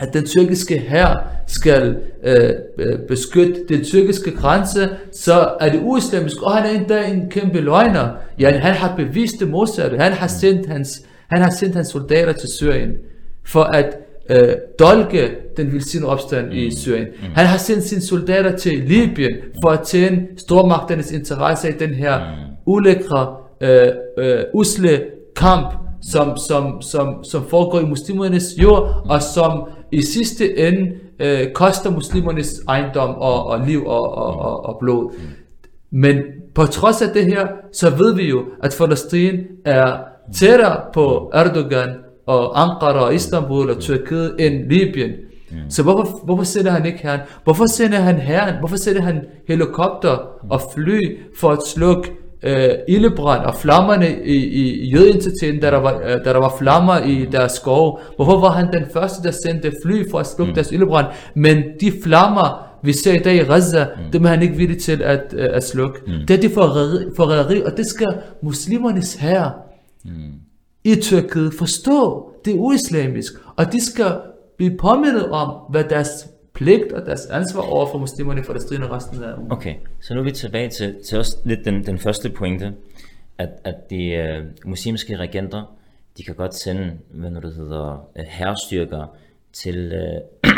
at 0.00 0.12
den 0.12 0.26
tyrkiske 0.26 0.78
her 0.78 1.16
skal 1.46 1.96
øh, 2.24 2.50
øh, 2.78 2.98
beskytte 3.08 3.54
den 3.68 3.84
tyrkiske 3.84 4.30
grænse, 4.30 4.88
så 5.12 5.54
er 5.60 5.70
det 5.72 5.80
uislamisk, 5.82 6.42
og 6.42 6.56
han 6.56 6.74
er 6.74 6.80
endda 6.80 7.04
en 7.04 7.30
kæmpe 7.30 7.60
løgner. 7.60 8.08
Ja, 8.38 8.58
han 8.58 8.74
har 8.74 8.96
bevist 8.96 9.34
det 9.40 9.48
modsatte. 9.48 9.96
Han 9.96 10.12
har 10.12 10.26
sendt 10.26 10.66
hans, 10.66 11.02
han 11.28 11.42
har 11.42 11.50
sendt 11.50 11.74
hans 11.74 11.88
soldater 11.88 12.32
til 12.32 12.48
Syrien, 12.48 12.90
for 13.44 13.62
at 13.62 13.96
øh, 14.30 14.48
dolke 14.78 15.30
den 15.56 15.72
vildsinde 15.72 16.06
opstand 16.06 16.46
mm. 16.46 16.52
i 16.52 16.76
Syrien. 16.76 17.06
Mm. 17.06 17.28
Han 17.34 17.46
har 17.46 17.58
sendt 17.58 17.84
sine 17.84 18.00
soldater 18.00 18.56
til 18.56 18.78
Libyen, 18.78 19.36
for 19.62 19.68
at 19.68 19.80
tjene 19.80 20.26
stormagternes 20.36 21.12
interesse 21.12 21.68
i 21.68 21.72
den 21.72 21.94
her 21.94 22.18
mm. 22.18 22.54
ulækre, 22.66 23.36
øh, 23.60 23.88
øh, 24.18 24.38
usle 24.54 25.02
kamp, 25.36 25.74
som, 26.02 26.36
som, 26.36 26.82
som, 26.82 27.24
som 27.24 27.44
foregår 27.48 27.80
i 27.80 27.84
muslimernes 27.84 28.44
jord, 28.62 29.06
og 29.08 29.22
som 29.22 29.68
i 29.92 30.02
sidste 30.02 30.58
ende 30.58 30.92
øh, 31.20 31.52
koster 31.52 31.90
muslimernes 31.90 32.60
ejendom 32.68 33.14
og, 33.14 33.46
og 33.46 33.66
liv 33.66 33.86
og, 33.86 34.14
og, 34.14 34.38
og, 34.38 34.66
og 34.66 34.76
blod. 34.80 35.14
Men 35.90 36.16
på 36.54 36.66
trods 36.66 37.02
af 37.02 37.08
det 37.14 37.26
her, 37.26 37.46
så 37.72 37.90
ved 37.90 38.14
vi 38.14 38.28
jo, 38.28 38.44
at 38.62 38.76
Palæstina 38.78 39.38
er 39.64 39.96
tættere 40.34 40.80
på 40.94 41.30
Erdogan 41.34 41.88
og 42.26 42.62
Ankara 42.62 43.04
og 43.04 43.14
Istanbul 43.14 43.70
og 43.70 43.78
Tyrkiet 43.78 44.34
end 44.38 44.70
Libyen. 44.70 45.12
Så 45.68 45.82
hvorfor, 45.82 46.24
hvorfor 46.24 46.44
sender 46.44 46.70
han 46.70 46.86
ikke 46.86 46.98
herren? 47.02 47.20
Hvorfor 47.44 47.66
sender 47.66 47.98
han 47.98 48.16
herren? 48.16 48.54
Hvorfor 48.58 48.76
sender 48.76 49.02
han 49.02 49.20
helikopter 49.48 50.18
og 50.50 50.60
fly 50.74 51.18
for 51.40 51.48
at 51.48 51.58
slukke 51.66 52.10
øh, 52.42 52.70
ildebrand 52.88 53.44
og 53.44 53.54
flammerne 53.54 54.24
i, 54.24 54.36
i 54.36 54.90
jødentiteten, 54.90 55.60
da 55.60 55.70
der, 55.70 55.76
var, 55.76 55.98
øh, 56.04 56.24
da 56.24 56.32
der 56.32 56.38
var 56.38 56.54
flammer 56.58 56.98
i 56.98 57.26
deres 57.32 57.52
skove. 57.52 57.98
Hvorfor 58.16 58.40
var 58.40 58.50
han 58.50 58.72
den 58.72 58.84
første, 58.92 59.22
der 59.22 59.30
sendte 59.30 59.72
fly 59.84 60.10
for 60.10 60.18
at 60.18 60.26
slukke 60.26 60.50
mm. 60.50 60.54
deres 60.54 60.72
ildebrand? 60.72 61.06
Men 61.34 61.62
de 61.80 61.92
flammer, 62.04 62.66
vi 62.82 62.92
ser 62.92 63.12
i 63.12 63.18
dag 63.18 63.34
i 63.34 63.44
Gaza, 63.44 63.84
mm. 63.84 64.12
dem 64.12 64.24
er 64.24 64.28
han 64.28 64.42
ikke 64.42 64.56
villig 64.56 64.78
til 64.78 65.02
at, 65.02 65.34
øh, 65.36 65.48
at 65.52 65.64
slukke. 65.64 65.98
Mm. 66.06 66.12
Det 66.28 66.36
er 66.36 66.40
det 66.40 66.52
forræderi, 67.16 67.62
og 67.62 67.76
det 67.76 67.86
skal 67.86 68.14
muslimernes 68.42 69.14
herre 69.14 69.52
mm. 70.04 70.10
I 70.84 70.96
Tyrkiet 70.96 71.54
forstå. 71.54 72.30
Det 72.44 72.54
er 72.54 72.58
uislamisk, 72.58 73.32
og 73.56 73.72
de 73.72 73.84
skal 73.84 74.12
blive 74.56 74.76
påmindet 74.78 75.30
om, 75.30 75.54
hvad 75.70 75.84
deres 75.84 76.28
pligt 76.52 76.92
og 76.92 77.06
deres 77.06 77.26
ansvar 77.26 77.62
over 77.62 77.86
for 77.86 77.98
muslimerne 77.98 78.40
i 78.40 78.44
Palæstina 78.44 78.84
og 78.84 78.90
resten 78.90 79.22
af 79.22 79.34
Okay, 79.50 79.74
så 80.00 80.14
nu 80.14 80.20
er 80.20 80.24
vi 80.24 80.32
tilbage 80.32 80.68
til, 80.68 80.94
til 81.04 81.18
også 81.18 81.36
lidt 81.44 81.64
den, 81.64 81.86
den 81.86 81.98
første 81.98 82.30
pointe, 82.30 82.72
at, 83.38 83.48
at 83.64 83.90
de 83.90 84.36
uh, 84.64 84.68
muslimske 84.70 85.16
regenter, 85.16 85.76
de 86.18 86.22
kan 86.22 86.34
godt 86.34 86.54
sende, 86.54 86.92
hvad 87.10 87.30
nu 87.30 87.40
det 87.40 87.54
hedder, 87.54 88.08
uh, 88.16 88.24
herrestyrker 88.28 89.16
til, 89.52 89.92
uh, 90.44 90.50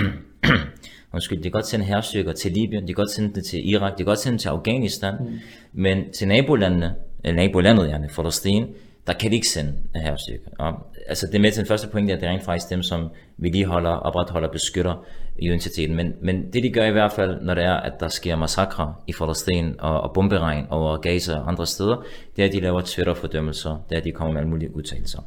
undskyld, 1.14 1.38
de 1.38 1.42
kan 1.42 1.50
godt 1.50 1.66
sende 1.66 1.84
herrestyrker 1.84 2.32
til 2.32 2.52
Libyen, 2.52 2.82
de 2.82 2.86
kan 2.86 2.94
godt 2.94 3.10
sende 3.10 3.34
det 3.34 3.44
til 3.44 3.70
Irak, 3.70 3.92
de 3.92 3.96
kan 3.96 4.06
godt 4.06 4.18
sende 4.18 4.32
det 4.32 4.40
til 4.40 4.48
Afghanistan, 4.48 5.14
mm. 5.20 5.38
men 5.72 6.12
til 6.12 6.28
nabolandene, 6.28 6.94
uh, 7.28 7.34
nabolandet, 7.34 7.90
yani, 7.94 8.08
Palæstina, 8.16 8.66
der 9.06 9.12
kan 9.12 9.30
de 9.30 9.36
ikke 9.36 9.48
sende 9.48 9.74
herrestyrker. 9.94 10.50
Og, 10.58 10.86
altså 11.06 11.26
det 11.26 11.34
er 11.34 11.38
med 11.38 11.52
til 11.52 11.60
den 11.60 11.68
første 11.68 11.88
pointe, 11.88 12.12
at 12.12 12.20
det 12.20 12.26
er 12.26 12.30
rent 12.30 12.44
faktisk 12.44 12.70
dem, 12.70 12.82
som 12.82 13.08
vi 13.36 13.48
lige 13.48 13.64
holder, 13.64 13.90
opretholder, 13.90 14.48
beskytter 14.48 15.04
identiteten. 15.38 15.96
Men, 15.96 16.14
men 16.20 16.52
det 16.52 16.62
de 16.62 16.70
gør 16.70 16.84
i 16.84 16.90
hvert 16.90 17.12
fald, 17.12 17.40
når 17.40 17.54
det 17.54 17.64
er, 17.64 17.74
at 17.74 17.92
der 18.00 18.08
sker 18.08 18.36
massakre 18.36 18.94
i 19.06 19.12
Palæstina 19.12 19.74
og, 19.78 20.00
og 20.00 20.12
bomberegn 20.14 20.66
over 20.70 20.96
Gaza 20.96 21.34
og 21.34 21.48
andre 21.48 21.66
steder, 21.66 22.04
det 22.36 22.42
er, 22.42 22.46
at 22.46 22.52
de 22.52 22.60
laver 22.60 22.80
Twitter-fordømmelser, 22.80 23.84
det 23.88 23.94
er, 23.94 24.00
at 24.00 24.04
de 24.04 24.12
kommer 24.12 24.32
med 24.32 24.40
alle 24.40 24.50
mulige 24.50 24.76
udtalelser. 24.76 25.22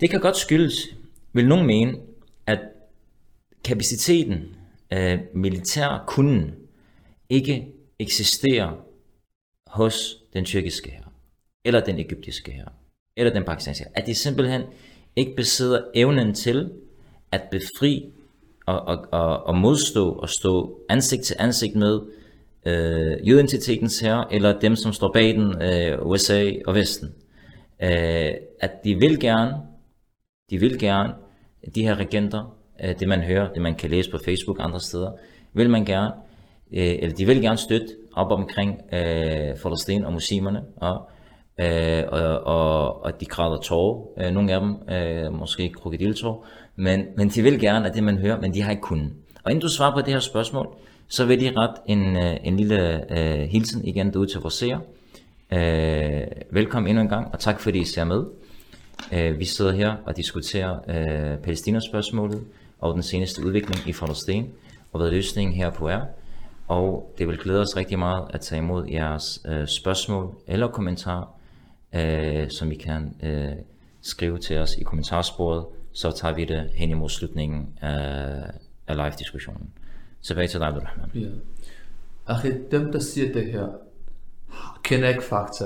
Det 0.00 0.10
kan 0.10 0.20
godt 0.20 0.36
skyldes, 0.36 0.74
vil 1.32 1.48
nogen 1.48 1.66
mene, 1.66 1.96
at 2.46 2.58
kapaciteten 3.64 4.56
af 4.90 5.20
militær 5.34 6.04
kunden 6.06 6.54
ikke 7.28 7.68
eksisterer 7.98 8.70
hos 9.66 10.16
den 10.32 10.44
tyrkiske 10.44 10.90
her, 10.90 11.03
eller 11.64 11.80
den 11.80 11.98
egyptiske 11.98 12.52
her, 12.52 12.68
eller 13.16 13.32
den 13.32 13.44
pakistanske. 13.44 13.84
At 13.94 14.06
de 14.06 14.14
simpelthen 14.14 14.62
ikke 15.16 15.36
besidder 15.36 15.82
evnen 15.94 16.34
til 16.34 16.70
at 17.32 17.42
befri 17.50 18.12
og, 18.66 18.80
og, 18.80 19.06
og, 19.10 19.46
og 19.46 19.56
modstå 19.56 20.12
og 20.12 20.28
stå 20.28 20.80
ansigt 20.88 21.22
til 21.22 21.36
ansigt 21.38 21.76
med 21.76 22.00
øh, 22.66 23.28
jødentitetens 23.28 24.00
her, 24.00 24.28
eller 24.30 24.58
dem, 24.58 24.76
som 24.76 24.92
står 24.92 25.12
bag 25.12 25.34
den, 25.34 25.62
øh, 25.62 26.06
USA 26.06 26.50
og 26.66 26.74
Vesten. 26.74 27.08
Øh, 27.82 28.32
at 28.60 28.70
de 28.84 28.94
vil 28.94 29.20
gerne, 29.20 29.52
de 30.50 30.58
vil 30.58 30.78
gerne, 30.78 31.14
de 31.74 31.82
her 31.82 31.94
regenter, 31.94 32.56
øh, 32.84 32.98
det 33.00 33.08
man 33.08 33.20
hører, 33.20 33.52
det 33.52 33.62
man 33.62 33.74
kan 33.74 33.90
læse 33.90 34.10
på 34.10 34.18
Facebook 34.24 34.58
og 34.58 34.64
andre 34.64 34.80
steder, 34.80 35.12
vil 35.52 35.70
man 35.70 35.84
gerne, 35.84 36.12
øh, 36.72 36.94
eller 37.02 37.14
de 37.14 37.26
vil 37.26 37.42
gerne 37.42 37.58
støtte 37.58 37.86
op 38.12 38.30
omkring 38.30 38.80
øh, 38.92 39.56
Palæstina 39.62 40.06
og 40.06 40.12
muslimerne, 40.12 40.62
og, 40.76 41.10
øh, 41.58 42.02
og, 42.08 42.40
og, 42.46 43.04
og 43.04 43.20
de 43.20 43.26
græder 43.26 43.56
tårer, 43.56 44.26
øh, 44.26 44.34
nogle 44.34 44.52
af 44.52 44.60
dem, 44.60 44.76
øh, 44.88 45.32
måske 45.32 45.68
krokodiltår, 45.68 46.46
men, 46.76 47.04
men 47.16 47.28
de 47.28 47.42
vil 47.42 47.60
gerne, 47.60 47.88
at 47.88 47.94
det 47.94 48.04
man 48.04 48.18
hører, 48.18 48.40
men 48.40 48.54
de 48.54 48.62
har 48.62 48.70
ikke 48.70 48.82
kunnet. 48.82 49.12
Og 49.44 49.50
inden 49.50 49.62
du 49.62 49.68
svarer 49.68 49.94
på 49.94 50.00
det 50.00 50.12
her 50.12 50.20
spørgsmål, 50.20 50.68
så 51.08 51.24
vil 51.24 51.40
de 51.40 51.52
ret 51.56 51.74
en, 51.86 52.16
øh, 52.16 52.36
en 52.44 52.56
lille 52.56 53.12
øh, 53.18 53.48
hilsen 53.48 53.84
igen 53.84 54.12
derude 54.12 54.30
til 54.32 54.40
vores 54.40 54.54
seere. 54.54 54.80
Øh, 55.52 56.26
velkommen 56.50 56.88
endnu 56.90 57.02
en 57.02 57.08
gang, 57.08 57.32
og 57.32 57.38
tak 57.38 57.60
fordi 57.60 57.78
I 57.78 57.84
ser 57.84 58.04
med. 58.04 58.24
Øh, 59.12 59.38
vi 59.38 59.44
sidder 59.44 59.72
her 59.72 59.94
og 60.06 60.16
diskuterer 60.16 60.78
øh, 60.88 61.38
Palæstina-spørgsmålet 61.38 62.44
og 62.80 62.94
den 62.94 63.02
seneste 63.02 63.46
udvikling 63.46 63.88
i 63.88 63.92
Palæstina, 63.92 64.46
og 64.92 65.00
hvad 65.00 65.10
løsningen 65.10 65.56
her 65.56 65.70
på 65.70 65.88
er. 65.88 66.00
Og 66.68 67.14
det 67.18 67.28
vil 67.28 67.38
glæde 67.38 67.60
os 67.60 67.76
rigtig 67.76 67.98
meget 67.98 68.24
at 68.30 68.40
tage 68.40 68.58
imod 68.58 68.86
jeres 68.90 69.42
øh, 69.46 69.66
spørgsmål 69.66 70.34
eller 70.46 70.68
kommentarer, 70.68 71.33
uh, 71.94 72.48
som 72.48 72.72
I 72.72 72.74
kan 72.74 73.16
uh, 73.22 73.58
skrive 74.02 74.38
til 74.38 74.58
os 74.58 74.76
i 74.76 74.82
kommentarsporet 74.82 75.64
så 75.94 76.10
tager 76.10 76.34
vi 76.34 76.44
det 76.44 76.70
hen 76.74 76.90
imod 76.90 77.08
slutningen 77.08 77.78
af, 77.80 78.50
af 78.86 78.96
live-diskussionen. 78.96 79.68
Tilbage 80.22 80.48
til 80.48 80.60
dig, 80.60 80.68
Abdurrahman. 80.68 81.10
Ja. 81.14 81.28
Akhi, 82.26 82.50
dem 82.70 82.92
der 82.92 82.98
siger 82.98 83.32
det 83.32 83.52
her, 83.52 83.68
kender 84.82 85.08
ikke 85.08 85.22
fakta, 85.22 85.64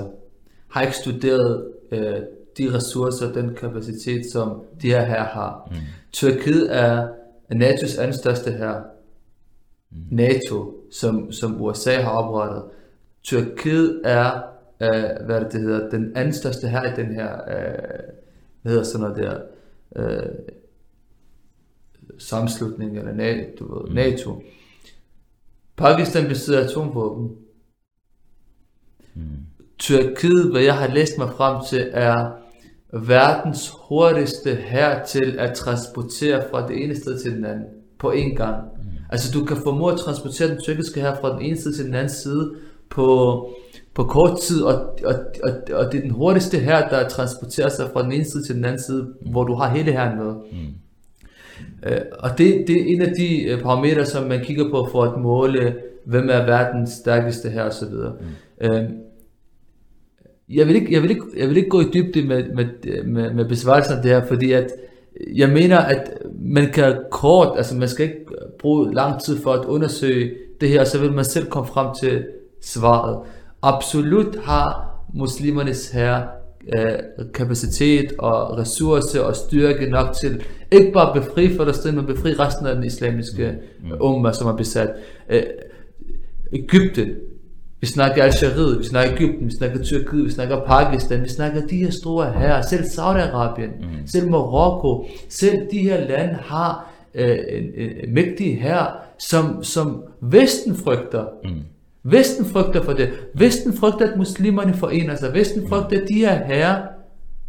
har 0.67 0.81
ikke 0.81 0.95
studeret 0.95 1.73
øh, 1.91 2.15
de 2.57 2.73
ressourcer, 2.73 3.33
den 3.33 3.55
kapacitet, 3.55 4.31
som 4.31 4.63
de 4.81 4.87
her 4.87 5.05
her 5.05 5.23
har. 5.23 5.67
Mm. 5.71 5.77
Tyrkiet 6.11 6.75
er 6.75 7.07
NATO's 7.53 8.01
anden 8.01 8.17
største 8.17 8.51
her. 8.51 8.81
Mm. 9.91 9.97
NATO, 10.11 10.83
som, 10.91 11.31
som 11.31 11.61
USA 11.61 12.01
har 12.01 12.11
oprettet. 12.11 12.63
Tyrkiet 13.23 14.01
er, 14.05 14.41
øh, 14.81 15.25
hvad 15.25 15.41
det 15.51 15.61
hedder, 15.61 15.89
den 15.89 16.15
anden 16.15 16.33
største 16.33 16.67
her 16.67 16.93
i 16.93 16.95
den 16.95 17.13
her, 17.13 17.33
øh, 17.33 17.99
hvad 18.61 18.71
hedder 18.71 18.83
sådan 18.83 19.01
noget 19.01 19.17
der, 19.23 19.41
øh, 19.95 20.29
sammenslutning 22.17 22.97
eller 22.97 23.13
NATO, 23.13 23.65
du 23.65 23.79
ved, 23.79 23.89
mm. 23.89 23.95
NATO. 23.95 24.43
Pakistan 25.75 26.27
besidder 26.27 26.63
atomvåben. 26.63 27.35
Mm. 29.15 29.23
Tyrkiet, 29.79 30.51
hvad 30.51 30.61
jeg 30.61 30.77
har 30.77 30.87
læst 30.87 31.17
mig 31.17 31.29
frem 31.29 31.65
til, 31.69 31.89
er 31.91 32.31
verdens 32.93 33.71
hurtigste 33.87 34.55
her 34.55 35.05
til 35.05 35.35
at 35.39 35.55
transportere 35.55 36.43
fra 36.51 36.67
det 36.67 36.83
ene 36.83 36.95
sted 36.95 37.19
til 37.19 37.31
den 37.31 37.45
anden 37.45 37.65
på 37.99 38.11
én 38.11 38.35
gang. 38.35 38.63
Mm. 38.63 38.89
Altså 39.09 39.39
du 39.39 39.45
kan 39.45 39.57
formå 39.57 39.87
at 39.87 39.99
transportere 39.99 40.49
den 40.49 40.61
tyrkiske 40.61 41.01
her 41.01 41.15
fra 41.15 41.33
den 41.33 41.41
ene 41.41 41.57
side 41.57 41.75
til 41.75 41.85
den 41.85 41.93
anden 41.93 42.09
side 42.09 42.55
på 42.89 43.49
på 43.99 44.03
kort 44.03 44.39
tid, 44.39 44.61
og, 44.61 44.73
og, 45.05 45.15
og, 45.43 45.51
og 45.73 45.91
det 45.91 45.97
er 45.97 46.01
den 46.01 46.11
hurtigste 46.11 46.59
her, 46.59 46.89
der 46.89 47.09
transporterer 47.09 47.69
sig 47.69 47.89
fra 47.93 48.03
den 48.03 48.11
ene 48.11 48.25
side 48.25 48.43
til 48.43 48.55
den 48.55 48.65
anden 48.65 48.81
side, 48.81 49.13
hvor 49.21 49.43
du 49.43 49.53
har 49.53 49.69
hele 49.69 49.91
herren 49.91 50.17
med. 50.17 50.33
Mm. 50.33 50.73
Øh, 51.89 52.01
og 52.19 52.29
det, 52.37 52.63
det 52.67 52.81
er 52.81 52.85
en 52.85 53.01
af 53.01 53.13
de 53.17 53.43
øh, 53.43 53.61
parametre, 53.61 54.05
som 54.05 54.27
man 54.27 54.43
kigger 54.43 54.69
på 54.69 54.87
for 54.91 55.03
at 55.03 55.21
måle, 55.21 55.75
hvem 56.05 56.29
er 56.29 56.45
verdens 56.45 56.89
stærkeste 56.89 57.49
her 57.49 57.63
osv. 57.63 57.87
Mm. 57.89 58.67
Øh, 58.67 58.89
jeg 60.49 60.67
vil, 60.67 60.75
ikke, 60.75 60.93
jeg, 60.93 61.01
vil 61.01 61.09
ikke, 61.09 61.25
jeg 61.37 61.49
vil 61.49 61.57
ikke 61.57 61.69
gå 61.69 61.81
i 61.81 61.89
dybde 61.93 62.27
med, 62.27 62.43
med, 62.55 62.65
med, 63.03 63.33
med 63.33 63.45
besvarelsen 63.45 63.97
af 63.97 64.01
det 64.03 64.11
her, 64.11 64.25
fordi 64.25 64.51
at 64.51 64.67
jeg 65.35 65.49
mener, 65.49 65.77
at 65.77 66.09
man 66.39 66.71
kan 66.71 66.97
kort, 67.11 67.57
altså 67.57 67.75
man 67.75 67.87
skal 67.87 68.05
ikke 68.05 68.25
bruge 68.59 68.93
lang 68.93 69.21
tid 69.21 69.37
for 69.37 69.51
at 69.51 69.65
undersøge 69.65 70.31
det 70.61 70.69
her, 70.69 70.83
så 70.83 70.99
vil 70.99 71.13
man 71.13 71.25
selv 71.25 71.49
komme 71.49 71.67
frem 71.67 71.95
til 71.99 72.25
svaret. 72.61 73.19
Absolut 73.61 74.35
har 74.43 74.89
muslimernes 75.13 75.89
her 75.91 76.21
øh, 76.75 77.25
kapacitet 77.33 78.13
og 78.17 78.57
ressourcer 78.57 79.21
og 79.21 79.35
styrke 79.35 79.89
nok 79.89 80.13
til 80.21 80.41
ikke 80.71 80.91
bare 80.91 81.21
befri 81.21 81.57
Palæstina, 81.57 81.95
men 81.95 82.05
befri 82.05 82.33
resten 82.33 82.65
af 82.65 82.75
den 82.75 82.83
islamiske 82.83 83.55
mm. 83.83 83.91
umma, 84.01 84.33
som 84.33 84.47
er 84.47 84.55
besat. 84.55 84.89
Øh, 85.29 85.43
Ægypten, 86.53 87.07
vi 87.81 87.87
snakker 87.87 88.23
Algeriet, 88.23 88.79
vi 88.79 88.83
snakker 88.83 89.13
Ægypten, 89.13 89.45
vi 89.47 89.51
snakker 89.51 89.83
Tyrkiet, 89.83 90.25
vi 90.25 90.31
snakker 90.31 90.65
Pakistan, 90.65 91.23
vi 91.23 91.29
snakker 91.29 91.67
de 91.67 91.77
her 91.77 91.91
store 91.91 92.33
her, 92.33 92.61
selv 92.61 92.83
Saudi-Arabien, 92.83 93.79
mm. 93.79 94.07
selv 94.07 94.29
Marokko, 94.29 95.07
selv 95.29 95.71
de 95.71 95.79
her 95.79 96.07
lande 96.07 96.33
har 96.33 96.91
øh, 97.15 97.37
en, 97.49 97.63
en 98.03 98.13
mægtig 98.13 98.61
her, 98.61 98.85
som, 99.19 99.63
som 99.63 100.03
Vesten 100.21 100.75
frygter. 100.75 101.25
Mm. 101.43 101.49
Vesten 102.03 102.45
frygter 102.45 102.83
for 102.83 102.93
det. 102.93 103.09
Vesten 103.33 103.73
frygter, 103.73 104.11
at 104.11 104.17
muslimerne 104.17 104.73
forener 104.73 105.15
sig. 105.15 105.33
Vesten 105.33 105.69
frygter, 105.69 106.01
at 106.01 106.07
de 106.07 106.13
her 106.13 106.45
herrer 106.45 106.81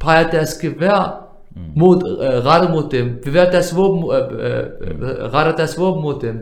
peger 0.01 0.31
deres 0.31 0.59
gevær 0.59 1.27
mod, 1.77 2.19
øh, 2.23 2.47
rettet 2.47 2.71
mod 2.71 2.91
dem. 2.91 3.21
Bevæger 3.25 3.51
deres 3.51 3.77
våben, 3.77 4.11
øh, 4.13 4.47
øh, 4.47 4.65
øh, 5.01 5.09
retter 5.09 5.57
deres 5.57 5.79
våben 5.79 6.03
mod 6.03 6.21
dem. 6.21 6.37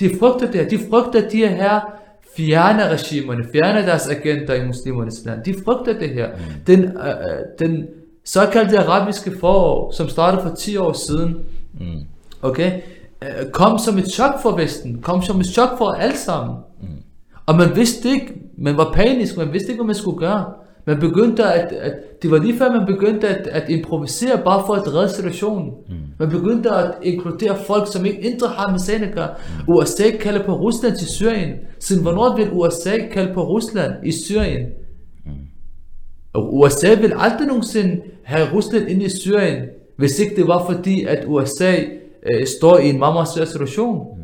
De 0.00 0.10
frygter 0.18 0.50
det. 0.50 0.70
De 0.70 0.78
frygter, 0.90 1.26
at 1.26 1.32
de 1.32 1.36
her 1.36 1.48
herrer 1.48 1.80
fjerner 2.36 2.88
regimerne, 2.88 3.44
fjerner 3.52 3.82
deres 3.82 4.08
agenter 4.08 4.54
i 4.54 4.66
muslimernes 4.66 5.22
land. 5.24 5.44
De 5.44 5.54
frygter 5.64 5.98
det 5.98 6.10
her. 6.10 6.28
Den, 6.66 6.84
øh, 6.84 6.90
øh, 6.90 7.68
den 7.68 7.86
såkaldte 8.24 8.78
arabiske 8.78 9.32
forår, 9.40 9.90
som 9.90 10.08
startede 10.08 10.42
for 10.42 10.54
10 10.54 10.76
år 10.76 10.92
siden, 10.92 11.36
okay, 12.42 12.80
øh, 13.22 13.50
kom 13.52 13.78
som 13.78 13.98
et 13.98 14.08
chok 14.12 14.42
for 14.42 14.56
Vesten, 14.56 15.02
kom 15.02 15.22
som 15.22 15.40
et 15.40 15.46
chok 15.46 15.78
for 15.78 15.90
alle 15.90 16.16
sammen. 16.16 16.56
Mm. 16.80 16.88
Og 17.50 17.56
man 17.56 17.76
vidste 17.76 18.08
ikke, 18.08 18.34
man 18.58 18.76
var 18.76 18.92
panisk, 18.92 19.36
man 19.36 19.52
vidste 19.52 19.68
ikke, 19.68 19.80
hvad 19.80 19.86
man 19.86 19.94
skulle 19.94 20.18
gøre. 20.18 20.44
Man 20.86 21.00
begyndte 21.00 21.44
at, 21.44 21.72
at 21.72 21.92
det 22.22 22.30
var 22.30 22.38
lige 22.38 22.58
før 22.58 22.72
man 22.72 22.86
begyndte 22.86 23.28
at, 23.28 23.46
at 23.46 23.70
improvisere 23.70 24.40
bare 24.44 24.62
for 24.66 24.74
at 24.74 24.94
redde 24.94 25.08
situationen. 25.08 25.70
Mm. 25.88 25.94
Man 26.18 26.30
begyndte 26.30 26.70
at 26.70 26.94
inkludere 27.02 27.58
folk, 27.66 27.92
som 27.92 28.06
ikke 28.06 28.20
indre 28.20 28.48
har 28.48 28.70
med 28.70 28.78
sagen 28.78 29.04
at 29.04 29.14
gøre. 29.14 29.28
Mm. 29.28 29.74
USA 29.74 30.10
kalder 30.20 30.44
på 30.46 30.52
Rusland 30.52 30.96
til 30.96 31.08
Syrien. 31.08 31.50
Siden 31.80 32.02
hvornår 32.02 32.36
vil 32.36 32.52
USA 32.52 32.98
kalde 33.12 33.34
på 33.34 33.42
Rusland 33.44 33.92
i 34.04 34.12
Syrien? 34.12 34.66
Mm. 35.26 35.32
Og 36.32 36.58
USA 36.58 36.94
vil 36.94 37.12
aldrig 37.16 37.46
nogensinde 37.46 38.00
have 38.22 38.48
Rusland 38.54 38.88
ind 38.88 39.02
i 39.02 39.08
Syrien, 39.08 39.62
hvis 39.96 40.18
ikke 40.18 40.36
det 40.36 40.46
var 40.46 40.64
fordi, 40.70 41.04
at 41.04 41.24
USA 41.26 41.74
øh, 42.32 42.46
står 42.58 42.78
i 42.78 42.88
en 42.88 42.98
meget, 42.98 43.14
meget 43.14 43.28
svær 43.28 43.44
situation. 43.44 43.96
Mm. 43.96 44.19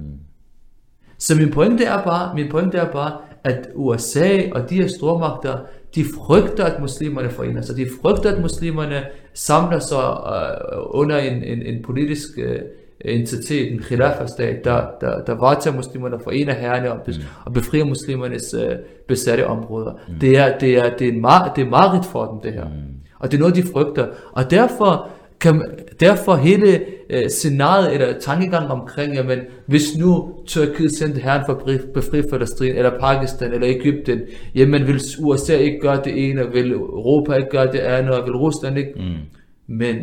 Så 1.19 1.35
min 1.37 1.51
pointe 1.51 1.85
er 1.85 2.03
bare, 2.03 2.35
min 2.35 2.49
pointe 2.51 2.79
er 2.79 2.93
bare, 2.93 3.13
at 3.45 3.69
USA 3.75 4.39
og 4.53 4.71
de 4.71 4.75
her 4.75 4.89
stormagter, 4.89 5.59
de 5.95 6.05
frygter, 6.17 6.65
at 6.65 6.81
muslimerne 6.81 7.31
forener 7.31 7.63
sig. 7.63 7.77
De 7.77 7.87
frygter, 8.03 8.33
at 8.33 8.43
muslimerne 8.43 9.05
samler 9.35 9.79
sig 9.79 9.99
uh, 9.99 11.01
under 11.01 11.19
en, 11.19 11.43
en, 11.43 11.63
en 11.63 11.83
politisk 11.83 12.29
uh, 12.39 12.45
entitet, 13.01 13.73
en 13.73 13.79
khilafa-stat, 13.79 14.65
der, 14.65 14.87
der, 15.01 15.25
der 15.25 15.35
varetager 15.35 15.77
muslimerne, 15.77 16.19
forener 16.25 16.53
herrene 16.53 16.93
og, 16.93 16.99
mm. 17.07 17.13
og 17.45 17.53
befrier 17.53 17.85
muslimernes 17.85 18.55
uh, 18.55 18.77
besatte 19.09 19.47
områder. 19.47 19.93
Mm. 20.09 20.15
Det, 20.21 20.39
er, 20.39 20.59
det, 20.59 20.79
er, 20.79 20.97
det, 20.97 21.09
er 21.09 21.13
en 21.13 21.21
mar, 21.21 21.53
det 21.57 21.67
er 21.67 21.71
mareridt 21.71 22.07
for 22.07 22.27
dem, 22.27 22.41
det 22.41 22.53
her. 22.53 22.65
Mm. 22.65 22.97
Og 23.19 23.31
det 23.31 23.37
er 23.37 23.41
noget, 23.41 23.57
de 23.57 23.63
frygter. 23.73 24.07
Og 24.33 24.51
derfor 24.51 25.09
kan, 25.41 25.63
derfor 26.01 26.35
hele 26.35 26.85
øh, 27.11 27.31
scenariet 27.31 27.95
eller 27.95 28.21
tankegang 28.21 28.71
omkring, 28.71 29.15
jamen, 29.15 29.39
hvis 29.67 29.99
nu 29.99 30.35
Tyrkiet 30.47 30.93
sendte 30.93 31.21
herren 31.21 31.43
for 31.47 31.53
at 31.55 31.93
befri 31.95 32.23
Palæstina, 32.23 32.79
eller 32.79 33.01
Pakistan, 33.01 33.53
eller 33.53 33.69
Ægypten, 33.69 34.21
jamen 34.55 34.87
vil 34.87 35.01
USA 35.19 35.57
ikke 35.57 35.81
gøre 35.81 36.03
det 36.05 36.31
ene, 36.31 36.53
vil 36.53 36.73
Europa 36.73 37.35
ikke 37.35 37.51
gøre 37.51 37.73
det 37.73 37.79
andet, 37.79 38.15
og 38.15 38.27
vil 38.27 38.37
Rusland 38.37 38.79
ikke. 38.79 38.93
Mm. 38.97 39.17
Men 39.67 39.97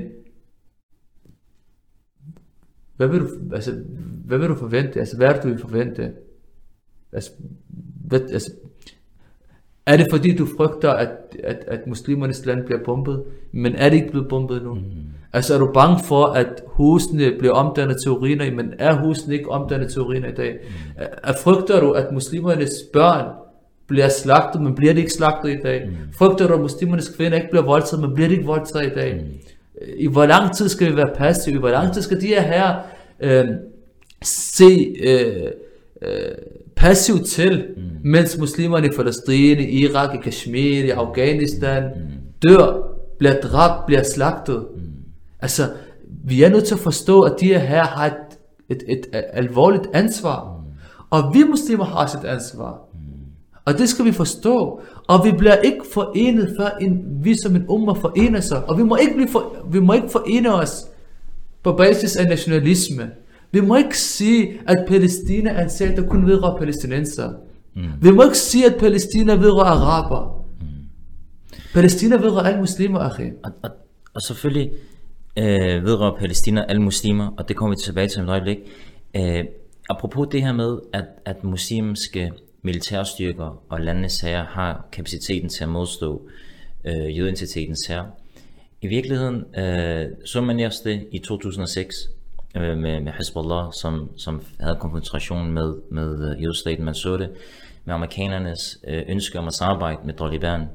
hvad 2.98 3.08
vil, 3.08 3.20
du, 3.20 3.28
altså, 3.54 3.72
hvad 4.26 4.38
vil 4.38 4.50
du 4.50 4.56
forvente? 4.56 5.00
Altså, 5.00 5.18
hvad 5.18 5.28
er 5.28 5.34
det, 5.34 5.44
du 5.44 5.48
vil 5.48 5.60
forvente? 5.60 6.12
Altså, 7.12 7.32
hvad, 8.06 8.22
altså, 8.22 8.52
er 9.86 9.98
det 9.98 10.08
fordi, 10.12 10.36
du 10.36 10.46
frygter, 10.58 10.92
at, 10.92 11.10
at, 11.44 11.64
at 11.68 11.88
muslimernes 11.88 12.46
land 12.46 12.66
bliver 12.66 12.84
bombet? 12.84 13.24
Men 13.52 13.76
er 13.76 13.90
det 13.90 13.96
ikke 13.96 14.12
blevet 14.12 14.30
bombet 14.30 14.64
nu? 14.64 14.74
Mm. 14.74 14.82
Altså 15.34 15.54
er 15.54 15.58
du 15.58 15.72
bange 15.74 16.04
for, 16.04 16.26
at 16.26 16.48
husene 16.66 17.32
bliver 17.40 17.54
omdannet 17.54 17.98
til 18.04 18.12
uriner, 18.12 18.52
men 18.52 18.74
er 18.80 18.94
husene 18.94 19.36
ikke 19.36 19.52
omdannet 19.52 19.92
til 19.92 20.02
uriner 20.02 20.30
i 20.30 20.34
dag? 20.34 20.54
Mm. 20.64 21.04
Er, 21.24 21.34
frygter 21.44 21.80
du, 21.80 21.92
at 21.92 22.12
muslimernes 22.12 22.72
børn 22.94 23.26
bliver 23.88 24.10
slagtet, 24.10 24.62
men 24.62 24.76
bliver 24.76 24.94
de 24.94 25.00
ikke 25.00 25.14
slagtet 25.14 25.50
i 25.50 25.58
dag? 25.64 25.86
Mm. 25.88 25.96
Frygter 26.18 26.48
du, 26.48 26.54
at 26.54 26.60
muslimernes 26.60 27.10
kvinder 27.10 27.38
ikke 27.38 27.50
bliver 27.52 27.66
voldtaget, 27.66 28.02
men 28.02 28.14
bliver 28.14 28.28
de 28.28 28.34
ikke 28.36 28.48
voldtaget 28.48 28.92
i 28.92 28.96
dag? 28.96 29.16
Mm. 29.16 29.30
I 29.98 30.08
hvor 30.08 30.26
lang 30.26 30.56
tid 30.56 30.70
skal 30.70 30.92
vi 30.92 30.96
være 30.96 31.16
passive? 31.16 31.56
I 31.56 31.60
hvor 31.60 31.70
lang 31.70 31.94
tid 31.94 32.02
skal 32.02 32.22
de 32.22 32.28
her 32.28 32.42
her 32.42 32.76
øh, 33.20 33.48
se 34.24 34.96
øh, 35.04 35.52
øh, 36.02 36.32
passivt 36.76 37.26
til, 37.26 37.66
mm. 37.78 37.84
mens 38.04 38.38
muslimerne 38.38 38.88
i 38.88 38.90
Palæstina, 38.90 39.62
i 39.62 39.66
Irak, 39.66 40.16
i 40.16 40.18
Kashmir, 40.18 40.84
i 40.84 40.90
Afghanistan 40.90 41.84
mm. 41.84 42.50
dør, 42.50 42.94
bliver 43.20 43.40
dræbt, 43.42 43.86
bliver 43.86 44.04
slagtet? 44.04 44.66
Altså, 45.44 45.70
vi 46.26 46.44
er 46.44 46.50
nødt 46.50 46.66
til 46.66 46.74
at 46.74 46.80
forstå, 46.80 47.22
at 47.22 47.36
de 47.40 47.46
her 47.48 47.84
har 47.84 48.06
et, 48.06 48.14
et, 48.70 48.84
et, 48.88 49.06
et 49.14 49.24
alvorligt 49.34 49.88
ansvar. 49.94 50.64
Og 51.10 51.34
vi 51.34 51.44
muslimer 51.44 51.86
har 51.86 51.96
også 51.96 52.18
et 52.18 52.26
ansvar. 52.26 52.80
Og 53.66 53.78
det 53.78 53.90
skal 53.90 54.06
vi 54.06 54.12
forstå. 54.12 54.82
Og 55.08 55.26
vi 55.26 55.32
bliver 55.38 55.56
ikke 55.56 55.82
forenet, 55.94 56.56
før 56.60 56.70
en, 56.82 57.04
vi 57.24 57.36
som 57.44 57.56
en 57.56 57.66
umma 57.68 57.92
forener 57.92 58.40
sig. 58.40 58.70
Og 58.70 58.78
vi 58.78 58.84
må 58.84 58.96
ikke, 58.96 59.14
blive 59.14 59.30
for, 59.30 59.68
vi 59.72 59.80
må 59.80 59.94
ikke 59.94 60.10
forene 60.10 60.54
os 60.54 60.86
på 61.64 61.74
basis 61.74 62.16
af 62.16 62.28
nationalisme. 62.28 63.10
Vi 63.52 63.62
må 63.62 63.76
ikke 63.76 63.98
sige, 63.98 64.60
at 64.68 64.86
Palæstina 64.88 65.50
er 65.50 65.64
en 65.64 65.70
sag, 65.70 65.98
der 65.98 66.08
kun 66.08 66.26
vedrører 66.26 66.58
palæstinenser. 66.58 67.32
Mm. 67.76 67.84
Vi 68.02 68.12
må 68.12 68.24
ikke 68.24 68.38
sige, 68.38 68.66
at 68.66 68.76
Palæstina 68.80 69.34
vedrører 69.34 69.66
araber. 69.66 70.46
Mm. 70.62 70.68
Palæstina 71.74 72.16
vedrører 72.16 72.46
alle 72.46 72.60
muslimer, 72.60 73.00
akhi. 73.00 73.24
Og, 73.44 73.52
og, 73.64 73.70
og 74.14 74.22
selvfølgelig, 74.22 74.72
øh, 75.38 75.86
vedrører 75.86 76.18
Palæstina 76.18 76.66
alle 76.70 76.82
muslimer, 76.82 77.32
og 77.38 77.48
det 77.48 77.56
kommer 77.56 77.76
vi 77.76 77.82
tilbage 77.82 78.08
til 78.08 78.22
om 78.22 78.28
et 78.28 78.32
øjeblik. 78.32 78.58
Øh, 79.16 79.46
apropos 79.90 80.28
det 80.32 80.42
her 80.42 80.54
med, 80.54 80.80
at, 80.94 81.06
at 81.26 81.44
muslimske 81.44 82.32
militærstyrker 82.62 83.64
og 83.70 83.82
landenes 83.82 84.22
herrer 84.22 84.46
har 84.46 84.88
kapaciteten 84.92 85.50
til 85.50 85.64
at 85.64 85.70
modstå 85.70 86.30
øh, 86.86 87.18
jødentitetens 87.18 87.86
herre. 87.86 88.12
I 88.82 88.88
virkeligheden 88.88 89.56
øh, 89.58 90.06
så 90.26 90.42
man 90.42 90.60
også 90.60 90.82
det 90.86 91.08
i 91.12 91.20
2006 91.20 91.96
øh, 92.56 92.78
med, 92.78 93.00
med 93.00 93.12
Hezbollah, 93.18 93.66
som, 93.74 94.10
som 94.18 94.42
havde 94.60 94.78
konfrontation 94.80 95.52
med, 95.52 95.74
med 95.92 96.32
øh, 96.32 96.44
jødestaten. 96.44 96.86
Man 96.86 96.94
så 96.94 97.18
det 97.18 97.30
med 97.86 97.96
amerikanernes 97.96 98.80
øh, 98.88 99.04
ønske 99.08 99.40
om 99.40 99.48
at 99.48 99.54
samarbejde 99.54 100.00
med 100.06 100.14
Taliban 100.14 100.62
øh, 100.62 100.68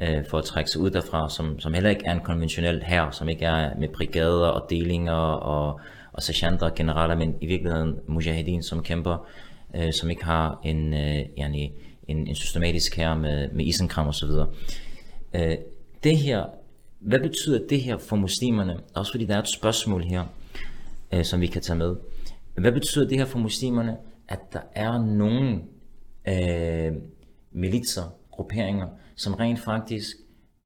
Øh, 0.00 0.24
for 0.30 0.38
at 0.38 0.44
trække 0.44 0.70
sig 0.70 0.80
ud 0.80 0.90
derfra, 0.90 1.30
som, 1.30 1.60
som 1.60 1.74
heller 1.74 1.90
ikke 1.90 2.06
er 2.06 2.12
en 2.12 2.20
konventionel 2.20 2.82
her, 2.82 3.10
som 3.10 3.28
ikke 3.28 3.44
er 3.44 3.78
med 3.78 3.88
brigader 3.88 4.46
og 4.46 4.70
delinger 4.70 5.12
og, 5.12 5.80
og 6.12 6.22
sergeanter 6.22 6.66
og 6.66 6.74
generaler, 6.74 7.16
men 7.16 7.34
i 7.40 7.46
virkeligheden 7.46 7.94
mujahedin, 8.06 8.62
som 8.62 8.82
kæmper, 8.82 9.28
øh, 9.76 9.92
som 9.92 10.10
ikke 10.10 10.24
har 10.24 10.60
en, 10.64 10.94
øh, 10.94 11.20
yani, 11.38 11.72
en, 12.08 12.26
en 12.26 12.34
systematisk 12.34 12.96
her 12.96 13.14
med, 13.14 13.48
med 13.52 13.64
isenkram 13.64 14.08
osv. 14.08 14.30
Øh, 15.34 15.56
det 16.04 16.18
her, 16.18 16.44
hvad 17.00 17.20
betyder 17.20 17.66
det 17.68 17.80
her 17.80 17.98
for 17.98 18.16
muslimerne? 18.16 18.80
Også 18.94 19.12
fordi 19.12 19.24
der 19.24 19.34
er 19.34 19.42
et 19.42 19.48
spørgsmål 19.48 20.02
her, 20.02 20.24
øh, 21.12 21.24
som 21.24 21.40
vi 21.40 21.46
kan 21.46 21.62
tage 21.62 21.78
med. 21.78 21.96
Hvad 22.54 22.72
betyder 22.72 23.08
det 23.08 23.18
her 23.18 23.24
for 23.24 23.38
muslimerne, 23.38 23.96
at 24.28 24.52
der 24.52 24.60
er 24.74 24.98
nogle 24.98 25.60
øh, 26.28 26.92
militser, 27.52 28.02
grupperinger, 28.30 28.86
som 29.16 29.34
rent 29.34 29.58
faktisk 29.58 30.16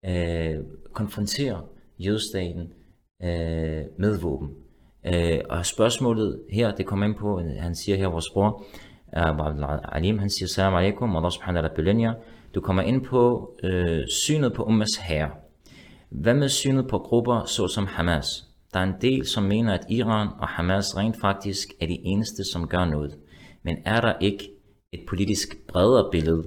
øh, 0.07 0.59
konfronterer 0.93 1.61
jødestaten 1.99 2.73
øh, 3.23 3.85
med 3.99 4.19
våben. 4.21 4.49
Øh, 5.07 5.41
og 5.51 5.67
spørgsmålet 5.67 6.43
her, 6.51 6.75
det 6.75 6.87
kommer 6.87 7.07
ind 7.07 7.15
på, 7.15 7.41
øh, 7.41 7.47
han 7.59 7.75
siger 7.75 7.97
her, 7.97 8.09
vores 8.09 8.31
bror, 8.31 8.65
uh, 9.17 9.97
Alim, 9.97 10.19
han 10.19 10.31
siger, 10.31 10.49
salam 10.49 10.75
alaikum, 10.75 11.17
Allah 11.17 11.31
subhanahu 11.31 11.63
wa 11.65 11.69
ta'ala, 11.69 12.13
du 12.55 12.61
kommer 12.61 12.83
ind 12.83 13.05
på 13.05 13.53
øh, 13.63 14.09
synet 14.09 14.53
på 14.53 14.65
ummas 14.65 14.97
herre. 14.97 15.31
Hvad 16.11 16.35
med 16.35 16.49
synet 16.49 16.89
på 16.89 16.99
grupper 16.99 17.45
såsom 17.45 17.87
Hamas, 17.87 18.47
Der 18.75 18.81
er 18.81 18.85
en 18.85 18.95
del, 19.01 19.27
som 19.27 19.43
mener, 19.43 19.75
at 19.75 19.87
Iran 19.89 20.29
og 20.41 20.49
Hamas 20.49 20.97
rent 20.97 21.21
faktisk 21.21 21.69
er 21.81 21.87
de 21.87 21.99
eneste, 22.05 22.45
som 22.53 22.69
gør 22.69 22.85
noget. 22.85 23.19
Men 23.63 23.77
er 23.85 24.01
der 24.01 24.15
ikke 24.21 24.51
et 24.93 25.01
politisk 25.09 25.67
bredere 25.69 26.09
billede, 26.11 26.45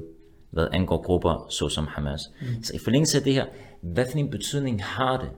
hvad 0.53 0.67
angår 0.71 1.01
grupper 1.01 1.47
såsom 1.49 1.87
Hamas? 1.87 2.31
Mm. 2.41 2.63
Så 2.63 2.75
i 2.75 2.79
forlængelse 2.83 3.17
af 3.17 3.23
det 3.23 3.33
her, 3.33 3.45
hvad 3.81 4.05
for 4.11 4.17
en 4.17 4.29
betydning 4.29 4.83
har 4.83 5.17
det 5.17 5.29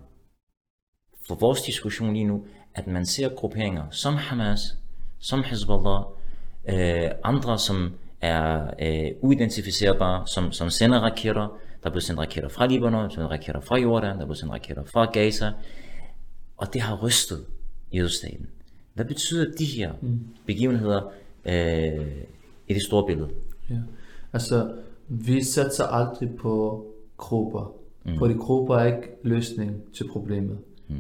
for 1.28 1.36
vores 1.36 1.62
diskussion 1.62 2.14
lige 2.14 2.26
nu, 2.26 2.46
at 2.76 2.88
man 2.88 3.06
ser 3.06 3.30
grupperinger 3.30 3.84
som 3.92 4.14
Hamas, 4.14 4.60
som 5.20 5.44
Hezbollah, 5.44 6.02
øh, 6.70 7.12
andre 7.24 7.60
som 7.60 7.94
er 8.22 8.70
øh, 8.82 9.12
uidentificerbare, 9.22 10.28
som, 10.28 10.52
som 10.52 10.70
sender 10.70 11.00
raketter, 11.00 11.60
der 11.84 11.90
blev 11.90 12.02
sendt 12.02 12.20
raketter 12.20 12.50
fra 12.50 12.68
Libanon, 12.68 13.10
der 13.10 13.16
blev 13.16 13.26
raketter 13.26 13.62
fra 13.62 13.78
Jordan, 13.78 14.20
der 14.20 14.26
blev 14.26 14.36
sendt 14.36 14.54
raketter 14.54 14.84
fra 14.84 15.06
Gaza, 15.06 15.52
og 16.58 16.74
det 16.74 16.82
har 16.82 16.96
rystet 17.04 17.46
jødestaten. 17.94 18.48
Hvad 18.94 19.06
betyder 19.06 19.56
de 19.58 19.66
her 19.66 19.94
mm. 20.02 20.20
begivenheder 20.46 21.12
øh, 21.46 22.08
i 22.68 22.74
det 22.74 22.82
store 22.82 23.06
billede? 23.06 23.30
Ja. 23.70 23.76
Altså, 24.34 24.74
vi 25.08 25.44
satser 25.44 25.84
aldrig 25.84 26.36
på 26.36 26.86
grupper, 27.18 27.76
mm. 28.06 28.18
fordi 28.18 28.34
grupper 28.34 28.76
er 28.76 28.86
ikke 28.86 29.10
løsning 29.24 29.72
til 29.94 30.10
problemet. 30.12 30.58
Mm. 30.88 30.96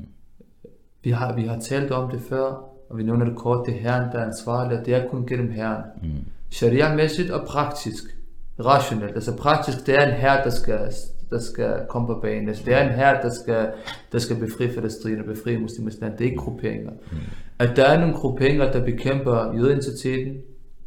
Vi, 1.03 1.10
har, 1.10 1.36
vi 1.36 1.41
har 1.41 1.60
talt 1.60 1.91
om 1.91 2.12
det 2.12 2.22
før, 2.22 2.45
og 2.89 2.97
vi 2.97 3.03
nævner 3.03 3.26
det 3.26 3.36
kort, 3.36 3.66
det 3.66 3.76
er 3.76 3.80
herren, 3.80 4.12
der 4.12 4.20
er 4.20 4.26
ansvarlig, 4.26 4.86
det 4.86 4.93
er 4.93 5.08
kun 5.08 5.26
gennem 5.26 5.51
herren. 5.51 5.84
Mm. 6.03 6.10
Sharia-mæssigt 6.51 7.32
og 7.32 7.47
praktisk, 7.47 8.03
rationelt. 8.60 9.16
Altså 9.16 9.38
praktisk, 9.38 9.88
det 9.88 9.95
er 9.95 10.06
en 10.06 10.14
herre, 10.14 10.43
der 10.43 10.49
skal, 10.49 10.80
der 11.30 11.39
skal 11.39 11.86
komme 11.89 12.08
på 12.08 12.20
banen. 12.22 12.47
Altså, 12.47 12.64
det 12.66 12.74
er 12.74 12.89
en 12.89 12.95
herre, 12.95 13.22
der 13.22 13.30
skal, 13.30 13.72
der 14.12 14.20
skal 14.20 14.36
befri 14.36 14.68
palæstinerne, 14.68 15.24
befri 15.24 15.58
muslimernes 15.58 16.01
land. 16.01 16.14
Det 16.18 16.22
er 16.22 16.26
ikke 16.26 16.38
grupperinger. 16.38 16.91
Mm. 16.91 17.18
At 17.60 17.76
der 17.76 17.86
er 17.86 17.99
nogle 17.99 18.16
grupperinger, 18.16 18.72
der 18.72 18.86
bekæmper 18.86 19.53
jødeidentiteten, 19.53 20.38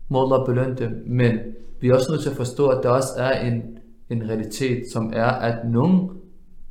må 0.08 0.24
Allah 0.24 0.46
belønne 0.46 0.76
dem. 0.78 1.04
Men 1.06 1.38
vi 1.80 1.88
er 1.88 1.94
også 1.94 2.12
nødt 2.12 2.22
til 2.22 2.30
at 2.30 2.36
forstå, 2.36 2.68
at 2.68 2.82
der 2.82 2.88
også 2.88 3.12
er 3.16 3.40
en, 3.46 3.62
en 4.10 4.28
realitet, 4.28 4.82
som 4.92 5.12
er, 5.16 5.26
at 5.26 5.56
nogle, 5.70 6.08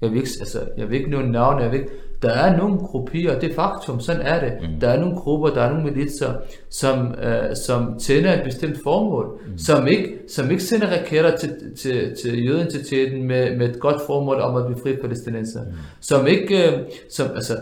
jeg 0.02 0.10
vil 0.10 0.18
ikke, 0.18 0.30
altså, 0.40 0.60
jeg 0.78 0.90
vil 0.90 0.98
ikke 0.98 1.10
nævne 1.10 1.32
navn, 1.32 1.62
jeg 1.62 1.72
vil 1.72 1.80
ikke, 1.80 1.92
der 2.22 2.30
er 2.30 2.58
nogle 2.58 2.78
grupper, 2.78 3.40
det 3.40 3.52
er 3.52 3.56
faktum, 3.56 4.00
sådan 4.00 4.22
er 4.22 4.40
det. 4.40 4.54
Mm. 4.62 4.80
Der 4.80 4.90
er 4.90 5.00
nogle 5.00 5.16
grupper, 5.16 5.50
der 5.50 5.62
er 5.62 5.70
nogle 5.70 5.92
militser, 5.92 6.34
som, 6.70 7.16
øh, 7.24 7.56
som 7.56 8.00
tænder 8.00 8.34
et 8.34 8.44
bestemt 8.44 8.78
formål, 8.84 9.40
mm. 9.48 9.58
som, 9.58 9.88
ikke, 9.88 10.20
som 10.30 10.52
ikke 10.52 10.64
sender 10.64 10.88
raketter 10.88 11.38
til, 11.38 11.56
til, 11.78 12.16
til 12.22 12.46
jødeidentiteten 12.46 13.24
med, 13.24 13.58
med 13.58 13.70
et 13.70 13.80
godt 13.80 14.02
formål 14.06 14.40
om 14.40 14.56
at 14.56 14.66
blive 14.66 14.82
fri 14.82 14.96
palæstinenser. 15.02 15.64
Mm. 15.64 15.72
Som 16.00 16.28
ikke, 16.28 16.72
øh, 16.72 16.80
som, 17.10 17.28
altså, 17.36 17.58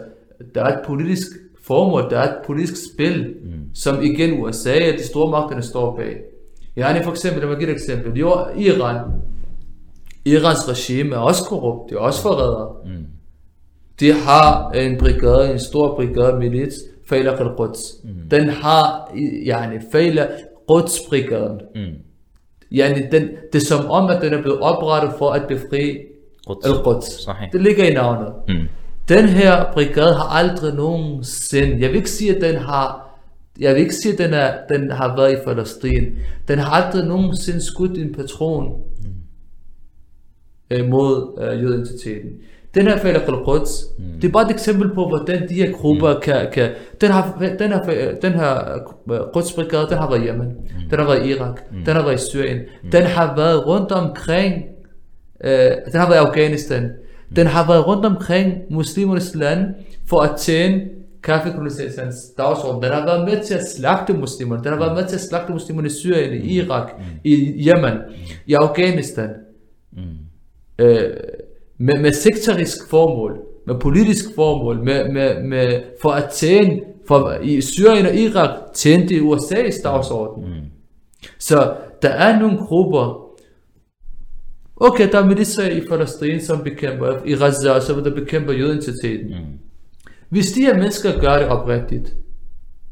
der 0.56 0.64
er 0.64 0.78
et 0.78 0.86
politisk 0.86 1.28
formål, 1.68 2.10
der 2.10 2.20
er 2.20 2.30
et 2.30 2.46
politisk 2.46 2.94
spil, 2.94 3.36
mm. 3.44 3.52
som 3.74 4.04
igen 4.04 4.44
USA 4.44 4.92
og 4.92 4.98
de 4.98 5.04
store 5.04 5.32
magterne 5.32 5.62
står 5.62 5.96
bag. 5.96 6.18
Jeg 6.76 6.88
har 6.88 7.04
for 7.04 7.12
eksempel, 7.12 7.42
lad 7.42 7.50
mig 7.50 7.58
give 7.58 7.70
et 7.70 7.76
eksempel. 7.76 8.20
Jo, 8.20 8.30
Iran, 8.58 8.98
Irans 10.26 10.70
regime 10.70 11.16
er 11.16 11.20
også 11.20 11.44
korrupt, 11.44 11.90
det 11.90 11.96
er 11.96 12.00
også 12.00 12.22
forrædere. 12.22 12.76
Mm. 12.86 13.06
De 14.00 14.12
har 14.12 14.72
en 14.72 14.98
brigade, 14.98 15.52
en 15.52 15.60
stor 15.60 15.96
brigade 15.96 16.40
milits, 16.40 16.76
Fejla 17.10 17.32
al-Quds. 17.32 17.80
Mm. 18.04 18.30
Den 18.32 18.50
har, 18.50 19.12
yani, 19.46 19.80
Fejla 19.92 20.28
Quds-brigaden. 20.72 21.60
Mm. 21.76 21.96
Yani, 22.72 23.02
den, 23.12 23.30
det 23.54 23.62
er 23.62 23.66
som 23.66 23.90
om, 23.90 24.10
at 24.10 24.22
den 24.22 24.34
er 24.34 24.42
blevet 24.42 24.60
oprettet 24.60 25.12
for 25.18 25.30
at 25.30 25.48
befri 25.48 25.98
al-Quds. 26.50 27.28
Det 27.52 27.62
ligger 27.62 27.84
i 27.84 27.94
navnet. 27.94 28.34
Mm. 28.48 28.68
Den 29.10 29.30
her 29.30 29.74
brigade 29.74 30.14
har 30.14 30.38
aldrig 30.38 30.76
nogensinde, 30.76 31.82
jeg 31.82 31.90
vil 31.90 31.96
ikke 31.96 32.12
sige, 32.12 32.36
at 32.36 32.42
den 32.42 32.56
har, 32.56 33.18
jeg 33.60 33.74
vil 33.76 33.82
ikke 33.82 33.96
sige, 33.96 34.14
at 34.14 34.20
den, 34.20 34.34
er, 34.34 34.54
den 34.70 34.92
har 34.92 35.16
været 35.16 35.34
i 35.34 35.36
Palæstina. 35.46 36.06
Den 36.48 36.60
har 36.60 36.72
aldrig 36.72 37.06
nogensinde 37.06 37.62
skudt 37.66 37.98
en 37.98 38.14
patron 38.14 38.66
mm. 38.68 39.08
øh, 40.72 40.90
mod 40.90 41.40
øh, 41.42 41.64
jødeidentiteten. 41.64 42.30
Den 42.76 42.88
her 42.88 42.98
Falak 42.98 43.22
al-Quds, 43.28 43.86
mm. 43.98 44.20
det 44.22 44.28
er 44.28 44.32
bare 44.32 44.46
et 44.46 44.52
eksempel 44.52 44.94
på, 44.94 45.08
hvordan 45.08 45.50
de 45.50 45.54
her 45.54 45.72
grupper 45.72 46.14
mm. 46.14 46.22
kan, 46.22 46.48
kan 46.54 46.70
den, 47.02 47.12
har, 47.12 47.38
den 47.60 47.72
her, 47.72 48.16
den 48.22 48.34
her 48.34 48.74
øh, 49.12 49.20
Quds-brigade, 49.34 49.90
den 49.90 49.98
har 49.98 50.10
været 50.10 50.24
i 50.24 50.28
Yemen, 50.28 50.48
mm. 50.48 50.90
den 50.90 51.00
har 51.00 51.06
været 51.06 51.26
i 51.26 51.30
Irak, 51.30 51.62
mm. 51.72 51.86
den 51.86 51.96
har 51.96 52.04
været 52.04 52.16
i 52.16 52.30
Syrien, 52.30 52.58
mm. 52.58 52.92
den 52.92 53.04
har 53.04 53.36
været 53.36 53.68
rundt 53.68 53.92
omkring, 53.92 54.64
øh, 55.44 55.72
den 55.92 56.00
har 56.00 56.10
været 56.10 56.22
i 56.22 56.26
Afghanistan. 56.28 56.92
Den 57.36 57.48
har 57.48 57.68
været 57.68 57.88
rundt 57.88 58.06
omkring 58.06 58.54
muslimernes 58.70 59.36
land, 59.36 59.66
for 60.10 60.20
at 60.20 60.38
tjene 60.38 60.82
kaffekoloniseringens 61.24 62.16
dagsorden. 62.38 62.84
Den 62.84 62.92
har 62.92 63.06
været 63.06 63.30
med 63.30 63.44
til 63.44 63.54
at 63.54 63.68
slagte 63.76 64.14
muslimerne. 64.14 64.64
Den 64.64 64.72
har 64.72 64.80
været 64.80 64.96
med 64.96 65.08
til 65.08 65.16
at 65.16 65.22
slagte 65.22 65.54
muslimerne 65.54 65.88
i 65.88 65.92
Syrien, 65.92 66.34
i 66.34 66.56
Irak, 66.56 66.92
mm. 66.98 67.04
i 67.24 67.36
Yemen, 67.68 67.98
i 68.46 68.54
Afghanistan. 68.54 69.30
Mm. 69.92 70.02
Øh, 70.80 71.10
med, 71.78 72.02
med 72.02 72.12
sektorisk 72.12 72.90
formål, 72.90 73.40
med 73.68 73.76
politisk 73.80 74.26
formål, 74.36 74.84
med, 74.84 75.12
med, 75.12 75.44
med, 75.44 75.82
for 76.02 76.10
at 76.10 76.30
tjene, 76.32 76.82
for 77.08 77.38
i 77.44 77.62
Syrien 77.62 78.06
og 78.06 78.16
Irak 78.16 78.50
tjente 78.74 79.16
USA's 79.16 79.84
dagsorden. 79.84 80.44
Mm. 80.44 80.52
Så 81.40 81.74
der 82.02 82.10
er 82.10 82.40
nogle 82.40 82.58
grupper, 82.58 83.25
okay, 84.76 85.12
der 85.12 85.20
er 85.20 85.26
militser 85.26 85.70
i 85.70 85.82
Palæstina, 85.90 86.40
som 86.40 86.64
bekæmper, 86.64 87.18
i 87.26 87.36
Gaza, 87.36 87.80
som 87.80 88.04
der 88.04 88.16
bekæmper 88.16 88.54
jødentiteten. 88.54 89.28
Mm. 89.28 89.60
Hvis 90.30 90.52
de 90.52 90.62
her 90.62 90.74
mennesker 90.74 91.20
gør 91.20 91.38
det 91.38 91.48
oprigtigt, 91.48 92.16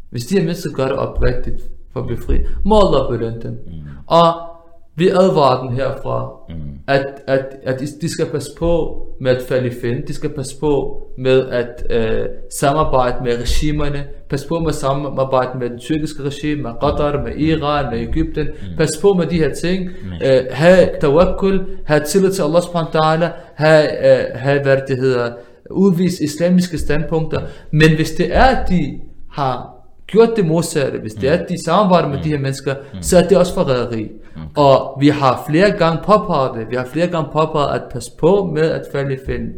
hvis 0.10 0.26
de 0.26 0.36
her 0.38 0.46
mennesker 0.46 0.72
gør 0.72 0.86
det 0.86 0.96
oprigtigt 0.96 1.62
for 1.94 2.02
at 2.02 2.08
befri, 2.08 2.40
må 2.66 2.80
Allah 2.80 3.20
belønne 3.20 3.42
dem. 3.42 3.52
Mm. 3.52 3.82
Og 4.08 4.53
vi 4.96 5.10
advarer 5.10 5.68
den 5.68 5.76
herfra, 5.76 6.32
mm. 6.50 6.56
at, 6.88 7.06
at, 7.28 7.46
at 7.64 7.80
de 8.02 8.12
skal 8.12 8.26
passe 8.26 8.50
på 8.60 9.02
med 9.22 9.32
at 9.32 9.42
falde 9.42 9.68
i 9.68 9.72
fjende, 9.82 10.08
de 10.08 10.14
skal 10.14 10.30
passe 10.30 10.60
på 10.60 11.02
med 11.18 11.48
at 11.48 11.84
øh, 11.90 12.26
samarbejde 12.60 13.24
med 13.24 13.42
regimerne, 13.42 14.04
passe 14.30 14.48
på 14.48 14.60
med 14.60 14.68
at 14.68 14.76
samarbejde 14.76 15.60
med 15.60 15.70
den 15.70 15.80
tyrkiske 15.80 16.24
regime, 16.24 16.62
med 16.62 16.72
Qatar, 16.72 17.24
med 17.24 17.36
Iran, 17.38 17.86
med 17.92 18.00
Ægypten, 18.00 18.46
mm. 18.46 18.78
passe 18.78 19.02
på 19.02 19.14
med 19.14 19.26
de 19.28 19.38
her 19.38 19.54
ting, 19.54 19.84
mm. 19.84 20.12
øh, 20.26 20.44
have 20.52 20.90
tawakkul, 21.02 21.66
have 21.86 22.04
tillid 22.04 22.32
til 22.32 22.42
Allah 22.42 22.62
subhanahu 22.62 22.92
wa 22.94 23.00
ta'ala, 23.00 23.30
have, 23.56 23.84
øh, 23.84 24.26
have 24.36 24.62
hvad 24.62 24.78
det 24.88 24.98
hedder, 24.98 25.32
udvise 25.72 26.24
islamiske 26.24 26.78
standpunkter, 26.78 27.42
men 27.72 27.96
hvis 27.96 28.12
det 28.12 28.36
er, 28.36 28.44
at 28.44 28.70
de 28.70 29.00
har 29.32 29.83
gjort 30.08 30.30
det 30.36 30.46
modsatte, 30.46 31.00
hvis 31.00 31.14
det 31.14 31.30
er, 31.30 31.34
at 31.34 31.50
de 31.50 31.64
samarbejder 31.66 32.08
med 32.08 32.24
de 32.24 32.30
her 32.30 32.40
mennesker, 32.40 32.76
så 33.02 33.18
er 33.18 33.28
det 33.28 33.38
også 33.38 33.54
forræderi. 33.54 34.12
Og 34.56 34.98
vi 35.00 35.08
har 35.08 35.44
flere 35.50 35.72
gange 35.72 36.00
påpeget 36.06 36.52
det, 36.60 36.70
vi 36.70 36.76
har 36.76 36.86
flere 36.86 37.08
gange 37.08 37.30
påpeget 37.34 37.76
at 37.76 37.84
passe 37.92 38.12
på 38.20 38.52
med 38.54 38.72
at 38.72 38.82
falde 38.92 39.14
i 39.14 39.18
fælden. 39.26 39.52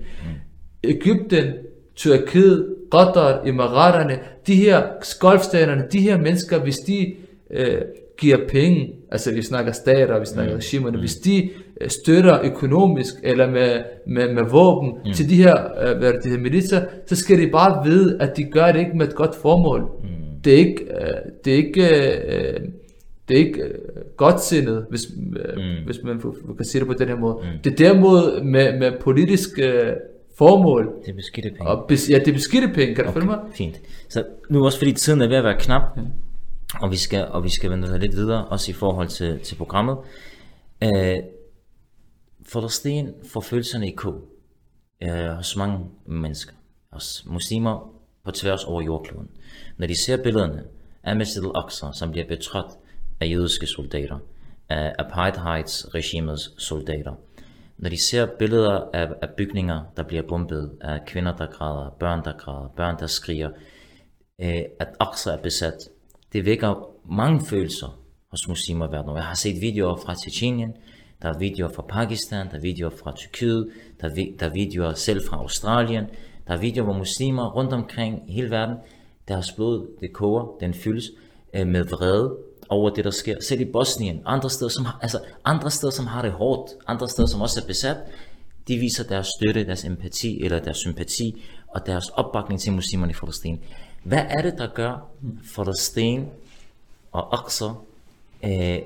Ægypten, 0.83 1.43
Tyrkiet, 1.95 2.75
Qatar, 2.91 3.41
Emiraterne, 3.45 4.19
de 4.47 4.55
her 4.55 4.83
golfstaterne, 5.19 5.83
de 5.91 5.99
her 5.99 6.17
mennesker, 6.17 6.59
hvis 6.59 6.77
de 6.77 7.13
øh, 7.51 7.81
giver 8.19 8.37
penge, 8.49 8.93
altså 9.11 9.33
vi 9.33 9.41
snakker 9.41 9.71
stater, 9.71 10.19
vi 10.19 10.25
snakker 10.25 10.53
mm. 10.53 10.57
regimerne, 10.57 10.99
hvis 10.99 11.15
de 11.15 11.49
øh, 11.81 11.89
støtter 11.89 12.39
økonomisk 12.43 13.13
eller 13.23 13.49
med, 13.49 13.83
med, 14.07 14.33
med 14.33 14.43
våben 14.43 14.93
mm. 15.05 15.13
til 15.13 15.29
de 15.29 15.35
her, 15.35 15.57
øh, 15.81 15.97
hvad 15.97 16.13
de 16.23 16.29
her 16.29 16.37
militser, 16.37 16.81
så 17.07 17.15
skal 17.15 17.39
de 17.41 17.47
bare 17.47 17.85
vide, 17.85 18.17
at 18.21 18.37
de 18.37 18.43
gør 18.43 18.71
det 18.71 18.79
ikke 18.79 18.97
med 18.97 19.07
et 19.07 19.15
godt 19.15 19.35
formål. 19.35 19.81
Mm 20.03 20.24
det 20.45 20.53
er 20.53 20.57
ikke, 20.57 20.83
øh, 20.83 21.31
det 21.45 21.53
er 21.53 21.57
ikke, 21.57 21.83
øh, 21.83 22.59
det 23.27 23.35
er 23.35 23.45
ikke 23.45 23.61
øh, 23.61 23.77
godt 24.17 24.41
sindet, 24.41 24.85
hvis, 24.89 25.01
mm. 25.15 25.85
hvis 25.85 26.03
man 26.03 26.21
kan 26.57 26.65
sige 26.65 26.79
det 26.79 26.87
på 26.87 26.93
den 26.93 27.07
her 27.07 27.15
måde. 27.15 27.35
Mm. 27.35 27.59
Det 27.63 27.71
er 27.71 27.75
derimod 27.75 28.43
med, 28.43 28.79
med 28.79 28.91
politisk 29.01 29.49
formål. 30.37 30.93
Det 31.05 31.11
er 31.11 31.15
beskidte 31.15 31.49
penge. 31.49 31.67
Og 31.67 31.85
bes, 31.87 32.09
ja, 32.09 32.19
det 32.19 32.27
er 32.27 32.33
beskidte 32.33 32.67
penge, 32.67 32.95
kan 32.95 33.03
okay, 33.03 33.07
du 33.07 33.13
følge 33.13 33.25
mig? 33.25 33.39
Fint. 33.53 33.81
Så 34.09 34.23
nu 34.49 34.65
også 34.65 34.77
fordi 34.77 34.91
tiden 34.91 35.21
er 35.21 35.27
ved 35.27 35.37
at 35.37 35.43
være 35.43 35.59
knap, 35.59 35.81
ja. 35.97 36.01
og 36.81 36.91
vi 36.91 36.95
skal, 36.95 37.27
og 37.27 37.43
vi 37.43 37.49
skal 37.49 37.71
vende 37.71 37.99
lidt 37.99 38.15
videre, 38.15 38.45
også 38.45 38.71
i 38.71 38.73
forhold 38.73 39.07
til, 39.07 39.39
til 39.39 39.55
programmet. 39.55 39.97
Øh, 40.83 41.17
Forståen 42.47 43.09
forfølgelserne 43.31 43.87
i 43.87 43.95
K 43.97 44.05
øh, 45.03 45.27
hos 45.27 45.57
mange 45.57 45.79
mennesker, 46.05 46.53
hos 46.91 47.25
muslimer 47.27 47.93
på 48.25 48.31
tværs 48.31 48.63
over 48.63 48.81
jordkloden. 48.81 49.29
Når 49.78 49.88
de 49.88 50.01
ser 50.01 50.24
billederne 50.24 50.64
af 51.03 51.16
Masjid 51.16 51.43
al-Aqsa, 51.43 51.86
som 51.93 52.12
bliver 52.12 52.28
betrådt 52.28 52.72
af 53.20 53.32
jødiske 53.32 53.68
soldater, 53.68 54.18
af 54.70 54.95
apartheidsregimets 54.99 56.64
soldater, 56.64 57.14
når 57.78 57.89
de 57.89 58.01
ser 58.01 58.26
billeder 58.39 58.89
af, 58.93 59.08
af 59.22 59.30
bygninger, 59.38 59.82
der 59.97 60.03
bliver 60.03 60.24
bombet, 60.28 60.72
af 60.82 61.06
kvinder, 61.08 61.36
der 61.36 61.45
græder, 61.45 61.95
børn, 61.99 62.24
der 62.24 62.34
græder, 62.38 62.74
børn, 62.78 62.99
der 62.99 63.08
skriger, 63.08 63.49
øh, 64.41 64.62
at 64.80 64.88
Aqsa 64.99 65.32
er 65.32 65.38
besat, 65.38 65.89
det 66.34 66.45
vækker 66.45 66.89
mange 67.10 67.45
følelser 67.45 67.99
hos 68.32 68.47
muslimer 68.47 68.88
verden 68.88 69.10
over. 69.10 69.18
Jeg 69.18 69.28
har 69.28 69.36
set 69.36 69.62
videoer 69.62 69.95
fra 69.95 70.16
Tjetjenien, 70.24 70.74
der 71.22 71.30
er 71.30 71.38
videoer 71.39 71.70
fra 71.76 71.86
Pakistan, 71.89 72.47
der 72.47 72.56
er 72.56 72.62
videoer 72.62 72.91
fra 73.03 73.14
Tyrkiet, 73.16 73.70
der 74.01 74.10
er, 74.10 74.14
der 74.39 74.45
er 74.45 74.53
videoer 74.53 74.93
selv 74.93 75.22
fra 75.30 75.38
Australien, 75.38 76.06
Der 76.47 76.53
er 76.53 76.58
videoer, 76.58 76.84
hvor 76.84 76.97
muslimer 76.97 77.51
rundt 77.51 77.74
omkring 77.74 78.30
i 78.30 78.34
hele 78.34 78.49
verden, 78.49 78.76
deres 79.28 79.51
blod, 79.51 79.88
det 80.01 80.13
koger, 80.13 80.57
den 80.59 80.73
fyldes 80.73 81.11
øh, 81.53 81.67
med 81.67 81.84
vrede 81.84 82.38
over 82.69 82.89
det, 82.89 83.05
der 83.05 83.11
sker. 83.11 83.36
Selv 83.41 83.61
i 83.61 83.65
Bosnien, 83.65 84.21
andre 84.26 84.49
steder, 84.49 84.69
som 84.69 84.86
har, 84.86 84.99
altså 85.01 85.19
andre 85.45 85.71
steder, 85.71 85.91
som 85.91 86.07
har 86.07 86.21
det 86.21 86.32
hårdt, 86.32 86.71
andre 86.88 87.09
steder, 87.09 87.28
som 87.28 87.41
også 87.41 87.61
er 87.61 87.67
besat, 87.67 87.97
de 88.67 88.78
viser 88.78 89.03
deres 89.03 89.28
støtte, 89.28 89.65
deres 89.65 89.86
empati 89.86 90.43
eller 90.43 90.59
deres 90.59 90.78
sympati 90.78 91.43
og 91.67 91.86
deres 91.86 92.09
opbakning 92.09 92.61
til 92.61 92.73
muslimerne 92.73 93.11
i 93.11 93.15
Palæstina. 93.15 93.57
Hvad 94.03 94.26
er 94.30 94.41
det, 94.41 94.53
der 94.57 94.67
gør 94.67 95.09
Palæstina 95.55 96.26
og 97.11 97.39
Aqsa, 97.39 97.65
øh, 98.43 98.80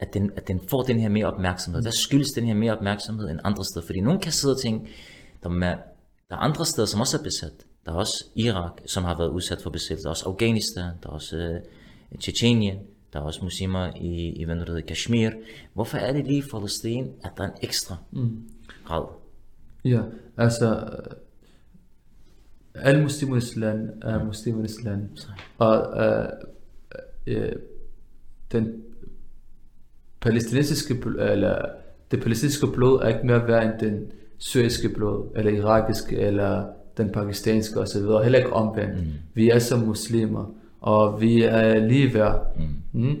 at, 0.00 0.14
den, 0.14 0.30
at 0.36 0.48
den 0.48 0.60
får 0.70 0.82
den 0.82 1.00
her 1.00 1.08
mere 1.08 1.26
opmærksomhed? 1.26 1.82
Hvad 1.82 1.92
skyldes 1.92 2.32
den 2.32 2.44
her 2.44 2.54
mere 2.54 2.72
opmærksomhed 2.76 3.30
end 3.30 3.40
andre 3.44 3.64
steder? 3.64 3.86
Fordi 3.86 4.00
nogen 4.00 4.20
kan 4.20 4.32
sidde 4.32 4.54
og 4.54 4.60
tænke, 4.60 4.90
der 5.42 5.50
er, 5.50 5.76
der 6.28 6.36
er 6.36 6.40
andre 6.40 6.66
steder, 6.66 6.86
som 6.86 7.00
også 7.00 7.18
er 7.18 7.22
besat. 7.22 7.52
Der 7.86 7.92
er 7.92 7.96
også 7.96 8.24
Irak, 8.36 8.72
som 8.86 9.04
har 9.04 9.18
været 9.18 9.28
udsat 9.28 9.62
for 9.62 9.70
besættelse. 9.70 10.02
Der 10.02 10.08
er 10.08 10.12
også 10.12 10.28
Afghanistan, 10.28 10.92
der 11.02 11.08
er 11.08 11.12
også 11.12 11.36
øh, 11.36 11.60
Tjetjenien, 12.20 12.78
der 13.12 13.18
er 13.18 13.22
også 13.22 13.40
muslimer 13.42 13.90
i, 13.96 14.32
i 14.40 14.44
hvad 14.44 14.56
hedder, 14.56 14.80
Kashmir. 14.80 15.30
Hvorfor 15.74 15.98
er 15.98 16.12
det 16.12 16.26
lige 16.26 16.38
i 16.38 16.50
Palæstina, 16.50 17.08
at 17.24 17.30
der 17.36 17.42
er 17.42 17.48
en 17.48 17.58
ekstra 17.62 17.96
mm. 18.10 18.48
grad? 18.84 19.06
Ja, 19.84 20.02
altså 20.36 20.90
alle 22.74 23.02
muslimernes 23.02 23.56
land 23.56 24.02
er 24.02 24.24
muslimernes 24.24 24.84
land. 24.84 25.08
Og 25.58 25.94
uh, 27.26 27.34
uh, 27.36 27.52
den 28.52 28.82
palæstinensiske 30.20 30.94
eller 31.18 31.64
det 32.10 32.22
palæstinensiske 32.22 32.66
blod 32.66 33.00
er 33.02 33.08
ikke 33.08 33.26
mere 33.26 33.46
værd 33.46 33.64
end 33.64 33.90
den 33.90 34.12
syriske 34.38 34.88
blod, 34.88 35.32
eller 35.36 35.52
irakiske, 35.52 36.16
eller 36.16 36.66
den 36.96 37.10
pakistanske 37.12 37.80
osv. 37.80 38.02
Heller 38.22 38.38
ikke 38.38 38.52
omvendt. 38.52 38.96
Mm. 38.96 39.12
Vi 39.34 39.50
er 39.50 39.58
som 39.58 39.80
muslimer, 39.80 40.44
og 40.80 41.20
vi 41.20 41.42
er 41.42 41.86
lige 41.86 42.14
værd. 42.14 42.56
Mm. 42.92 43.02
Mm? 43.02 43.16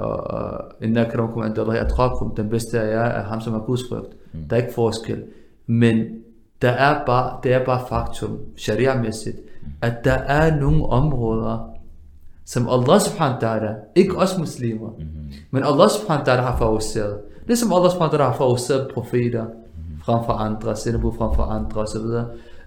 Og 0.00 0.60
inna 0.82 1.06
akramakum 1.06 1.44
inda 1.46 1.60
Allahi 1.60 1.78
atqakum, 1.78 2.34
den 2.34 2.48
bedste 2.48 2.80
af 2.80 2.92
jer 2.92 3.04
er 3.04 3.24
ham, 3.24 3.40
som 3.40 3.54
er 3.54 3.58
Guds 3.58 3.80
frygt. 3.88 4.16
Mm. 4.32 4.40
Der 4.50 4.56
er 4.56 4.60
ikke 4.60 4.74
forskel. 4.74 5.22
Men 5.66 6.06
der 6.62 6.70
er 6.70 7.04
bare, 7.06 7.40
det 7.42 7.52
er 7.52 7.64
bare 7.64 7.80
faktum, 7.88 8.38
sharia-mæssigt, 8.56 9.36
at 9.82 10.04
der 10.04 10.12
er 10.12 10.56
nogle 10.60 10.86
områder, 10.86 11.68
som 12.44 12.68
Allah 12.68 13.00
subhanahu 13.00 13.38
wa 13.42 13.48
ta'ala, 13.48 13.74
ikke 13.94 14.16
os 14.16 14.38
muslimer, 14.38 14.88
mm-hmm. 14.88 15.32
men 15.50 15.62
Allah 15.62 15.90
subhanahu 15.90 16.26
wa 16.26 16.34
ta'ala 16.34 16.40
har 16.40 16.58
favoriseret. 16.58 17.18
Ligesom 17.46 17.72
Allah 17.72 17.90
subhanahu 17.90 18.12
wa 18.12 18.18
ta'ala 18.18 18.30
har 18.30 18.36
favoriseret 18.36 18.90
profeter 18.94 19.46
frem 20.04 20.24
for 20.24 20.32
andre, 20.32 20.76
sendebud 20.76 21.12
frem 21.18 21.34
for 21.34 21.42
andre 21.42 21.80
osv. 21.80 22.06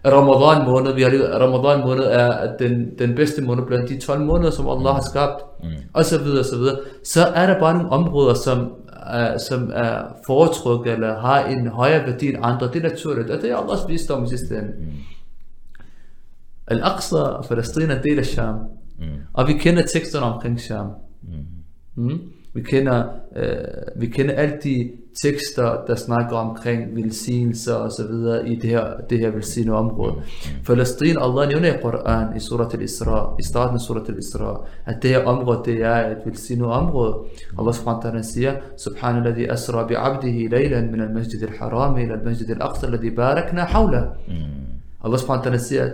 Ramadan 0.05 0.65
måned, 0.65 0.93
vi 0.93 1.01
har 1.01 1.11
Ramadan 1.39 1.87
måned 1.87 2.03
er 2.03 2.57
den, 2.57 2.99
den 2.99 3.15
bedste 3.15 3.41
måned 3.41 3.63
blandt 3.65 3.89
de 3.89 3.99
12 3.99 4.21
måneder, 4.21 4.51
som 4.51 4.69
Allah 4.69 4.93
har 4.93 5.01
skabt, 5.01 5.45
mm. 5.63 5.69
og 5.93 6.05
så 6.05 6.17
videre, 6.23 6.39
og 6.39 6.45
så 6.45 6.57
videre. 6.57 6.77
Så 7.03 7.25
er 7.25 7.45
der 7.45 7.59
bare 7.59 7.73
nogle 7.73 7.89
områder, 7.89 8.33
som 8.33 8.59
uh, 9.05 9.39
som 9.39 9.71
er 9.73 10.03
foretrukket 10.25 10.93
eller 10.93 11.19
har 11.19 11.45
en 11.45 11.67
højere 11.67 12.11
værdi 12.11 12.27
end 12.27 12.37
andre. 12.41 12.67
Det 12.67 12.85
er 12.85 12.89
naturligt, 12.89 13.29
og 13.29 13.41
det 13.41 13.51
er 13.51 13.57
Allahs 13.57 13.87
visdom 13.87 14.23
i 14.23 14.27
sidste 14.27 14.57
ende. 14.57 14.73
Mm. 14.79 14.85
Al-Aqsa 16.67 17.15
og 17.15 17.45
Palæstina 17.45 17.93
er 17.93 17.97
en 17.97 18.03
del 18.03 18.19
af 18.19 18.25
Sham. 18.25 18.55
Mm. 18.99 19.05
Og 19.33 19.47
vi 19.47 19.53
kender 19.53 19.83
teksterne 19.93 20.25
omkring 20.25 20.61
Sham. 20.61 20.87
Mm. 21.23 22.03
Mm. 22.03 22.19
Vi 22.55 22.61
kender, 22.61 23.03
øh, 23.35 24.01
vi 24.01 24.07
kender 24.07 24.33
alle 24.33 24.57
de 24.63 24.91
tekster, 25.23 25.83
der 25.87 25.95
snakker 25.95 26.35
omkring 26.35 26.95
velsignelser 26.95 27.73
og 27.73 27.91
så 27.91 28.07
videre 28.07 28.49
i 28.49 28.55
det 28.55 28.69
her, 28.69 28.85
det 29.09 29.19
her 29.19 29.29
velsignede 29.29 29.77
område. 29.77 30.13
Palæstina, 30.65 31.25
Allah 31.25 31.49
nævner 31.49 31.73
i 31.73 31.81
Koran, 31.81 32.37
i 32.37 32.39
surat 32.39 32.73
al-Isra, 32.73 33.35
i 33.39 33.43
starten 33.43 33.75
af 33.75 33.81
surat 33.81 34.09
al-Isra, 34.09 34.67
at 34.85 34.95
det 35.01 35.09
her 35.09 35.25
område, 35.25 35.61
det 35.65 35.81
er 35.81 36.11
et 36.11 36.17
velsignet 36.25 36.67
område. 36.67 37.15
Allah 37.59 37.73
subhanahu 37.73 38.15
wa 38.15 38.21
siger, 38.21 38.53
Subhanalladhi 38.77 39.45
asra 39.45 39.87
bi 39.87 39.93
abdihi 39.97 40.47
laylan 40.47 40.91
min 40.91 41.01
al-masjid 41.01 41.43
al-haram 41.43 41.97
ila 41.97 42.13
al-masjid 42.13 42.49
al-aqsa 42.49 42.85
alladhi 42.85 43.09
barakna 43.09 43.61
hawla. 43.61 44.01
Mm. 44.27 44.74
Allah 45.05 45.19
subhanahu 45.19 45.59
siger, 45.59 45.89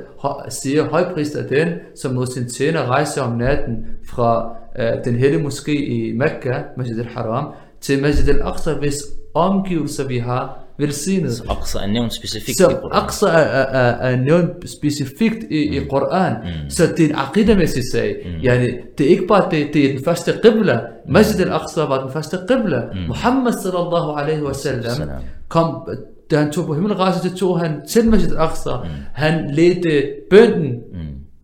siger 0.49 0.89
højprist 0.89 1.35
af 1.35 1.45
den, 1.45 1.67
som 1.95 2.13
mod 2.13 2.27
sin 2.27 2.49
tjener 2.49 2.85
rejser 2.85 3.21
om 3.21 3.37
natten 3.37 3.75
fra 4.09 4.51
uh, 4.79 5.03
den 5.05 5.15
hellige 5.15 5.43
moské 5.43 5.71
i 5.71 6.13
Mekka, 6.17 6.53
Masjid 6.77 6.99
al-Haram, 6.99 7.45
til 7.81 8.01
Masjid 8.01 8.29
al-Aqsa, 8.29 8.73
hvis 8.73 8.95
omgivelser 9.33 10.07
vi 10.07 10.17
har 10.17 10.63
velsignet. 10.77 11.33
Så 11.33 11.43
Aqsa 11.49 11.79
er 11.79 11.87
nævnt 11.87 12.13
specifikt 12.13 12.57
så 12.57 12.69
i 12.69 12.73
Koran. 12.73 13.03
Aqsa 13.03 13.25
er, 13.27 13.31
er, 13.31 14.11
er 14.11 14.15
nævnt 14.15 14.69
specifikt 14.69 15.43
i, 15.49 15.69
mm. 15.69 15.75
i 15.75 15.87
Koran. 15.89 16.33
Mm. 16.43 16.69
Så 16.69 16.83
det 16.97 17.05
er 17.05 17.09
en 17.09 17.15
aqidamæssig 17.15 17.83
sag. 17.91 18.15
Mm. 18.25 18.41
Yani, 18.43 18.67
det 18.97 19.05
er 19.05 19.09
ikke 19.09 19.27
bare, 19.27 19.51
det, 19.51 19.69
det 19.73 19.85
er 19.85 19.93
den 19.93 20.03
første 20.03 20.33
qibla. 20.43 20.79
Masjid 21.09 21.45
al-Aqsa 21.45 21.81
var 21.81 22.03
den 22.03 22.11
første 22.13 22.37
qibla. 22.47 22.81
Mm. 22.93 23.07
Muhammad 23.07 23.53
sallallahu 23.53 24.11
alaihi 24.11 24.41
wa 24.41 24.53
sallam 24.53 25.09
kom, 25.47 25.89
da 26.31 26.37
han 26.37 26.51
tog 26.51 26.65
på 26.65 26.73
himmelrejse, 26.73 27.29
så 27.29 27.35
tog 27.35 27.59
han 27.59 27.81
til 27.87 28.09
Masjid 28.09 28.31
al-Aqsa. 28.31 28.75
Mm. 28.83 28.89
Han 29.13 29.51
ledte 29.53 30.13
bønden 30.29 30.71
mm. 30.93 30.99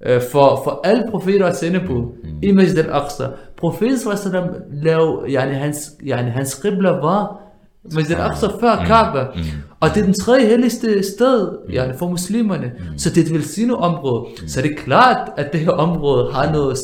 øh, 0.05 0.21
for, 0.31 0.61
for 0.63 0.81
alle 0.83 1.03
profeter 1.11 1.45
og 1.45 1.55
sendebud 1.55 2.03
mm. 2.23 2.39
i 2.41 2.51
Masjid 2.51 2.77
al-Aqsa. 2.77 3.23
Profeten 3.57 3.97
sallallahu 3.97 4.55
lavede, 4.71 5.31
yani 5.31 5.53
hans, 5.53 5.91
yani 6.05 6.29
hans 6.29 6.55
qibla 6.55 6.89
var 6.89 7.46
Masjid 7.95 8.15
al-Aqsa 8.15 8.47
før 8.47 8.79
mm. 8.79 8.85
Kaaba. 8.85 9.23
Mm. 9.35 9.41
Og 9.79 9.89
det 9.89 9.97
er 9.97 10.05
den 10.05 10.13
tredje 10.13 10.45
helligste 10.45 11.03
sted 11.03 11.49
mm. 11.67 11.73
yani, 11.73 11.93
for 11.99 12.09
muslimerne. 12.09 12.71
Mm. 12.79 12.97
Så 12.97 13.09
det 13.09 13.17
er 13.17 13.25
et 13.25 13.33
velsignet 13.33 13.75
område. 13.75 14.25
Mm. 14.41 14.47
Så 14.47 14.61
det 14.61 14.71
er 14.71 14.75
klart, 14.75 15.31
at 15.37 15.53
det 15.53 15.59
her 15.59 15.71
område 15.71 16.33
har 16.33 16.51
noget 16.51 16.77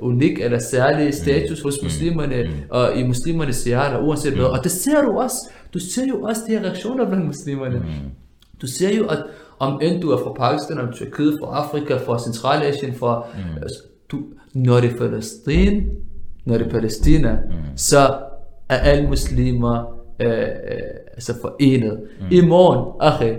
uh, 0.00 0.08
unik 0.08 0.40
eller 0.40 0.58
særlig 0.58 1.14
status 1.14 1.62
hos 1.62 1.78
muslimerne 1.82 2.42
mm. 2.42 2.50
og 2.70 2.96
i 2.96 3.06
muslimernes 3.06 3.64
hjerter, 3.64 3.98
uanset 3.98 4.32
hvad. 4.32 4.44
Og 4.44 4.64
det 4.64 4.72
ser 4.72 5.02
du 5.02 5.18
også. 5.18 5.50
Du 5.74 5.78
ser 5.78 6.06
jo 6.08 6.22
også 6.22 6.42
de 6.46 6.52
her 6.52 6.60
reaktioner 6.60 7.06
blandt 7.08 7.26
muslimerne. 7.26 7.78
Mm. 7.78 8.10
Du 8.62 8.66
ser 8.66 8.96
jo, 8.96 9.06
at 9.06 9.18
om 9.58 9.80
end 9.82 10.02
du 10.02 10.10
er 10.10 10.16
fra 10.16 10.32
Pakistan, 10.32 10.78
om 10.78 10.92
Tyrkiet, 10.92 11.38
fra 11.42 11.64
Afrika, 11.64 11.96
fra 12.06 12.18
Centralasien, 12.18 12.94
fra, 12.94 13.26
mm. 13.34 13.62
du, 14.12 14.18
når 14.54 14.80
det 14.80 14.92
er 14.92 14.96
Palæstina, 14.96 15.80
når 16.46 16.58
det 16.58 16.66
er 16.66 16.70
Palæstina, 16.70 17.32
mm. 17.32 17.76
så 17.76 18.14
er 18.68 18.76
alle 18.78 19.08
muslimer 19.08 19.97
øh, 20.20 20.30
øh, 20.30 20.48
altså 21.12 21.34
forenet. 21.40 22.00
Mm. 22.20 22.26
I 22.30 22.40
morgen, 22.40 22.92
okay, 23.00 23.34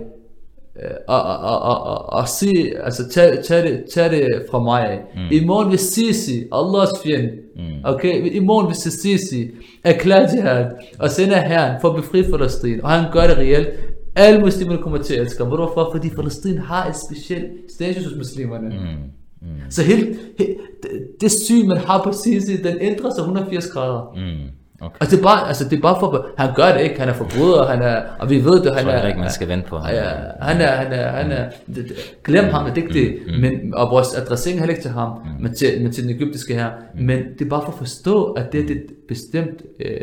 øh, 0.83 0.91
og, 1.07 1.21
og, 1.21 1.37
og, 1.37 1.61
og, 1.61 1.83
og, 1.83 2.13
og 2.13 2.27
sig, 2.27 2.73
altså 2.83 3.09
tag, 3.09 3.43
tag, 3.43 3.63
det, 3.63 3.85
tag 3.93 4.11
det 4.11 4.27
fra 4.51 4.63
mig. 4.63 5.01
Mm. 5.15 5.21
I 5.31 5.45
morgen 5.45 5.71
vil 5.71 5.79
Sisi, 5.79 6.43
Allahs 6.51 6.89
fjend, 7.03 7.29
mm. 7.55 7.83
okay, 7.83 8.31
i 8.31 8.39
morgen 8.39 8.67
vil 8.67 8.75
Sisi 8.75 9.47
erklære 9.83 10.29
jihad 10.33 10.65
og 10.99 11.09
sende 11.09 11.35
herren 11.35 11.81
for 11.81 11.89
at 11.89 11.95
befri 11.95 12.23
Palæstina, 12.23 12.83
og 12.83 12.89
han 12.89 13.11
gør 13.11 13.27
det 13.27 13.37
reelt. 13.37 13.67
Alle 14.15 14.39
muslimer 14.39 14.77
kommer 14.77 14.97
til 14.97 15.13
at 15.13 15.21
elske 15.21 15.43
ham. 15.43 15.47
Hvorfor? 15.55 15.89
Fordi 15.91 16.09
Palæstina 16.09 16.61
har 16.61 16.89
et 16.89 16.95
specielt 16.95 17.51
status 17.75 18.03
hos 18.03 18.15
muslimerne. 18.17 18.69
Mm. 18.69 19.19
Mm. 19.41 19.47
Så 19.69 19.83
helt, 19.83 20.19
helt 20.37 20.57
det, 20.83 21.07
det 21.21 21.31
syn, 21.31 21.67
man 21.67 21.77
har 21.77 22.03
på 22.03 22.11
Sisi, 22.11 22.57
den 22.57 22.77
ændrer 22.81 23.09
sig 23.09 23.21
180 23.21 23.67
grader. 23.67 24.13
Mm. 24.15 24.58
Okay. 24.81 24.97
Altså, 24.99 25.15
det 25.15 25.21
er 25.21 25.27
bare, 25.27 25.47
altså 25.47 25.63
det 25.69 25.77
er 25.77 25.81
bare 25.81 25.99
for, 25.99 26.27
han 26.37 26.53
gør 26.55 26.73
det 26.73 26.81
ikke, 26.81 26.99
han 26.99 27.09
er 27.09 27.13
forbryder, 27.13 27.67
han 27.67 27.81
er, 27.81 28.03
og 28.19 28.29
vi 28.29 28.45
ved 28.45 28.63
det, 28.63 28.75
han 28.75 28.87
er, 28.87 28.91
er, 28.91 29.07
ikke, 29.07 29.19
man 29.19 29.31
skal 29.31 29.47
vente 29.47 29.67
på 29.67 29.77
ham. 29.77 29.93
Ja, 29.93 30.09
han 30.41 30.61
er, 30.61 30.75
han 30.75 30.91
er, 30.91 31.11
han 31.11 31.31
er, 31.31 31.49
mm. 31.67 31.75
glem 32.23 32.45
ham, 32.45 32.65
det 32.65 32.77
er 32.77 32.87
ikke 32.87 32.93
det, 32.93 33.19
mm. 33.27 33.39
men, 33.39 33.73
og 33.73 33.91
vores 33.91 34.13
adressering 34.15 34.59
er 34.59 34.61
heller 34.61 34.73
ikke 34.73 34.81
til 34.81 34.91
ham, 34.91 35.09
mm. 35.09 35.43
men, 35.43 35.55
til, 35.55 35.81
men 35.81 35.91
til 35.91 36.03
den 36.03 36.15
egyptiske 36.15 36.53
her, 36.53 36.71
mm. 36.93 37.03
men 37.03 37.23
det 37.39 37.41
er 37.45 37.49
bare 37.49 37.61
for 37.61 37.71
at 37.71 37.77
forstå, 37.77 38.31
at 38.31 38.51
det 38.51 38.71
er 38.71 38.75
et 38.75 38.85
bestemt 39.07 39.61
øh, 39.79 39.95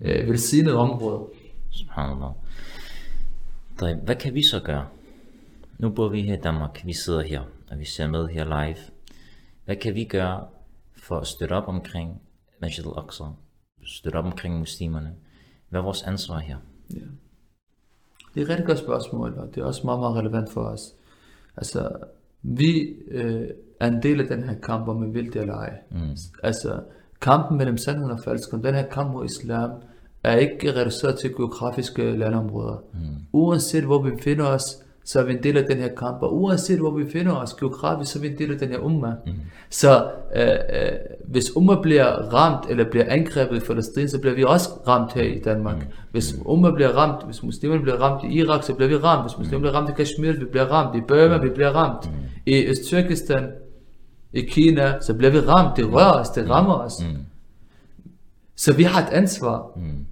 øh, 0.00 0.28
velsignet 0.28 0.74
område. 0.74 1.20
Subhanallah. 1.70 2.30
Hvad 4.04 4.14
kan 4.14 4.34
vi 4.34 4.42
så 4.42 4.60
gøre? 4.60 4.84
Nu 5.78 5.90
bor 5.90 6.08
vi 6.08 6.22
her 6.22 6.34
i 6.34 6.40
Danmark, 6.40 6.82
vi 6.84 6.92
sidder 6.92 7.22
her, 7.22 7.40
og 7.70 7.78
vi 7.78 7.84
ser 7.84 8.06
med 8.06 8.28
her 8.28 8.44
live. 8.44 8.76
Hvad 9.64 9.76
kan 9.76 9.94
vi 9.94 10.04
gøre 10.04 10.40
for 10.96 11.18
at 11.18 11.26
støtte 11.26 11.52
op 11.52 11.68
omkring 11.68 12.20
Masjid 12.60 12.84
al-Aqsa? 12.86 13.24
Støtte 13.84 14.16
op 14.16 14.24
omkring 14.24 14.58
muslimerne. 14.58 15.12
Hvad 15.68 15.80
er 15.80 15.84
vores 15.84 16.02
ansvar 16.02 16.38
her? 16.38 16.56
Ja. 16.94 17.00
Det 18.34 18.40
er 18.40 18.44
et 18.44 18.48
rigtig 18.48 18.66
godt 18.66 18.78
spørgsmål, 18.78 19.34
og 19.34 19.54
det 19.54 19.60
er 19.60 19.64
også 19.64 19.80
meget, 19.84 20.00
meget 20.00 20.16
relevant 20.16 20.52
for 20.52 20.60
os. 20.60 20.94
Altså, 21.56 21.88
vi 22.42 22.88
øh, 23.08 23.48
er 23.80 23.86
en 23.86 24.02
del 24.02 24.20
af 24.20 24.26
den 24.26 24.44
her 24.44 24.54
kamp, 24.54 24.88
om 24.88 25.06
vi 25.06 25.10
vil 25.10 25.32
det 25.32 25.40
eller 25.40 25.54
ej. 25.54 25.78
Mm. 25.90 26.16
Altså, 26.42 26.80
kampen 27.20 27.58
mellem 27.58 27.78
sandheden 27.78 28.10
og 28.10 28.20
falsken, 28.24 28.64
den 28.64 28.74
her 28.74 28.88
kamp 28.88 29.12
mod 29.12 29.24
islam, 29.24 29.70
er 30.24 30.36
ikke 30.36 30.74
reduceret 30.74 31.18
til 31.18 31.34
geografiske 31.34 32.16
landområder. 32.16 32.76
Mm. 32.92 32.98
Uanset 33.32 33.84
hvor 33.84 34.02
vi 34.02 34.10
befinder 34.10 34.46
os, 34.46 34.83
så 35.04 35.20
er 35.20 35.24
vi 35.24 35.32
en 35.32 35.42
del 35.42 35.56
af 35.56 35.64
den 35.64 35.76
her 35.76 35.88
kamp, 35.88 36.22
og 36.22 36.36
uanset 36.36 36.78
hvor 36.78 36.90
vi 36.90 37.10
finder 37.10 37.32
os 37.32 37.54
geografisk, 37.54 38.12
så 38.12 38.18
er 38.18 38.20
vi 38.20 38.28
en 38.28 38.38
del 38.38 38.52
af 38.52 38.58
den 38.58 38.68
her 38.68 38.78
umma. 38.78 39.12
Mm. 39.26 39.32
Så 39.70 40.10
øh, 40.36 40.48
øh, 40.48 40.92
hvis 41.28 41.56
umma 41.56 41.80
bliver 41.82 42.06
ramt, 42.06 42.70
eller 42.70 42.90
bliver 42.90 43.04
angrebet 43.08 43.56
i 43.56 43.66
Palæstina, 43.66 44.06
så 44.06 44.18
bliver 44.18 44.34
vi 44.34 44.44
også 44.44 44.68
ramt 44.88 45.12
her 45.12 45.22
i 45.22 45.38
Danmark. 45.38 45.76
Mm. 45.76 45.82
Hvis 46.10 46.36
umma 46.44 46.70
bliver 46.70 46.88
ramt, 46.88 47.26
hvis 47.26 47.42
muslimerne 47.42 47.82
bliver 47.82 47.96
ramt 47.96 48.24
i 48.24 48.38
Irak, 48.38 48.62
så 48.62 48.74
bliver 48.74 48.88
vi 48.88 48.96
ramt. 48.96 49.30
Hvis 49.30 49.38
muslimerne 49.38 49.62
bliver 49.62 49.74
ramt 49.74 49.90
i 49.90 49.92
Kashmir, 49.92 50.32
vi 50.32 50.44
bliver 50.44 50.66
ramt. 50.66 50.96
I 50.96 51.00
Burma, 51.08 51.36
vi 51.36 51.48
bliver 51.48 51.70
ramt. 51.70 52.10
Mm. 52.10 52.16
I 52.46 52.66
Øst-Tyrkistan, 52.66 53.48
i 54.32 54.40
Kina, 54.40 55.00
så 55.00 55.14
bliver 55.14 55.30
vi 55.30 55.38
ramt. 55.38 55.76
Det 55.76 55.92
rører 55.92 56.12
os, 56.20 56.30
det 56.30 56.50
rammer 56.50 56.74
os. 56.74 56.92
Mm. 57.00 57.16
Så 58.56 58.72
vi 58.72 58.82
har 58.82 59.02
et 59.02 59.12
ansvar. 59.12 59.70
Mm. 59.76 60.06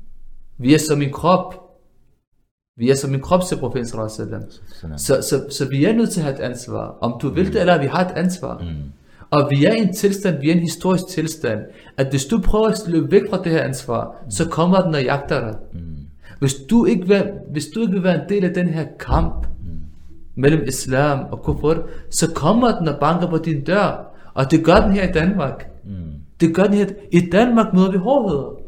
Vi 0.58 0.74
er 0.74 0.78
som 0.78 1.02
en 1.02 1.12
krop. 1.12 1.61
Vi 2.82 2.90
er 2.90 2.94
som 2.94 3.14
en 3.14 3.20
krop, 3.20 3.42
siger 3.42 3.60
profeten 3.60 3.86
sallallahu 3.86 4.42
så, 4.96 5.22
så, 5.22 5.44
så 5.50 5.68
vi 5.68 5.84
er 5.84 5.92
nødt 5.92 6.10
til 6.10 6.20
at 6.20 6.24
have 6.24 6.34
et 6.34 6.40
ansvar. 6.40 6.96
Om 7.00 7.18
du 7.22 7.28
vil 7.28 7.52
det 7.52 7.60
eller 7.60 7.80
vi 7.80 7.86
har 7.86 8.04
et 8.04 8.12
ansvar. 8.16 8.58
Mm. 8.58 8.92
Og 9.30 9.50
vi 9.50 9.64
er 9.64 9.72
i 9.72 9.78
en 9.78 9.94
tilstand, 9.94 10.40
vi 10.40 10.50
er 10.50 10.54
i 10.54 10.56
en 10.56 10.62
historisk 10.62 11.06
tilstand, 11.06 11.60
at 11.96 12.06
hvis 12.10 12.24
du 12.24 12.40
prøver 12.40 12.68
at 12.68 12.82
løbe 12.86 13.12
væk 13.12 13.22
fra 13.30 13.42
det 13.44 13.52
her 13.52 13.62
ansvar, 13.62 14.22
mm. 14.24 14.30
så 14.30 14.48
kommer 14.48 14.80
den 14.80 14.94
og 14.94 15.04
jagter 15.04 15.40
dig. 15.40 15.54
Mm. 15.72 15.80
Hvis, 16.38 16.54
du 16.54 16.84
ikke 16.84 17.08
vil, 17.08 17.30
hvis 17.52 17.66
du 17.66 17.80
ikke 17.80 17.92
vil 17.92 18.02
være 18.02 18.14
en 18.14 18.28
del 18.28 18.44
af 18.44 18.54
den 18.54 18.68
her 18.68 18.86
kamp 18.98 19.46
mm. 19.46 19.78
mellem 20.34 20.62
islam 20.68 21.26
og 21.30 21.42
kufr, 21.42 21.78
så 22.10 22.32
kommer 22.34 22.78
den 22.78 22.88
og 22.88 23.00
banker 23.00 23.30
på 23.30 23.38
din 23.38 23.64
dør. 23.64 24.14
Og 24.34 24.50
det 24.50 24.64
gør 24.64 24.76
den 24.76 24.92
her 24.92 25.08
i 25.08 25.12
Danmark. 25.12 25.70
Mm. 25.84 25.92
Det 26.40 26.54
gør 26.54 26.64
den 26.64 26.74
her. 26.74 26.86
I 27.12 27.20
Danmark 27.32 27.74
møder 27.74 27.90
vi 27.90 27.98
hårdhed. 27.98 28.61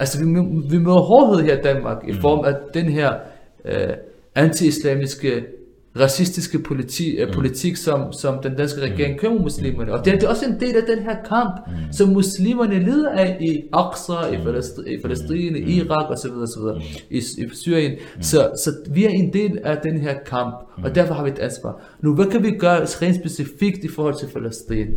Altså, 0.00 0.18
vi, 0.18 0.24
vi 0.70 0.78
møder 0.78 0.98
hårdhed 0.98 1.44
her 1.44 1.58
i 1.58 1.62
Danmark 1.62 2.04
i 2.08 2.12
mm. 2.12 2.20
form 2.20 2.44
af 2.44 2.54
den 2.74 2.84
her 2.84 3.14
øh, 3.64 3.94
anti-islamiske, 4.34 5.44
racistiske 6.00 6.58
politi, 6.58 7.16
øh, 7.16 7.28
mm. 7.28 7.34
politik, 7.34 7.76
som, 7.76 8.12
som 8.12 8.42
den 8.42 8.56
danske 8.56 8.80
regering 8.80 9.18
kører 9.18 9.32
med 9.32 9.40
muslimerne. 9.40 9.92
Og 9.92 10.04
det 10.04 10.12
er, 10.12 10.18
det 10.18 10.24
er 10.24 10.28
også 10.28 10.46
en 10.46 10.60
del 10.60 10.76
af 10.76 10.82
den 10.96 10.98
her 10.98 11.16
kamp, 11.28 11.54
mm. 11.66 11.92
som 11.92 12.08
muslimerne 12.08 12.78
lider 12.78 13.10
af 13.10 13.36
i 13.40 13.62
Aqsa, 13.72 14.32
i, 14.32 14.44
Palæstina, 14.44 14.90
i 14.90 15.00
Palæstina, 15.02 15.58
i 15.58 15.72
Irak 15.72 16.10
osv. 16.10 16.30
osv. 16.30 16.62
I, 17.10 17.18
i 17.18 17.48
Syrien. 17.52 17.92
Så, 18.20 18.50
så 18.64 18.70
vi 18.90 19.04
er 19.04 19.10
en 19.10 19.32
del 19.32 19.58
af 19.64 19.78
den 19.82 20.00
her 20.00 20.14
kamp, 20.26 20.54
og 20.84 20.94
derfor 20.94 21.14
har 21.14 21.24
vi 21.24 21.30
et 21.30 21.38
ansvar. 21.38 21.82
Nu, 22.00 22.14
hvad 22.14 22.26
kan 22.26 22.42
vi 22.42 22.50
gøre 22.50 22.80
rent 22.80 23.16
specifikt 23.16 23.84
i 23.84 23.88
forhold 23.88 24.14
til 24.14 24.26
Palæstina? 24.26 24.90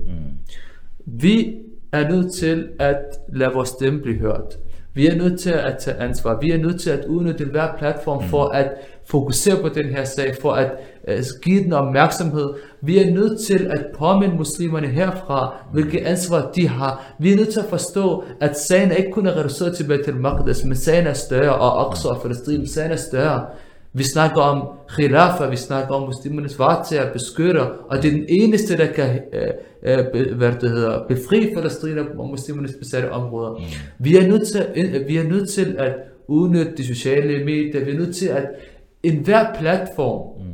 Vi 1.06 1.56
er 1.92 2.10
nødt 2.10 2.34
til 2.34 2.68
at 2.80 2.98
lade 3.34 3.52
vores 3.54 3.70
stemme 3.70 4.02
blive 4.02 4.18
hørt. 4.18 4.58
Vi 4.96 5.08
er 5.08 5.16
nødt 5.16 5.40
til 5.40 5.50
at 5.50 5.76
tage 5.80 5.98
ansvar. 5.98 6.40
Vi 6.42 6.52
er 6.52 6.58
nødt 6.58 6.82
til 6.82 6.90
at 6.90 7.06
udnytte 7.06 7.46
hver 7.46 7.68
platform 7.78 8.24
mm. 8.24 8.30
for 8.30 8.46
at 8.46 8.72
fokusere 9.06 9.62
på 9.62 9.70
den 9.70 9.86
her 9.86 10.04
sag, 10.04 10.36
for 10.42 10.52
at 10.52 10.72
uh, 11.08 11.14
give 11.42 11.64
den 11.64 11.74
opmærksomhed. 11.74 12.54
Vi 12.82 12.98
er 12.98 13.12
nødt 13.12 13.40
til 13.40 13.68
at 13.72 13.86
påminde 13.98 14.36
muslimerne 14.36 14.88
herfra, 14.88 15.56
hvilket 15.72 16.00
ansvar 16.00 16.52
de 16.56 16.68
har. 16.68 17.16
Vi 17.20 17.32
er 17.32 17.36
nødt 17.36 17.50
til 17.50 17.60
at 17.60 17.70
forstå, 17.70 18.24
at 18.42 18.60
sagen 18.60 18.92
er 18.92 18.96
ikke 18.96 19.12
kun 19.12 19.28
er 19.28 19.38
reduceret 19.38 19.76
til 19.76 19.88
Beit 19.88 20.08
al-Maqdis, 20.08 20.64
men 20.64 20.76
sagen 20.76 21.08
er 21.08 21.14
større, 21.14 21.56
og 21.56 21.90
Aqsa 21.90 22.08
og 22.08 22.22
Palæstina, 22.22 22.66
sagen 22.66 22.92
er 22.92 22.96
større. 22.96 23.46
Vi 23.94 24.04
snakker 24.04 24.42
om 24.42 24.68
khilafa, 24.90 25.50
vi 25.50 25.56
snakker 25.56 25.96
om 25.96 26.08
muslimernes 26.08 26.60
vare 26.60 26.86
til 26.86 26.96
at 26.96 27.14
beskytte, 27.14 27.62
og 27.62 28.04
det 28.04 28.06
er 28.06 28.12
den 28.12 28.26
eneste, 28.30 28.78
der 28.78 28.86
kan 28.86 29.22
øh, 29.34 29.48
øh, 29.84 30.36
hvad 30.38 30.52
det 30.62 30.70
hedder, 30.70 31.08
befri 31.08 31.54
Palæstina 31.54 32.02
og 32.18 32.30
muslimernes 32.30 32.76
besatte 32.80 33.12
områder. 33.12 33.52
Mm. 33.52 33.64
Vi, 34.00 34.18
er 34.18 34.28
nødt 34.28 34.48
til, 34.48 34.66
øh, 34.76 35.08
vi 35.08 35.18
er 35.18 35.24
nødt 35.24 35.50
til 35.50 35.76
at 35.80 35.96
udnytte 36.28 36.74
de 36.78 36.88
sociale 36.88 37.46
medier, 37.46 37.86
vi 37.86 37.92
er 37.92 37.98
nødt 37.98 38.16
til 38.16 38.28
at 38.28 38.50
enhver 39.04 39.54
platform, 39.60 40.46
mm. 40.46 40.54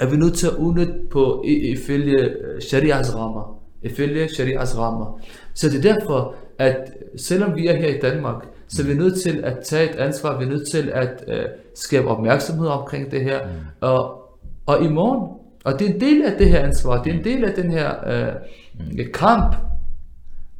er 0.00 0.10
vi 0.10 0.16
nødt 0.16 0.34
til 0.34 0.46
at 0.46 0.52
udnytte 0.52 0.94
på 1.10 1.44
ifølge 1.46 2.20
øh, 2.20 2.60
sharias 2.60 3.14
rammer. 3.14 3.58
Ifølge 3.82 4.28
sharias 4.28 4.78
rammer. 4.78 5.20
Så 5.54 5.68
det 5.68 5.86
er 5.86 5.94
derfor, 5.94 6.34
at 6.58 6.92
selvom 7.16 7.56
vi 7.56 7.66
er 7.66 7.76
her 7.76 7.88
i 7.88 7.98
Danmark, 7.98 8.44
så 8.72 8.84
vi 8.84 8.92
er 8.92 8.96
nødt 8.96 9.20
til 9.20 9.40
at 9.44 9.58
tage 9.64 9.90
et 9.90 9.96
ansvar, 9.96 10.38
vi 10.38 10.44
er 10.44 10.48
nødt 10.48 10.70
til 10.70 10.90
at 10.94 11.24
øh, 11.28 11.44
skabe 11.74 12.08
opmærksomhed 12.08 12.66
omkring 12.66 13.10
det 13.10 13.24
her. 13.24 13.46
Mm. 13.46 13.50
Og, 13.80 14.22
og 14.66 14.84
i 14.84 14.88
morgen, 14.88 15.28
og 15.64 15.78
det 15.78 15.90
er 15.90 15.94
en 15.94 16.00
del 16.00 16.22
af 16.22 16.32
det 16.38 16.48
her 16.48 16.60
ansvar, 16.60 17.02
det 17.02 17.12
er 17.12 17.18
en 17.18 17.24
del 17.24 17.44
af 17.44 17.54
den 17.54 17.70
her 17.70 18.08
øh, 18.08 18.34
mm. 18.74 18.98
kamp. 19.14 19.54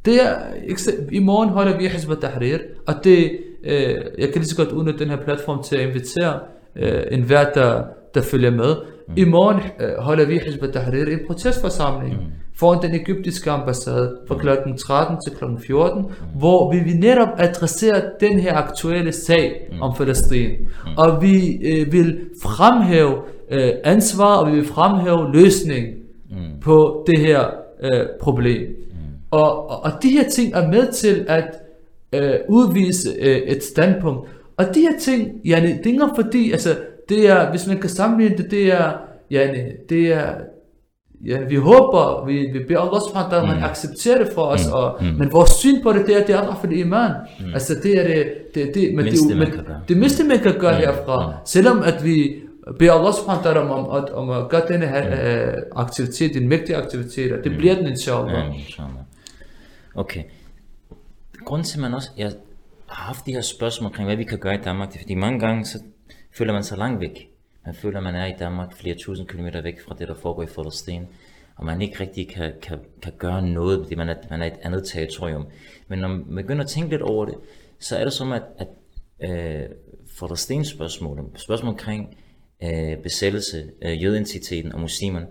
Det 0.05 0.23
er, 0.23 0.35
I 1.11 1.19
morgen 1.19 1.49
holder 1.49 1.77
vi 1.77 1.87
Hizb 1.87 2.11
Tahrir, 2.21 2.57
og 2.87 2.93
det, 3.03 3.39
øh, 3.63 3.95
jeg 4.17 4.29
kan 4.29 4.35
lige 4.35 4.45
så 4.45 4.55
godt 4.55 4.69
udnytte 4.69 4.99
den 4.99 5.09
her 5.09 5.23
platform 5.23 5.63
til 5.63 5.75
at 5.75 5.87
invitere 5.87 6.39
øh, 6.75 7.01
enhver, 7.11 7.51
der, 7.51 7.83
der 8.13 8.21
følger 8.21 8.51
med. 8.51 8.75
Mm. 9.07 9.13
I 9.17 9.23
morgen 9.23 9.61
øh, 9.79 9.89
holder 9.99 10.25
vi 10.25 10.39
Hizb 10.45 10.63
Tahrir 10.73 11.05
en 11.05 11.19
protestforsamling. 11.27 12.13
Mm 12.13 12.31
foran 12.55 12.81
den 12.81 12.95
egyptiske 13.01 13.51
ambassade 13.51 14.17
fra 14.27 14.37
kl. 14.37 14.47
13 14.77 15.17
til 15.27 15.37
kl. 15.37 15.43
14, 15.65 16.01
mm. 16.01 16.07
hvor 16.39 16.73
vi 16.73 16.79
vil 16.79 16.99
netop 16.99 17.27
adressere 17.37 18.01
den 18.19 18.39
her 18.39 18.55
aktuelle 18.55 19.11
sag 19.11 19.69
mm. 19.71 19.81
om 19.81 19.95
Palæstina. 19.97 20.49
Mm. 20.49 20.97
Og 20.97 21.21
vi 21.21 21.57
øh, 21.63 21.91
vil 21.91 22.19
fremhæve 22.43 23.15
øh, 23.51 23.71
ansvar, 23.83 24.35
og 24.35 24.51
vi 24.51 24.55
vil 24.55 24.67
fremhæve 24.67 25.33
løsning 25.33 25.87
mm. 26.29 26.59
på 26.61 27.05
det 27.07 27.19
her 27.19 27.45
øh, 27.83 28.05
problem. 28.21 28.61
Mm. 28.61 28.97
Og, 29.31 29.69
og, 29.69 29.83
og 29.83 29.91
de 30.03 30.09
her 30.09 30.29
ting 30.29 30.53
er 30.53 30.67
med 30.67 30.91
til 30.91 31.25
at 31.27 31.55
øh, 32.13 32.33
udvise 32.49 33.09
øh, 33.19 33.37
et 33.37 33.63
standpunkt. 33.63 34.29
Og 34.57 34.65
de 34.75 34.81
her 34.81 34.99
ting, 34.99 35.31
ja, 35.45 35.55
det 35.55 35.85
er 35.85 35.91
ikke 35.91 36.09
fordi, 36.15 36.51
altså, 36.51 36.69
det 37.09 37.29
er, 37.29 37.49
hvis 37.49 37.67
man 37.67 37.77
kan 37.77 37.89
sammenligne 37.89 38.37
det, 38.37 38.51
det 38.51 38.73
er, 38.73 38.91
ja, 39.31 39.53
det 39.89 40.13
er, 40.13 40.33
ja, 41.25 41.41
vi 41.41 41.55
håber, 41.55 42.25
vi, 42.25 42.33
vi 42.33 42.59
beder 42.67 42.79
Allah 42.79 43.01
subhanahu 43.01 43.31
wa 43.31 43.39
ta'ala, 43.39 43.57
mm. 43.57 43.63
accepterer 43.63 44.23
det 44.23 44.33
for 44.33 44.41
os, 44.41 44.67
mm. 44.67 44.73
og, 44.73 44.97
mm. 45.01 45.07
men 45.07 45.31
vores 45.31 45.49
syn 45.49 45.83
på 45.83 45.93
det, 45.93 46.07
det 46.07 46.15
er, 46.15 46.25
det 46.25 46.35
er 46.35 46.57
for 46.59 46.67
det 46.67 46.77
iman. 46.77 47.11
Mm. 47.39 47.53
Altså 47.53 47.75
det 47.83 47.99
er 47.99 48.07
det, 48.07 48.33
det, 48.55 48.75
det, 48.75 48.95
men 48.95 49.05
det, 49.05 49.37
men, 49.37 49.47
det 49.87 49.97
mindste 49.97 50.23
man 50.23 50.39
kan 50.39 50.59
gøre 50.59 50.71
mm. 50.71 50.77
herfra, 50.77 51.27
mm. 51.27 51.33
selvom 51.45 51.83
at 51.83 52.03
vi 52.03 52.35
beder 52.79 52.93
Allah 52.93 53.13
subhanahu 53.13 53.45
wa 53.45 53.51
ta'ala 53.51 53.57
om, 53.57 53.87
om, 53.87 54.07
om 54.13 54.29
at 54.29 54.49
gøre 54.49 54.61
denne 54.67 54.87
her 54.87 55.03
mm. 55.03 55.73
uh, 55.75 55.83
aktivitet, 55.83 56.35
en 56.35 56.49
mægtig 56.49 56.75
aktivitet, 56.75 57.31
og 57.31 57.43
det 57.43 57.51
mm. 57.51 57.57
bliver 57.57 57.75
den 57.75 57.87
inshallah. 57.87 58.47
Mm, 58.47 58.53
inshallah. 58.53 59.03
Okay. 59.95 60.23
Grunden 61.45 61.65
til, 61.65 61.77
at 61.77 61.81
man 61.81 61.93
også, 61.93 62.09
jeg 62.17 62.31
har 62.87 63.03
haft 63.07 63.25
de 63.25 63.31
her 63.31 63.41
spørgsmål 63.41 63.85
omkring, 63.85 64.07
hvad 64.07 64.17
vi 64.17 64.23
kan 64.23 64.37
gøre 64.37 64.55
i 64.55 64.61
Danmark, 64.65 64.89
det 64.89 64.95
er 64.95 64.99
fordi 64.99 65.15
mange 65.15 65.39
gange, 65.39 65.65
så 65.65 65.79
føler 66.33 66.53
man 66.53 66.63
sig 66.63 66.77
langt 66.77 67.01
væk. 67.01 67.29
Man 67.65 67.75
føler, 67.75 67.97
at 67.97 68.03
man 68.03 68.15
er 68.15 68.25
i 68.25 68.33
Danmark 68.39 68.75
flere 68.75 68.95
tusind 68.95 69.27
kilometer 69.27 69.61
væk 69.61 69.81
fra 69.81 69.95
det, 69.99 70.07
der 70.07 70.15
foregår 70.15 70.43
i 70.43 70.45
Palæstina, 70.45 71.05
og 71.55 71.65
man 71.65 71.81
ikke 71.81 71.99
rigtig 71.99 72.29
kan, 72.29 72.53
kan, 72.61 72.79
kan 73.01 73.13
gøre 73.17 73.41
noget, 73.41 73.79
fordi 73.83 73.95
man 73.95 74.09
er, 74.09 74.15
man 74.29 74.41
er 74.41 74.45
et 74.45 74.59
andet 74.61 74.85
territorium. 74.85 75.45
Men 75.87 75.99
når 75.99 76.07
man 76.07 76.35
begynder 76.35 76.63
at 76.63 76.69
tænke 76.69 76.89
lidt 76.89 77.01
over 77.01 77.25
det, 77.25 77.35
så 77.79 77.97
er 77.97 78.03
det 78.03 78.13
som, 78.13 78.31
at, 78.31 78.43
at 78.57 78.67
øh, 79.29 79.69
Palæstins 80.19 80.67
spørgsmål, 80.67 81.31
spørgsmål 81.35 81.69
omkring 81.69 82.17
øh, 82.63 82.97
besættelse, 82.97 83.71
øh, 83.81 84.03
jødentiteten 84.03 84.71
og 84.71 84.79
muslimerne, 84.79 85.27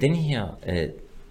den 0.00 0.14
her, 0.14 0.58
øh, 0.68 0.88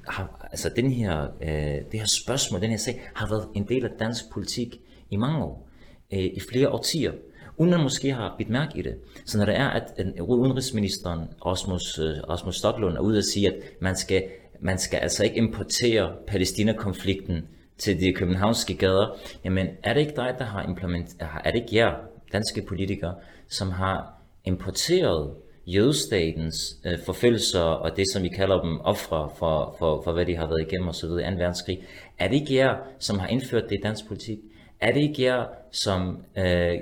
har, 0.08 0.48
altså 0.52 0.72
den 0.76 0.92
her, 0.92 1.28
øh, 1.42 1.92
det 1.92 2.00
her 2.00 2.06
spørgsmål, 2.06 2.62
den 2.62 2.70
her 2.70 2.78
sag, 2.78 3.10
har 3.14 3.30
været 3.30 3.48
en 3.56 3.68
del 3.68 3.86
af 3.86 3.92
dansk 4.00 4.24
politik 4.34 4.82
i 5.10 5.16
mange 5.16 5.44
år, 5.44 5.70
øh, 6.14 6.20
i 6.20 6.40
flere 6.52 6.70
årtier 6.70 7.12
uden 7.58 7.72
man 7.72 7.84
måske 7.84 8.14
har 8.14 8.36
bidt 8.38 8.50
mærke 8.50 8.80
i 8.80 8.82
det. 8.82 8.96
Så 9.26 9.38
når 9.38 9.46
det 9.46 9.58
er, 9.58 9.70
at 9.70 9.94
udenrigsministeren 10.22 11.20
Rasmus, 11.46 12.00
Osmos 12.00 12.30
Rasmus 12.30 12.58
Stocklund 12.58 12.98
er 12.98 13.02
ude 13.02 13.18
at 13.18 13.26
sige, 13.26 13.48
at 13.48 13.56
man 13.80 13.96
skal, 13.96 14.24
man 14.60 14.78
skal 14.78 14.98
altså 14.98 15.24
ikke 15.24 15.36
importere 15.36 16.12
Palæstina-konflikten 16.28 17.48
til 17.78 18.00
de 18.00 18.14
københavnske 18.14 18.74
gader, 18.74 19.18
jamen 19.44 19.68
er 19.84 19.94
det 19.94 20.02
ikke 20.02 20.16
dig, 20.16 20.36
der 20.40 20.46
har 20.46 20.64
implementeret, 20.68 21.30
er 21.46 21.52
det 21.52 21.62
ikke 21.62 21.76
jer, 21.76 21.94
danske 22.34 22.62
politikere, 22.62 23.16
som 23.50 23.72
har 23.72 24.14
importeret 24.46 25.32
jødestatens 25.68 26.78
øh, 26.86 27.00
forfølgelser 27.06 27.60
og 27.60 27.98
det, 27.98 28.06
som 28.14 28.24
vi 28.24 28.28
kalder 28.28 28.62
dem 28.62 28.80
ofre 28.82 29.30
for, 29.38 29.76
for, 29.80 30.02
for, 30.04 30.12
hvad 30.12 30.26
de 30.26 30.36
har 30.36 30.48
været 30.48 30.62
igennem 30.68 30.88
osv. 30.88 31.06
i 31.06 31.10
2. 31.10 31.16
verdenskrig. 31.16 31.84
Er 32.20 32.28
det 32.28 32.36
ikke 32.36 32.56
jer, 32.56 32.76
som 33.00 33.20
har 33.20 33.28
indført 33.28 33.64
det 33.70 33.76
i 33.76 33.84
dansk 33.84 34.08
politik? 34.08 34.38
Er 34.82 34.92
det 34.92 35.02
ikke 35.02 35.24
jer, 35.24 35.46
som 35.72 36.18
øh, 36.38 36.76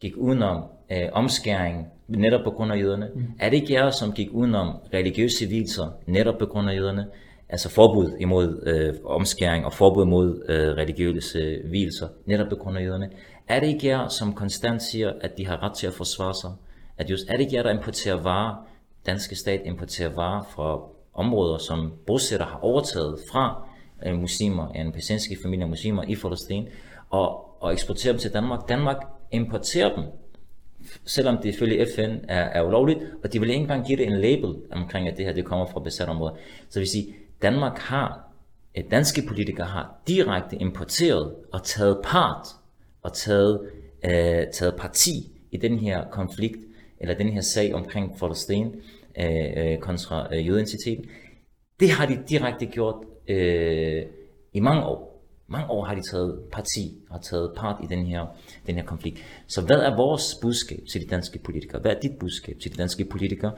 gik 0.00 0.16
udenom 0.16 0.64
øh, 0.92 1.08
omskæring 1.12 1.86
netop 2.08 2.44
på 2.44 2.50
grund 2.50 2.72
af 2.72 2.78
jøderne? 2.78 3.10
Mm. 3.14 3.26
Er 3.38 3.50
det 3.50 3.56
ikke 3.56 3.72
jer, 3.72 3.90
som 3.90 4.12
gik 4.12 4.28
udenom 4.32 4.76
religiøse 4.94 5.46
hvilser 5.46 5.86
netop 6.06 6.38
på 6.38 6.46
grund 6.46 6.70
af 6.70 6.74
jøderne? 6.74 7.06
Altså 7.48 7.68
forbud 7.70 8.16
imod 8.20 8.62
øh, 8.66 8.94
omskæring 9.04 9.64
og 9.64 9.72
forbud 9.72 10.04
mod 10.04 10.42
øh, 10.48 10.76
religiøse 10.76 11.60
hvilser 11.64 12.08
netop 12.26 12.48
på 12.48 12.56
grund 12.56 12.78
af 12.78 12.82
jøderne? 12.82 13.10
Er 13.48 13.60
det 13.60 13.66
ikke 13.66 13.86
jer, 13.86 14.08
som 14.08 14.32
konstant 14.32 14.82
siger, 14.82 15.12
at 15.20 15.38
de 15.38 15.46
har 15.46 15.62
ret 15.62 15.72
til 15.72 15.86
at 15.86 15.92
forsvare 15.92 16.34
sig? 16.34 16.50
At 16.98 17.10
just, 17.10 17.28
er 17.28 17.32
det 17.32 17.40
ikke 17.40 17.56
jer, 17.56 17.62
der 17.62 17.70
importerer 17.70 18.22
varer, 18.22 18.66
danske 19.06 19.36
stat 19.36 19.60
importerer 19.64 20.14
varer 20.14 20.42
fra 20.54 20.80
områder, 21.14 21.58
som 21.58 21.92
bosætter 22.06 22.46
har 22.46 22.58
overtaget 22.62 23.18
fra 23.30 23.68
øh, 24.06 24.18
muslimer, 24.18 24.68
en 24.68 24.92
palæstinensiske 24.92 25.42
familie 25.42 25.66
muslimer 25.68 26.02
i 26.02 26.16
Palæstina, 26.16 26.66
og, 27.10 27.62
og 27.62 27.72
eksporterer 27.72 28.12
dem 28.12 28.20
til 28.20 28.32
Danmark? 28.32 28.68
Danmark 28.68 29.17
importere 29.32 29.96
dem 29.96 30.04
selvom 31.04 31.36
det 31.36 31.48
ifølge 31.48 31.86
FN 31.96 32.16
er, 32.28 32.42
er 32.42 32.62
ulovligt, 32.62 32.98
og 33.24 33.32
de 33.32 33.40
vil 33.40 33.50
ikke 33.50 33.60
engang 33.60 33.86
give 33.86 33.98
det 33.98 34.06
en 34.06 34.18
label 34.18 34.56
omkring, 34.70 35.08
at 35.08 35.16
det 35.16 35.24
her 35.24 35.32
det 35.32 35.44
kommer 35.44 35.66
fra 35.66 35.80
besat 35.80 36.08
områder. 36.08 36.34
Så 36.68 36.80
vil 36.80 36.88
sige, 36.88 37.14
Danmark 37.42 37.78
har, 37.78 38.20
at 38.74 38.84
danske 38.90 39.22
politikere 39.28 39.66
har 39.66 40.00
direkte 40.08 40.56
importeret 40.56 41.34
og 41.52 41.64
taget 41.64 41.98
part 42.04 42.46
og 43.02 43.12
taget, 43.12 43.60
øh, 44.04 44.46
taget 44.52 44.74
parti 44.78 45.32
i 45.50 45.56
den 45.56 45.78
her 45.78 46.04
konflikt, 46.10 46.58
eller 47.00 47.14
den 47.14 47.28
her 47.28 47.40
sag 47.40 47.74
omkring 47.74 48.18
Palæstina 48.18 48.70
øh, 49.18 49.24
eh, 49.24 49.72
øh, 49.72 49.78
kontra 49.78 50.34
øh, 50.34 50.46
jødeidentiteten. 50.46 51.04
Det 51.80 51.90
har 51.90 52.06
de 52.06 52.22
direkte 52.28 52.66
gjort 52.66 53.04
øh, 53.28 54.02
i 54.52 54.60
mange 54.60 54.82
år. 54.82 55.07
Mange 55.50 55.70
år 55.70 55.84
har 55.84 55.94
de 55.94 56.02
taget 56.10 56.38
parti 56.52 56.98
og 57.10 57.22
taget 57.22 57.52
part 57.56 57.76
i 57.84 57.86
den 57.86 58.06
her, 58.06 58.26
den 58.66 58.74
her 58.74 58.84
konflikt. 58.84 59.18
Så 59.46 59.62
hvad 59.62 59.76
er 59.76 59.96
vores 59.96 60.34
budskab 60.42 60.80
til 60.92 61.00
de 61.00 61.06
danske 61.06 61.38
politikere? 61.38 61.80
Hvad 61.80 61.90
er 61.90 62.00
dit 62.00 62.18
budskab 62.20 62.58
til 62.58 62.72
de 62.72 62.76
danske 62.76 63.04
politikere, 63.04 63.52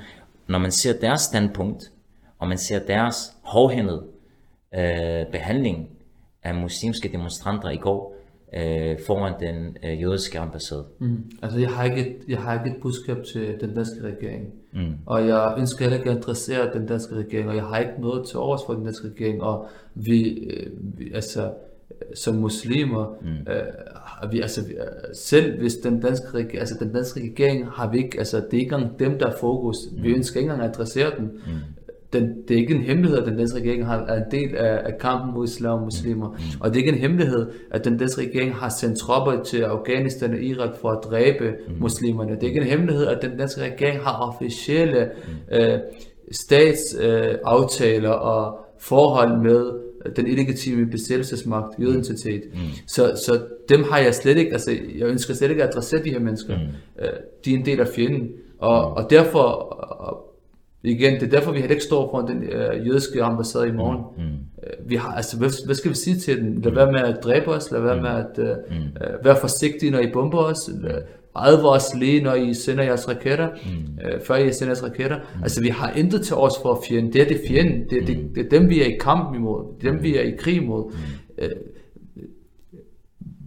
når 0.47 0.59
man 0.59 0.70
ser 0.70 1.01
deres 1.01 1.20
standpunkt, 1.20 1.93
og 2.38 2.49
man 2.49 2.59
ser 2.59 2.78
deres 2.78 3.32
hårdhændede 3.43 4.05
øh, 4.74 5.26
behandling 5.32 5.88
af 6.43 6.55
muslimske 6.55 7.09
demonstranter 7.09 7.70
i 7.70 7.76
går 7.76 8.16
øh, 8.55 8.99
foran 9.07 9.34
den 9.41 9.76
øh, 9.84 10.03
jødiske 10.03 10.38
ambassade? 10.38 10.84
Mm. 10.99 11.30
Altså, 11.43 11.59
jeg 11.59 11.70
har, 11.70 11.84
ikke 11.84 12.01
et, 12.01 12.16
jeg 12.28 12.38
har 12.38 12.64
ikke 12.64 12.76
et 12.76 12.82
budskab 12.82 13.16
til 13.32 13.61
den 13.61 13.74
danske 13.74 14.03
regering. 14.03 14.53
Mm. 14.72 14.95
Og 15.07 15.26
jeg 15.26 15.55
ønsker 15.59 15.84
heller 15.84 15.99
ikke 15.99 16.11
at 16.11 16.16
interessere 16.16 16.72
den 16.72 16.86
danske 16.86 17.14
regering, 17.14 17.49
og 17.49 17.57
jeg 17.57 17.64
har 17.64 17.78
ikke 17.78 18.01
noget 18.01 18.28
til 18.28 18.38
overs 18.38 18.61
for 18.66 18.74
den 18.74 18.84
danske 18.84 19.09
regering. 19.09 19.43
Og 19.43 19.68
vi, 19.95 20.28
øh, 20.28 20.70
vi 20.99 21.12
altså, 21.14 21.53
som 22.14 22.34
muslimer, 22.34 23.16
mm. 23.22 23.28
øh, 23.28 24.32
vi, 24.32 24.40
altså, 24.40 24.66
vi, 24.68 24.74
selv 25.14 25.59
hvis 25.61 25.74
den 25.74 26.01
danske, 26.01 26.26
regering, 26.34 26.59
altså, 26.59 26.74
den 26.80 26.92
danske 26.92 27.20
regering 27.20 27.66
har 27.66 27.90
vi 27.90 27.98
ikke, 27.98 28.18
altså 28.18 28.36
det 28.36 28.57
er 28.57 28.61
ikke 28.61 28.74
engang 28.74 28.98
dem, 28.98 29.18
der 29.18 29.26
er 29.26 29.36
fokus. 29.40 29.76
Mm. 29.92 30.03
Vi 30.03 30.09
ønsker 30.09 30.40
ikke 30.40 30.51
engang 30.51 30.68
at 30.68 30.74
adressere 30.74 31.11
den. 31.18 31.24
Mm. 31.24 31.53
den. 32.12 32.42
Det 32.48 32.55
er 32.55 32.59
ikke 32.59 32.74
en 32.74 32.82
hemmelighed, 32.82 33.18
at 33.18 33.26
den 33.26 33.38
danske 33.38 33.59
regering 33.59 33.86
har, 33.86 33.98
er 33.98 34.24
en 34.24 34.30
del 34.30 34.57
af, 34.57 34.80
af 34.84 34.98
kampen 34.98 35.34
mod 35.34 35.44
islam 35.44 35.78
og 35.78 35.84
muslimer. 35.84 36.28
Mm. 36.28 36.36
Og 36.61 36.68
det 36.68 36.76
er 36.76 36.78
ikke 36.80 36.92
en 36.92 36.98
hemmelighed, 36.98 37.46
at 37.70 37.84
den 37.84 37.98
danske 37.98 38.20
regering 38.20 38.55
har 38.55 38.68
sendt 38.68 38.98
tropper 38.98 39.42
til 39.42 39.62
Afghanistan 39.62 40.34
og 40.34 40.40
Irak 40.40 40.76
for 40.80 40.88
at 40.88 40.98
dræbe 41.05 41.55
mm. 41.68 41.74
muslimerne. 41.80 42.34
Det 42.34 42.42
er 42.42 42.46
ikke 42.46 42.61
en 42.61 42.66
hemmelighed, 42.66 43.07
at 43.07 43.22
den 43.22 43.38
danske 43.38 43.61
regering 43.61 44.01
har 44.01 44.12
officielle 44.12 45.11
mm. 45.51 45.57
øh, 45.57 45.78
statsaftaler 46.32 48.14
øh, 48.14 48.26
og 48.26 48.66
forhold 48.78 49.42
med 49.42 49.89
den 50.16 50.26
illegitime 50.26 50.86
besættelsesmagt, 50.86 51.78
jødeidentitet. 51.80 52.42
Mm. 52.53 52.59
Så, 52.86 53.20
så 53.26 53.40
dem 53.68 53.84
har 53.90 53.98
jeg 53.98 54.14
slet 54.14 54.36
ikke, 54.36 54.53
altså 54.53 54.70
jeg 54.98 55.09
ønsker 55.09 55.34
slet 55.34 55.51
ikke 55.51 55.62
at 55.62 55.68
adressere 55.68 56.05
de 56.05 56.11
her 56.11 56.18
mennesker. 56.18 56.57
Mm. 56.57 57.05
Øh, 57.05 57.09
de 57.44 57.55
er 57.55 57.59
en 57.59 57.64
del 57.64 57.80
af 57.80 57.88
fjenden. 57.88 58.28
Og, 58.59 58.90
mm. 58.90 58.94
og 58.96 59.11
derfor, 59.11 59.38
og 59.38 60.34
igen, 60.82 61.14
det 61.14 61.22
er 61.22 61.30
derfor, 61.30 61.53
vi 61.53 61.59
heller 61.59 61.74
ikke 61.74 61.84
står 61.84 62.11
foran 62.11 62.28
den 62.28 62.42
øh, 62.42 62.86
jødiske 62.86 63.22
ambassade 63.22 63.68
i 63.68 63.72
morgen. 63.72 64.01
Mm. 64.16 64.22
Mm. 64.24 64.38
Vi 64.86 64.96
har, 64.96 65.12
altså, 65.12 65.38
hvad, 65.38 65.66
hvad 65.66 65.74
skal 65.74 65.90
vi 65.90 65.96
sige 65.96 66.16
til 66.16 66.38
dem? 66.38 66.61
Lad 66.61 66.72
være 66.72 66.92
med 66.92 67.01
at 67.01 67.18
dræbe 67.24 67.48
os, 67.48 67.70
lad 67.70 67.80
være 67.80 67.96
mm. 67.96 68.03
med 68.03 68.11
at 68.11 68.38
øh, 68.38 68.57
mm. 68.70 68.76
øh, 68.76 69.24
være 69.24 69.36
forsigtige, 69.40 69.90
når 69.90 69.98
I 69.98 70.11
bomber 70.12 70.38
os. 70.38 70.70
Advare 71.37 71.72
os 71.72 71.95
lige, 71.95 72.22
når 72.22 72.35
I 72.35 72.55
sender 72.55 72.85
jeres 72.85 73.09
raketter, 73.09 73.49
mm. 73.49 73.99
øh, 74.05 74.20
før 74.20 74.37
I 74.37 74.53
sender 74.53 74.70
jeres 74.70 74.83
raketter. 74.83 75.16
Mm. 75.16 75.43
Altså, 75.43 75.62
vi 75.62 75.68
har 75.68 75.93
intet 75.93 76.22
til 76.22 76.37
os 76.37 76.55
for 76.62 76.83
fjenden. 76.89 77.12
Det 77.12 77.22
er 77.22 77.28
det 77.28 77.41
fjenden. 77.49 77.81
Det, 77.91 78.07
det, 78.07 78.16
det, 78.16 78.31
det 78.35 78.47
er 78.47 78.59
dem, 78.59 78.68
vi 78.68 78.83
er 78.83 78.87
i 78.87 78.97
kamp 79.01 79.35
imod. 79.35 79.64
Det 79.81 79.89
er 79.89 79.93
dem, 79.93 80.03
vi 80.03 80.16
er 80.16 80.22
i 80.22 80.31
krig 80.39 80.57
imod. 80.57 80.93
Mm. 80.93 81.45
Øh, 81.45 81.51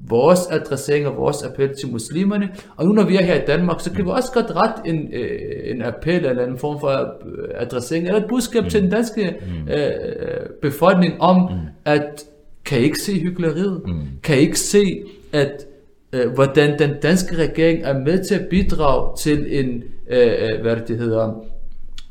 vores 0.08 0.40
adressering 0.52 1.08
og 1.08 1.18
vores 1.18 1.44
appel 1.44 1.76
til 1.76 1.92
muslimerne. 1.92 2.50
Og 2.76 2.86
nu 2.86 2.92
når 2.92 3.04
vi 3.04 3.16
er 3.16 3.24
her 3.24 3.36
i 3.36 3.46
Danmark, 3.48 3.80
så 3.80 3.92
kan 3.92 4.06
vi 4.06 4.10
også 4.10 4.32
godt 4.34 4.56
rette 4.56 4.90
en, 4.90 5.14
øh, 5.14 5.40
en 5.64 5.82
appel 5.82 6.26
eller 6.26 6.46
en 6.46 6.58
form 6.58 6.80
for 6.80 6.90
øh, 6.90 7.50
adressering 7.56 8.06
eller 8.06 8.22
et 8.22 8.28
budskab 8.30 8.64
mm. 8.64 8.70
til 8.70 8.82
den 8.82 8.90
danske 8.90 9.36
mm. 9.42 9.72
øh, 9.72 10.50
befolkning 10.62 11.22
om, 11.22 11.52
mm. 11.52 11.58
at 11.86 12.24
kan 12.66 12.80
I 12.80 12.84
ikke 12.84 13.00
se 13.00 13.20
hyggeleriet? 13.20 13.82
Mm. 13.86 14.02
Kan 14.24 14.38
I 14.38 14.40
ikke 14.40 14.60
se, 14.60 15.04
at 15.34 15.66
øh, 16.14 16.32
hvordan 16.32 16.80
den 16.80 16.92
danske 17.02 17.36
regering 17.36 17.84
er 17.84 18.00
med 18.00 18.24
til 18.24 18.36
at 18.36 18.48
bidrage 18.50 19.18
til 19.18 19.60
en, 19.60 19.84
øh, 20.10 20.28
øh 20.28 20.62
hvad 20.62 20.76
det 20.88 20.98
hedder, 20.98 21.44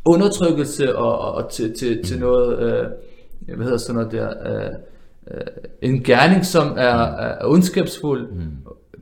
undertrykkelse 0.05 0.97
og, 0.97 1.35
og 1.35 1.51
til, 1.51 1.79
til, 1.79 2.05
til 2.05 2.19
noget, 2.19 2.59
øh, 2.59 2.87
hvad 3.57 3.65
hedder 3.65 3.79
sådan 3.79 3.95
noget 3.95 4.13
der, 4.13 4.29
øh, 4.29 4.71
øh, 5.31 5.41
en 5.83 6.03
gerning, 6.03 6.47
som 6.47 6.69
er, 6.77 7.17
er 7.17 7.37
ondskabsfuld. 7.45 8.33
Mm. 8.33 8.43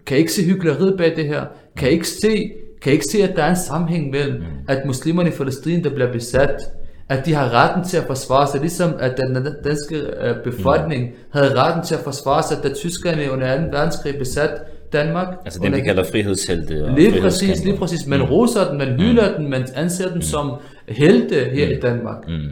Kan 0.06 0.18
ikke 0.18 0.32
se 0.32 0.44
hyggeleriet 0.44 0.98
bag 0.98 1.16
det 1.16 1.26
her? 1.26 1.44
Kan 1.76 1.90
ikke 1.90 2.08
se, 2.08 2.52
kan 2.82 2.92
ikke 2.92 3.04
se, 3.12 3.22
at 3.22 3.36
der 3.36 3.42
er 3.42 3.50
en 3.50 3.56
sammenhæng 3.56 4.10
mellem, 4.10 4.34
mm. 4.34 4.44
at 4.68 4.86
muslimerne 4.86 5.28
i 5.28 5.32
Palæstina, 5.32 5.82
der 5.82 5.94
bliver 5.94 6.12
besat, 6.12 6.60
at 7.08 7.26
de 7.26 7.34
har 7.34 7.54
retten 7.54 7.84
til 7.84 7.96
at 7.96 8.04
forsvare 8.04 8.46
sig, 8.46 8.60
ligesom 8.60 8.90
at 8.98 9.16
den 9.16 9.46
danske 9.64 9.96
øh, 9.96 10.44
befolkning 10.44 11.04
mm. 11.04 11.14
havde 11.30 11.54
retten 11.54 11.84
til 11.84 11.94
at 11.94 12.00
forsvare 12.00 12.42
sig, 12.42 12.56
da 12.62 12.74
tyskerne 12.74 13.32
under 13.32 13.56
2. 13.56 13.62
verdenskrig 13.70 14.18
besat 14.18 14.50
Danmark. 14.92 15.28
Altså 15.44 15.60
dem, 15.62 15.74
vi 15.74 15.80
kalder 15.80 16.04
frihedshelte. 16.04 16.84
Og 16.84 16.94
lige 16.94 17.20
præcis, 17.20 17.64
lige 17.64 17.76
præcis. 17.76 18.06
Man 18.06 18.20
mm. 18.20 18.24
roser 18.24 18.68
den, 18.68 18.78
man 18.78 19.00
hylder 19.00 19.30
mm. 19.30 19.42
den, 19.42 19.50
man 19.50 19.66
anser 19.74 20.08
den 20.08 20.14
mm. 20.14 20.22
som 20.22 20.52
helte 20.88 21.34
her 21.34 21.66
mm. 21.66 21.72
i 21.72 21.80
Danmark. 21.80 22.28
Mm. 22.28 22.48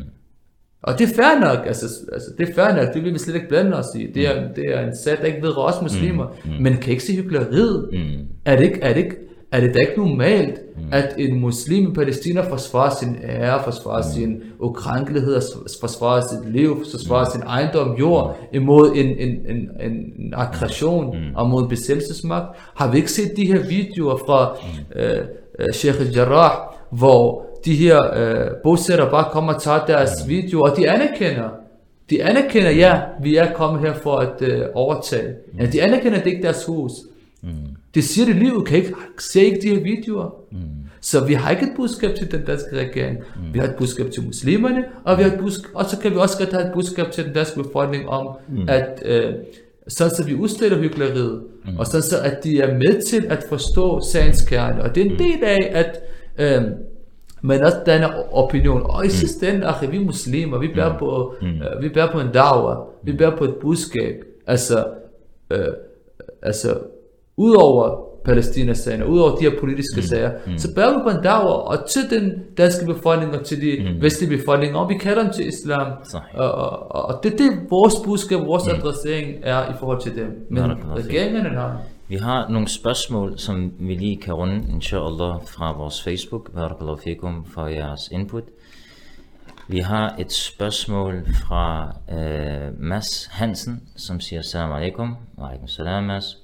Og 0.83 0.99
det 0.99 1.11
er 1.11 1.15
fair 1.15 1.41
nok, 1.41 1.67
altså, 1.67 1.87
altså 2.13 2.29
det 2.39 2.49
er 2.49 2.55
fair 2.55 2.77
nok, 2.77 2.95
det 2.95 3.05
vil 3.05 3.13
vi 3.13 3.19
slet 3.19 3.35
ikke 3.35 3.49
blande 3.49 3.77
os 3.77 3.87
i. 3.95 4.07
Det 4.15 4.29
er, 4.29 4.41
mm. 4.41 4.55
det 4.55 4.65
er 4.75 4.87
en 4.87 4.97
sag, 4.97 5.17
der 5.19 5.25
ikke 5.25 5.43
vedrører 5.43 5.73
os 5.73 5.83
muslimer. 5.83 6.27
Mm. 6.45 6.51
Mm. 6.51 6.63
Men 6.63 6.77
kan 6.77 6.91
ikke 6.91 7.05
se 7.05 7.17
hyggeleriet? 7.17 7.89
Mm. 7.93 8.27
Er, 8.45 8.57
det 8.57 8.65
ikke, 8.65 8.81
er, 8.83 8.95
det 8.95 9.05
ikke, 9.05 9.17
er 9.53 9.61
det 9.61 9.75
da 9.75 9.79
ikke 9.79 9.97
normalt, 9.97 10.61
mm. 10.77 10.83
at 10.93 11.15
en 11.19 11.41
muslim 11.41 11.91
i 11.91 11.95
Palæstina 11.95 12.41
forsvarer 12.41 12.95
sin 13.01 13.17
ære, 13.25 13.65
forsvarer 13.65 14.03
mm. 14.03 14.13
sin 14.15 14.43
ukrænkelighed, 14.59 15.41
forsvarer 15.81 16.21
sit 16.21 16.53
liv, 16.53 16.85
forsvarer 16.91 17.25
mm. 17.25 17.31
sin 17.31 17.43
ejendom, 17.43 17.97
jord, 17.97 18.39
imod 18.53 18.93
en, 18.95 19.07
en, 19.07 19.31
en, 19.49 19.71
en 19.81 20.35
aggression 20.37 21.17
mm. 21.17 21.35
og 21.35 21.49
mod 21.49 21.63
en 21.63 21.69
besættelsesmagt? 21.69 22.47
Har 22.75 22.91
vi 22.91 22.97
ikke 22.97 23.13
set 23.13 23.37
de 23.37 23.47
her 23.47 23.69
videoer 23.69 24.17
fra 24.17 24.57
mm. 24.63 25.01
øh, 25.01 25.25
uh, 25.59 25.75
Sheikh 25.75 26.17
Jarrah, 26.17 26.53
hvor 26.91 27.47
de 27.65 27.75
her 27.75 28.15
øh, 28.17 28.51
bosætter 28.63 29.11
bare 29.11 29.31
kommer 29.33 29.55
og 29.55 29.63
tager 29.63 29.87
deres 29.87 30.11
mm. 30.25 30.29
video, 30.31 30.63
og 30.63 30.77
de 30.77 30.91
anerkender, 30.91 31.49
de 32.11 32.25
anerkender, 32.25 32.71
ja, 32.71 33.01
vi 33.23 33.37
er 33.37 33.53
kommet 33.53 33.81
her 33.83 33.95
for 33.95 34.17
at 34.17 34.43
øh, 34.43 34.67
overtage. 34.75 35.29
Mm. 35.53 35.61
Ja, 35.61 35.67
de 35.67 35.83
anerkender, 35.83 36.19
det 36.19 36.27
er 36.27 36.31
ikke 36.31 36.43
deres 36.43 36.65
hus. 36.65 36.93
Mm. 37.43 37.49
Det 37.99 38.07
siger 38.07 38.27
det 38.27 38.37
livet, 38.37 38.67
kan 38.67 38.77
ikke, 38.77 38.95
se 39.19 39.45
ikke 39.45 39.61
de 39.63 39.69
her 39.69 39.83
videoer. 39.83 40.35
Mm. 40.53 40.59
Så 41.01 41.25
vi 41.25 41.35
har 41.35 41.51
ikke 41.51 41.63
et 41.63 41.73
budskab 41.77 42.15
til 42.15 42.33
den 42.33 42.45
danske 42.45 42.79
regering. 42.79 43.19
Mm. 43.19 43.55
Vi 43.55 43.59
har 43.59 43.67
et 43.67 43.75
budskab 43.75 44.11
til 44.11 44.23
muslimerne, 44.25 44.85
og, 45.05 45.19
vi 45.19 45.23
har 45.23 45.33
et 45.33 45.39
budskab, 45.39 45.71
og 45.75 45.85
så 45.85 45.99
kan 45.99 46.11
vi 46.11 46.17
også 46.17 46.39
godt 46.39 46.53
have 46.53 46.67
et 46.67 46.73
budskab 46.75 47.11
til 47.13 47.25
den 47.25 47.35
danske 47.35 47.63
befolkning 47.63 48.09
om, 48.09 48.37
mm. 48.49 48.69
at 48.69 49.03
øh, 49.05 49.35
sådan 49.89 50.15
så 50.15 50.25
vi 50.25 50.35
udstiller 50.35 50.79
hyggeleriet, 50.79 51.43
mm. 51.65 51.79
og 51.79 51.87
sådan 51.87 52.03
så 52.03 52.19
at 52.19 52.45
de 52.45 52.61
er 52.61 52.75
med 52.75 53.03
til 53.03 53.27
at 53.29 53.45
forstå 53.49 54.01
sagens 54.13 54.43
kerne. 54.43 54.83
Og 54.83 54.95
det 54.95 55.01
er 55.01 55.05
en 55.05 55.13
mm. 55.13 55.19
del 55.19 55.45
af, 55.45 55.71
at 55.73 56.01
øh, 56.39 56.63
men 57.43 57.61
også 57.61 57.79
den 57.87 58.05
opinion. 58.33 58.83
Og 58.85 59.07
i 59.07 59.09
sidste 59.09 59.49
ende, 59.49 59.75
vi 59.91 59.97
er 59.97 60.01
muslimer, 60.01 60.59
vi 60.59 60.69
bærer 60.75 60.99
på, 60.99 61.35
mm. 61.43 61.49
uh, 61.49 61.83
vi 61.83 61.89
bærer 61.89 62.13
på 62.13 62.21
en 62.21 62.33
dagwa, 62.33 62.77
vi 63.03 63.13
bærer 63.13 63.37
på 63.37 63.45
et 63.45 63.55
budskab. 63.55 64.25
Altså, 64.47 64.85
uh, 65.55 65.59
altså 66.43 66.79
udover 67.39 68.09
Palæstina-sagen, 68.25 69.05
udover 69.05 69.37
de 69.37 69.51
her 69.51 69.61
politiske 69.61 69.97
mm. 70.01 70.03
sager, 70.03 70.31
mm. 70.47 70.59
så 70.59 70.75
bærer 70.75 70.99
vi 70.99 71.03
på 71.03 71.11
en 71.11 71.27
og 71.27 71.89
til 71.89 72.03
den 72.11 72.33
danske 72.59 72.87
befolkning, 72.87 73.35
og 73.35 73.45
til 73.45 73.61
de 73.61 73.93
mm. 73.93 74.03
vestlige 74.03 74.39
befolkning, 74.39 74.77
og 74.77 74.89
vi 74.89 74.95
kalder 74.95 75.23
dem 75.23 75.33
til 75.33 75.49
islam. 75.49 75.93
Og, 76.35 76.53
og, 76.53 77.05
og 77.05 77.21
det 77.23 77.33
er 77.33 77.37
det, 77.37 77.51
vores 77.71 77.95
budskab, 78.05 78.39
vores 78.39 78.65
mm. 78.65 78.79
adressering 78.79 79.29
er 79.43 79.71
i 79.71 79.75
forhold 79.81 80.01
til 80.01 80.17
dem. 80.17 80.47
Men 80.51 80.63
regeringerne 80.97 81.49
har 81.49 81.81
vi 82.11 82.17
har 82.17 82.49
nogle 82.49 82.69
spørgsmål, 82.69 83.39
som 83.39 83.73
vi 83.79 83.95
lige 83.95 84.17
kan 84.17 84.35
runde, 84.35 84.67
inshallah, 84.69 85.35
fra 85.47 85.77
vores 85.77 86.03
Facebook. 86.03 86.53
Barakallahu 86.55 86.97
fikum 87.05 87.45
for 87.45 87.67
jeres 87.67 88.09
input. 88.13 88.45
Vi 89.69 89.79
har 89.79 90.15
et 90.19 90.33
spørgsmål 90.33 91.23
fra 91.49 91.93
uh, 92.09 92.81
Mads 92.81 93.27
Hansen, 93.27 93.83
som 93.97 94.21
siger 94.21 94.43
Salam 94.43 94.73
alaikum. 94.73 95.17
Wa 95.39 95.49
alaikum 95.49 95.69
salam, 95.69 96.05
Mads. 96.05 96.39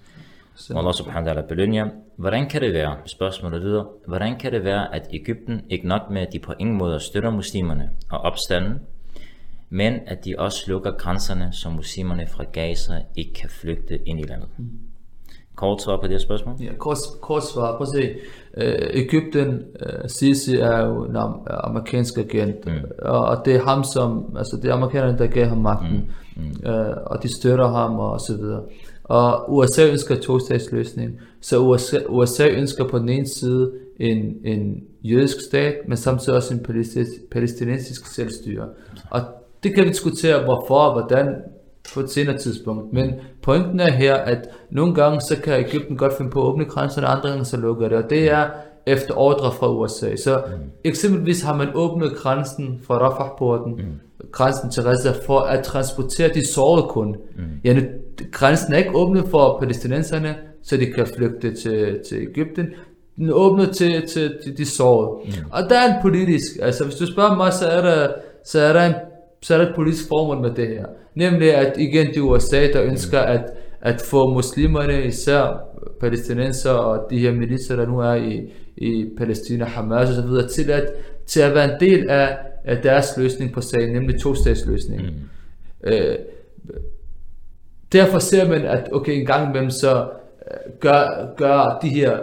Allah 0.71 0.95
subhanahu 0.95 1.37
wa 1.37 1.43
ta'ala. 1.43 1.91
Hvordan 2.17 2.49
kan 2.49 2.61
det 2.61 2.73
være, 2.73 2.97
spørgsmålet 3.07 3.63
lyder, 3.63 3.85
hvordan 4.07 4.39
kan 4.39 4.53
det 4.53 4.65
være, 4.65 4.95
at 4.95 5.09
Ægypten 5.13 5.61
ikke 5.71 5.89
nok 5.89 6.03
med, 6.11 6.23
at 6.23 6.29
de 6.33 6.39
på 6.39 6.53
ingen 6.59 6.79
måde 6.79 7.01
støtter 7.01 7.31
muslimerne 7.31 7.91
og 8.11 8.19
opstanden, 8.19 8.75
men 9.71 9.95
at 10.07 10.25
de 10.25 10.35
også 10.39 10.65
lukker 10.69 10.91
grænserne, 10.91 11.49
så 11.53 11.71
muslimerne 11.71 12.27
fra 12.27 12.45
Gaza 12.53 12.95
ikke 13.17 13.33
kan 13.33 13.51
flygte 13.51 14.09
ind 14.09 14.21
i 14.21 14.23
landet? 14.23 14.49
Mm. 14.57 14.69
Kort 15.57 15.83
svar 15.83 16.01
på 16.01 16.07
det 16.07 16.23
spørgsmål. 16.23 16.57
Ja, 16.61 16.75
kort, 16.79 16.97
kort 17.21 17.45
svar. 17.45 17.77
Prøv 17.77 17.83
at 17.83 17.89
se. 17.89 18.15
Øh, 18.57 19.03
Ægypten, 19.03 19.63
øh, 19.81 20.09
Sisi 20.09 20.57
er 20.57 20.87
jo 20.87 21.05
en 21.05 21.17
am- 21.17 21.67
amerikansk 21.67 22.19
agent, 22.19 22.67
mm. 22.67 22.73
og, 23.03 23.25
og 23.25 23.45
det 23.45 23.55
er 23.55 23.63
ham 23.63 23.85
som, 23.85 24.37
altså 24.37 24.59
det 24.63 24.71
er 24.71 24.75
amerikanerne, 24.75 25.19
der 25.19 25.27
gav 25.27 25.47
ham 25.47 25.59
magten, 25.59 26.11
mm. 26.37 26.43
Mm. 26.43 26.71
Øh, 26.71 26.97
og 27.07 27.23
de 27.23 27.37
støtter 27.37 27.69
ham 27.69 27.99
og 27.99 28.21
så 28.21 28.37
videre. 28.37 28.63
Og 29.05 29.55
USA 29.55 29.91
ønsker 29.91 30.15
to-statsløsning, 30.15 31.19
så 31.41 31.59
USA, 31.59 31.99
USA 32.09 32.49
ønsker 32.49 32.89
på 32.89 32.99
den 32.99 33.09
ene 33.09 33.29
side 33.29 33.73
en, 34.01 34.37
en 34.45 34.83
jødisk 35.03 35.37
stat, 35.49 35.75
men 35.89 35.97
samtidig 35.97 36.37
også 36.37 36.55
en 36.55 36.61
palæstinensisk, 36.61 37.31
palæstinensisk 37.31 38.07
selvstyre. 38.15 38.69
Og 39.11 39.21
det 39.63 39.75
kan 39.75 39.85
vi 39.85 39.89
diskutere, 39.89 40.45
hvorfor 40.45 40.79
og 40.79 40.93
hvordan 40.93 41.35
på 41.95 42.01
et 42.01 42.11
senere 42.11 42.39
tidspunkt. 42.39 42.93
Men 42.93 43.13
pointen 43.43 43.81
er 43.81 43.91
her, 43.91 44.15
at 44.15 44.49
nogle 44.71 44.95
gange 44.95 45.21
så 45.21 45.37
kan 45.45 45.61
Ægypten 45.61 45.97
godt 45.97 46.17
finde 46.17 46.31
på 46.31 46.43
at 46.43 46.47
åbne 46.47 46.65
grænserne, 46.65 47.07
andre 47.07 47.29
gange 47.29 47.45
så 47.45 47.57
lukker 47.57 47.89
det. 47.89 47.99
Og 47.99 48.11
det 48.11 48.31
er 48.31 48.47
efter 48.87 49.19
ordre 49.19 49.53
fra 49.53 49.73
USA. 49.73 50.17
Så 50.17 50.43
eksempelvis 50.85 51.43
har 51.43 51.57
man 51.57 51.69
åbnet 51.75 52.17
grænsen 52.17 52.81
fra 52.87 52.99
Rafah-porten, 52.99 53.81
grænsen 54.33 54.71
til 54.71 54.83
Gaza, 54.83 55.13
for 55.27 55.41
at 55.41 55.65
transportere 55.65 56.29
de 56.29 56.53
sårede 56.55 56.87
kun. 56.89 57.17
Ja, 57.65 57.81
grænsen 58.33 58.75
er 58.75 58.79
ikke 58.79 58.95
åbnet 58.95 59.25
for 59.31 59.59
palæstinenserne, 59.61 60.35
så 60.63 60.77
de 60.77 60.87
kan 60.87 61.07
flygte 61.17 61.55
til, 61.55 62.01
til 62.09 62.19
Ægypten. 62.23 62.67
Den 63.17 63.29
er 63.29 63.33
åbnet 63.33 63.71
til, 63.71 64.07
til, 64.09 64.35
til 64.45 64.59
de 64.59 64.67
sårede. 64.67 65.33
Og 65.51 65.63
der 65.71 65.79
er 65.79 65.95
en 65.95 66.03
politisk, 66.03 66.47
altså 66.63 66.85
hvis 66.85 66.97
du 66.97 67.13
spørger 67.13 67.37
mig, 67.37 67.53
så 67.53 67.67
er 67.67 67.83
der, 67.83 68.09
så 68.45 68.61
er 68.61 68.73
der 68.73 68.87
en 68.87 68.95
så 69.45 69.55
er 69.55 69.59
der 69.59 69.69
et 69.69 69.75
politisk 69.75 70.09
formål 70.09 70.41
med 70.41 70.51
det 70.51 70.69
her. 70.69 70.87
Nemlig 71.15 71.55
at 71.55 71.75
igen 71.79 72.15
de 72.15 72.23
USA, 72.23 72.67
der 72.73 72.83
ønsker 72.83 73.19
at, 73.19 73.45
at 73.81 74.01
få 74.01 74.35
muslimerne, 74.35 75.05
især 75.05 75.61
palæstinenser 76.01 76.71
og 76.71 77.11
de 77.11 77.19
her 77.19 77.33
militser, 77.33 77.77
der 77.77 77.87
nu 77.87 77.99
er 77.99 78.15
i, 78.15 78.53
i 78.77 79.07
Palæstina, 79.19 79.65
Hamas 79.65 80.11
osv., 80.11 80.49
til 80.55 80.71
at, 80.71 80.93
til 81.27 81.41
at 81.41 81.55
være 81.55 81.65
en 81.65 81.81
del 81.81 82.11
af, 82.11 82.37
af 82.65 82.83
deres 82.83 83.07
løsning 83.17 83.53
på 83.53 83.61
sagen, 83.61 83.93
nemlig 83.93 84.21
to-statsløsningen. 84.21 85.07
Mm. 85.07 85.93
Øh, 85.93 86.17
derfor 87.95 88.19
ser 88.19 88.49
man, 88.49 88.63
at 88.63 88.89
okay, 88.93 89.13
en 89.21 89.27
gang 89.27 89.49
imellem 89.51 89.71
så 89.71 89.95
øh, 89.97 90.73
gør, 90.81 91.35
gør 91.37 91.79
de 91.83 91.89
her 91.89 92.19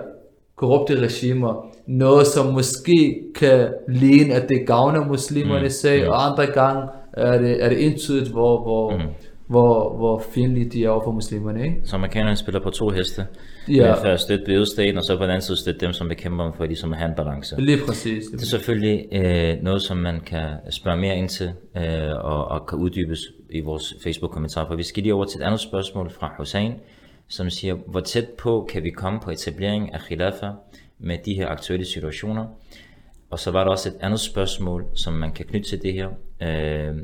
korrupte 0.55 0.99
regimer 0.99 1.71
noget, 1.87 2.27
som 2.27 2.53
måske 2.53 3.21
kan 3.35 3.67
ligne, 3.87 4.33
at 4.33 4.49
det 4.49 4.67
gavner 4.67 5.07
muslimernes 5.07 5.73
sag, 5.73 6.09
og 6.09 6.25
andre 6.25 6.45
gange 6.45 6.83
er 7.13 7.37
det, 7.37 7.63
er 7.63 7.69
det 7.69 7.85
entydigt, 7.85 8.29
hvor, 8.29 8.63
hvor, 8.63 8.97
mm. 8.97 9.03
hvor, 9.47 9.97
hvor 9.97 10.23
fjendlige 10.33 10.69
de 10.69 10.85
er 10.85 10.89
over 10.89 11.03
for 11.03 11.11
muslimerne. 11.11 11.63
Ikke? 11.63 11.75
Så 11.83 11.95
amerikanerne 11.95 12.35
spiller 12.35 12.61
på 12.61 12.69
to 12.69 12.89
heste. 12.89 13.25
Ja. 13.69 13.93
For 13.93 14.07
at 14.07 14.19
støtte 14.19 14.43
bødestaten, 14.45 14.97
og 14.97 15.03
så 15.03 15.17
på 15.17 15.23
den 15.23 15.29
anden 15.29 15.41
side 15.41 15.57
støtte 15.57 15.79
dem, 15.85 15.93
som 15.93 16.07
bekæmper 16.07 16.43
dem 16.43 16.53
for 16.53 16.65
ligesom 16.65 16.91
at 16.93 16.97
have 16.97 17.09
en 17.09 17.15
balance. 17.15 17.55
Lige 17.61 17.77
præcis. 17.87 18.23
Det 18.25 18.41
er 18.41 18.45
selvfølgelig 18.45 19.05
øh, 19.11 19.63
noget, 19.63 19.81
som 19.81 19.97
man 19.97 20.19
kan 20.25 20.47
spørge 20.69 20.97
mere 20.97 21.15
ind 21.15 21.29
til, 21.29 21.49
øh, 21.77 21.83
og, 22.23 22.45
og 22.45 22.67
kan 22.67 22.77
uddybes 22.79 23.19
i 23.53 23.59
vores 23.59 23.95
Facebook-kommentar. 24.03 24.67
For 24.67 24.75
vi 24.75 24.83
skal 24.83 25.03
lige 25.03 25.13
over 25.13 25.25
til 25.25 25.39
et 25.39 25.43
andet 25.43 25.59
spørgsmål 25.59 26.09
fra 26.09 26.33
Hussein, 26.37 26.73
som 27.27 27.49
siger, 27.49 27.73
hvor 27.73 27.99
tæt 27.99 28.29
på 28.29 28.67
kan 28.71 28.83
vi 28.83 28.89
komme 28.89 29.19
på 29.19 29.31
etablering 29.31 29.93
af 29.93 29.99
khilafa 29.99 30.51
med 30.99 31.17
de 31.25 31.33
her 31.33 31.47
aktuelle 31.47 31.85
situationer? 31.85 32.45
Og 33.29 33.39
så 33.39 33.51
var 33.51 33.63
der 33.63 33.71
også 33.71 33.89
et 33.89 33.97
andet 33.99 34.19
spørgsmål, 34.19 34.85
som 34.95 35.13
man 35.13 35.31
kan 35.31 35.45
knytte 35.45 35.69
til 35.69 35.81
det 35.81 35.93
her, 35.93 36.09
øh, 36.41 36.95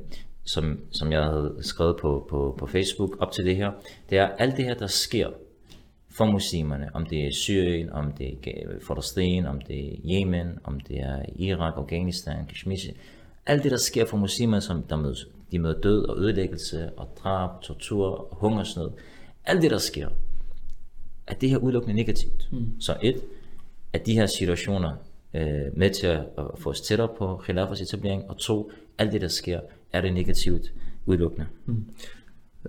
som, 0.45 0.79
som 0.91 1.11
jeg 1.11 1.23
havde 1.23 1.57
skrevet 1.61 1.95
på, 2.01 2.27
på, 2.29 2.55
på 2.59 2.67
Facebook 2.67 3.17
op 3.19 3.31
til 3.31 3.45
det 3.45 3.55
her. 3.55 3.71
Det 4.09 4.17
er 4.17 4.27
alt 4.27 4.57
det 4.57 4.65
her, 4.65 4.73
der 4.73 4.87
sker 4.87 5.29
for 6.09 6.25
muslimerne, 6.25 6.89
om 6.93 7.05
det 7.05 7.27
er 7.27 7.31
Syrien, 7.31 7.89
om 7.89 8.11
det 8.11 8.27
er 8.27 8.63
Forresten, 8.81 9.45
om 9.45 9.61
det 9.61 9.87
er 9.87 9.97
Yemen, 10.05 10.59
om 10.63 10.79
det 10.79 10.99
er 10.99 11.21
Irak, 11.35 11.73
Afghanistan, 11.77 12.45
Kashmir. 12.45 12.77
Alt 13.45 13.63
det, 13.63 13.71
der 13.71 13.77
sker 13.77 14.05
for 14.05 14.17
muslimer, 14.17 14.59
som 14.59 14.83
der 14.83 14.95
mødes 14.95 15.27
de 15.51 15.59
møder 15.59 15.81
død 15.81 16.05
og 16.05 16.17
ødelæggelse 16.19 16.89
og 16.97 17.07
drab, 17.23 17.61
tortur, 17.61 18.27
hungersnød. 18.31 18.89
Alt 19.45 19.61
det, 19.61 19.71
der 19.71 19.77
sker, 19.77 20.07
er 21.27 21.33
det 21.33 21.49
her 21.49 21.57
udelukkende 21.57 21.95
negativt. 21.95 22.49
Mm. 22.51 22.81
Så 22.81 22.97
et, 23.01 23.21
at 23.93 24.05
de 24.05 24.13
her 24.13 24.25
situationer 24.25 24.91
øh, 25.33 25.61
med 25.73 25.89
til 25.89 26.07
at, 26.07 26.21
at 26.37 26.45
få 26.57 26.69
os 26.69 26.81
tættere 26.81 27.09
på 27.17 27.41
Khilafas 27.43 27.81
etablering, 27.81 28.23
og 28.29 28.37
to, 28.37 28.71
alt 28.97 29.11
det, 29.11 29.21
der 29.21 29.27
sker, 29.27 29.59
er 29.93 30.01
det 30.01 30.13
negativt 30.13 30.73
udelukkende. 31.05 31.47
Mm. 31.65 31.85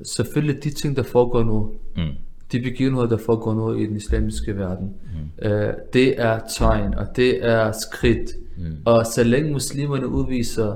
Selvfølgelig 0.03 0.65
de 0.65 0.71
ting, 0.71 0.97
der 0.97 1.03
foregår 1.03 1.43
nu, 1.43 1.73
Mm. 1.97 2.13
de 2.53 2.61
begivenheder, 2.61 3.07
der 3.09 3.17
foregår 3.17 3.55
nu 3.55 3.75
i 3.75 3.87
den 3.87 3.97
islamiske 3.97 4.57
verden, 4.57 4.87
mm. 4.87 5.49
øh, 5.49 5.75
det 5.93 6.21
er 6.21 6.41
tegn, 6.59 6.95
og 6.95 7.17
det 7.17 7.45
er 7.45 7.73
skridt. 7.73 8.31
Mm. 8.59 8.77
Og 8.85 9.07
så 9.07 9.25
længe 9.25 9.53
muslimerne 9.53 10.09
udviser 10.09 10.75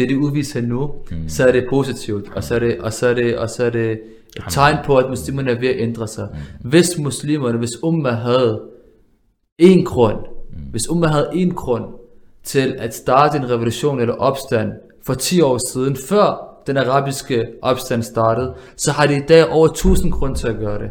det, 0.00 0.08
de 0.08 0.18
udviser 0.18 0.60
nu, 0.60 0.90
mm. 1.10 1.28
så 1.28 1.46
er 1.46 1.52
det 1.52 1.66
positivt, 1.70 2.32
og 2.34 2.44
så 2.44 2.54
er 2.54 2.58
det, 2.58 2.78
og 2.78 2.92
så 2.92 3.06
er 3.06 3.14
det, 3.14 3.38
og 3.38 3.50
så 3.50 3.64
er 3.64 3.70
det 3.70 3.90
et 4.36 4.44
tegn 4.48 4.76
på, 4.84 4.96
at 4.96 5.10
muslimerne 5.10 5.50
er 5.50 5.60
ved 5.60 5.68
at 5.68 5.76
ændre 5.78 6.08
sig. 6.08 6.28
Mm. 6.32 6.70
Hvis 6.70 6.98
muslimerne, 6.98 7.58
hvis 7.58 7.82
Umma 7.82 8.10
havde 8.10 8.62
en 9.58 9.84
grund, 9.84 10.16
mm. 10.16 10.58
hvis 10.70 10.88
Umma 10.90 11.06
havde 11.06 11.30
en 11.34 11.54
grund 11.54 11.84
til 12.42 12.76
at 12.78 12.94
starte 12.94 13.38
en 13.38 13.50
revolution 13.50 14.00
eller 14.00 14.14
opstand 14.14 14.72
for 15.06 15.14
10 15.14 15.40
år 15.40 15.70
siden, 15.72 15.96
før 16.08 16.50
den 16.66 16.76
arabiske 16.76 17.46
opstand 17.62 18.02
startede, 18.02 18.54
så 18.76 18.92
har 18.92 19.06
de 19.06 19.16
i 19.16 19.26
dag 19.28 19.48
over 19.48 19.68
1000 19.68 20.12
grund 20.12 20.36
til 20.36 20.48
at 20.48 20.58
gøre 20.58 20.78
det. 20.78 20.90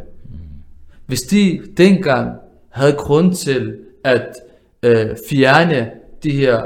Hvis 1.05 1.21
de 1.21 1.61
dengang 1.77 2.35
havde 2.69 2.93
grund 2.93 3.33
til 3.33 3.75
at 4.03 4.35
øh, 4.83 5.15
fjerne 5.29 5.91
de 6.23 6.31
her 6.31 6.61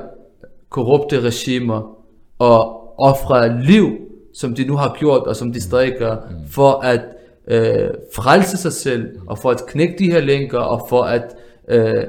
korrupte 0.70 1.22
regimer 1.22 1.93
og 2.40 2.84
ofre 3.00 3.62
liv, 3.62 3.90
som 4.34 4.56
de 4.56 4.66
nu 4.66 4.76
har 4.76 4.96
gjort, 5.00 5.28
og 5.28 5.36
som 5.36 5.54
de 5.54 5.62
stadig 5.62 5.94
gør, 6.00 6.16
for 6.48 6.72
at 6.72 7.02
øh, 7.48 7.90
frelse 8.16 8.58
sig 8.58 8.74
selv, 8.74 9.20
og 9.28 9.38
for 9.38 9.50
at 9.50 9.66
knække 9.68 9.96
de 10.00 10.12
her 10.12 10.22
lænker, 10.22 10.60
og 10.60 10.86
for 10.90 11.04
at 11.04 11.36
øh, 11.68 12.04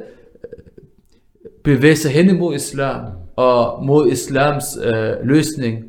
bevæge 1.65 1.97
sig 1.97 2.11
hen 2.11 2.29
imod 2.29 2.55
islam, 2.55 3.01
og 3.37 3.85
mod 3.85 4.09
islams 4.09 4.65
øh, 4.85 5.13
løsning, 5.25 5.85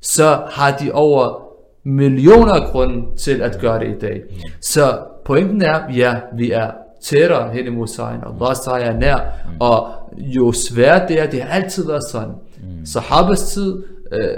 så 0.00 0.40
har 0.50 0.76
de 0.76 0.92
over 0.92 1.42
millioner 1.84 2.52
af 2.52 2.70
grunde 2.70 3.16
til 3.16 3.42
at 3.42 3.58
gøre 3.60 3.78
det 3.80 3.96
i 3.96 3.98
dag. 3.98 4.22
Så 4.60 4.98
pointen 5.24 5.62
er, 5.62 5.92
ja, 5.96 6.14
vi 6.36 6.50
er 6.50 6.70
tættere 7.02 7.50
hen 7.50 7.66
imod 7.66 7.86
sejren, 7.86 8.24
og 8.24 8.34
Allahs 8.34 8.58
sejr 8.58 8.84
er 8.84 8.98
nær, 8.98 9.18
og 9.60 9.88
jo 10.18 10.52
sværere 10.52 11.08
det 11.08 11.20
er, 11.20 11.30
det 11.30 11.42
har 11.42 11.62
altid 11.62 11.86
været 11.86 12.02
sådan. 12.10 12.34
Så 12.84 13.00
Habas 13.00 13.42
tid, 13.42 13.82
øh, 14.12 14.28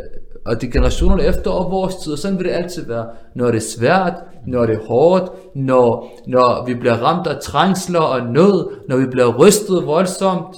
og 0.45 0.61
de 0.61 0.71
generationer 0.71 1.25
efter 1.25 1.51
og 1.51 1.71
vores 1.71 1.97
tid, 1.97 2.13
og 2.13 2.19
sådan 2.19 2.39
vil 2.39 2.47
det 2.47 2.53
altid 2.53 2.87
være. 2.87 3.07
Når 3.35 3.47
det 3.47 3.57
er 3.57 3.69
svært, 3.79 4.15
når 4.47 4.67
det 4.67 4.75
er 4.75 4.87
hårdt, 4.87 5.25
når, 5.55 6.11
når 6.27 6.67
vi 6.67 6.75
bliver 6.75 6.95
ramt 6.95 7.27
af 7.27 7.37
trængsler 7.43 8.01
og 8.01 8.27
nød, 8.33 8.69
når 8.89 8.97
vi 8.97 9.07
bliver 9.07 9.37
rystet 9.37 9.87
voldsomt, 9.87 10.57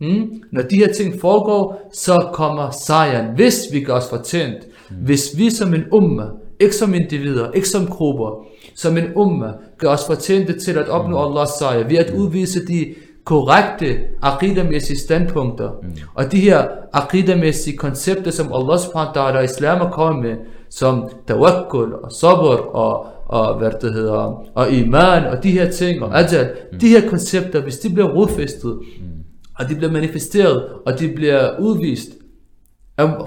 Mm? 0.00 0.42
Når 0.52 0.62
de 0.62 0.76
her 0.76 0.92
ting 0.92 1.20
foregår, 1.20 1.90
så 1.92 2.28
kommer 2.32 2.70
sejren, 2.70 3.34
hvis 3.34 3.54
vi 3.72 3.80
gør 3.80 3.94
os 3.94 4.08
fortjent. 4.08 4.66
Mm. 4.90 4.96
Hvis 4.96 5.38
vi 5.38 5.50
som 5.50 5.74
en 5.74 5.84
umma, 5.92 6.24
ikke 6.60 6.74
som 6.74 6.94
individer, 6.94 7.50
ikke 7.50 7.68
som 7.68 7.86
grupper, 7.86 8.46
som 8.74 8.96
en 8.96 9.04
umma, 9.14 9.52
gør 9.78 9.88
os 9.88 10.06
fortjente 10.06 10.58
til 10.58 10.78
at 10.78 10.88
opnå 10.88 11.18
mm. 11.18 11.24
Allahs 11.26 11.50
sejr, 11.58 11.88
ved 11.88 11.96
at 11.96 12.14
udvise 12.14 12.66
de 12.66 12.94
korrekte 13.26 13.98
aqidamæssige 14.22 14.98
standpunkter. 14.98 15.70
Mm. 15.82 15.88
Og 16.14 16.32
de 16.32 16.40
her 16.40 16.66
aqidamæssige 16.92 17.76
koncepter, 17.76 18.30
som 18.30 18.52
Allah 18.52 18.78
subhanahu 18.78 19.12
wa 19.16 19.30
ta'ala 19.30 19.36
og 19.36 19.44
islam 19.44 19.80
er 19.80 19.90
kommet 19.90 20.24
med, 20.24 20.36
som 20.70 21.08
tawakkul 21.26 21.92
og 21.92 22.12
sabr 22.12 22.76
og, 22.76 23.06
og 23.26 23.58
hvad 23.58 23.70
det 23.80 23.92
hedder, 23.92 24.44
og 24.54 24.70
iman 24.70 25.24
og 25.24 25.42
de 25.42 25.50
her 25.50 25.70
ting 25.70 26.02
og 26.02 26.18
ajal, 26.18 26.50
mm. 26.72 26.78
de 26.78 26.88
her 26.88 27.08
koncepter, 27.10 27.60
hvis 27.60 27.78
de 27.78 27.90
bliver 27.90 28.08
rodfæstet, 28.08 28.78
mm 29.00 29.16
og 29.58 29.68
de 29.68 29.74
bliver 29.74 29.92
manifesteret, 29.92 30.64
og 30.86 31.00
de 31.00 31.08
bliver 31.08 31.60
udvist 31.60 32.08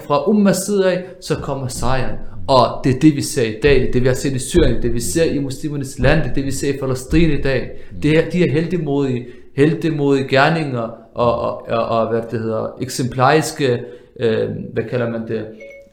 fra 0.08 0.30
Ummas 0.30 0.58
side 0.58 0.92
af, 0.92 1.06
så 1.22 1.36
kommer 1.36 1.68
sejren. 1.68 2.16
Og 2.48 2.84
det 2.84 2.96
er 2.96 3.00
det, 3.00 3.16
vi 3.16 3.22
ser 3.22 3.44
i 3.44 3.56
dag, 3.64 3.90
det 3.94 4.02
vi 4.02 4.08
har 4.08 4.16
set 4.16 4.34
i 4.34 4.40
Syrien, 4.40 4.82
det 4.82 4.94
vi 4.94 5.00
ser 5.00 5.24
i 5.24 5.40
muslimernes 5.40 6.00
land, 6.00 6.36
det 6.36 6.46
vi 6.46 6.52
ser 6.52 6.74
i 6.74 6.78
Palæstina 6.78 7.34
i 7.34 7.42
dag. 7.42 7.70
Det 8.04 8.18
er, 8.18 8.30
de 8.30 8.44
er 8.44 8.52
heldemodige, 8.52 9.28
heldemodige 9.56 10.28
gerninger 10.28 10.90
og, 11.14 11.40
og, 11.40 11.70
og, 11.70 11.86
og 11.86 12.08
hvad 12.08 12.22
det 12.32 12.40
hedder, 12.40 12.68
eksemplariske, 12.82 13.84
øh, 14.20 14.50
hvad 14.74 14.84
kalder 14.84 15.10
man 15.10 15.28
det, 15.28 15.46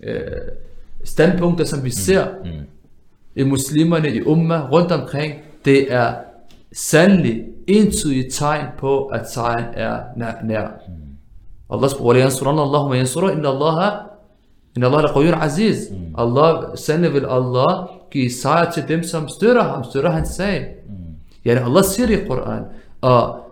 øh, 0.02 0.20
standpunkter, 1.04 1.64
som 1.64 1.78
vi 1.78 1.88
mm, 1.88 1.90
ser 1.90 2.26
mm. 2.44 2.50
I 3.36 3.42
muslimerne, 3.44 4.10
i 4.10 4.22
umma, 4.22 4.68
rundt 4.72 4.92
omkring, 4.92 5.34
det 5.64 5.92
er 5.92 6.14
sandelig 6.72 7.44
entydige 7.66 8.30
tegn 8.30 8.66
på, 8.78 9.06
at 9.06 9.30
sejren 9.30 9.64
er 9.74 9.98
nær. 10.16 10.32
nær. 10.44 10.66
Mm. 10.88 10.94
Allah 11.70 11.90
spurgte, 11.90 12.02
hvordan 12.02 12.30
surran 12.30 12.58
Allah, 12.58 12.90
men 12.90 13.06
surran 13.06 13.36
inna 13.36 13.48
Allah, 13.48 13.92
inna 14.76 14.86
Allah 14.86 15.02
er 15.02 15.12
qawiyun 15.12 15.34
aziz. 15.34 15.90
Mm. 15.90 16.14
Allah, 16.18 16.76
sandelig 16.76 17.12
vil 17.14 17.26
Allah 17.26 17.88
give 18.10 18.30
sejr 18.30 18.70
til 18.70 18.84
dem, 18.88 19.02
som 19.02 19.28
støtter 19.28 19.62
ham, 19.62 19.84
støtter 19.84 20.10
hans 20.10 20.28
sag. 20.28 20.66
Mm. 20.88 20.94
Yani 21.46 21.60
Allah 21.60 21.84
siger 21.84 22.08
i 22.08 22.26
Koran, 22.28 22.62
og 23.00 23.45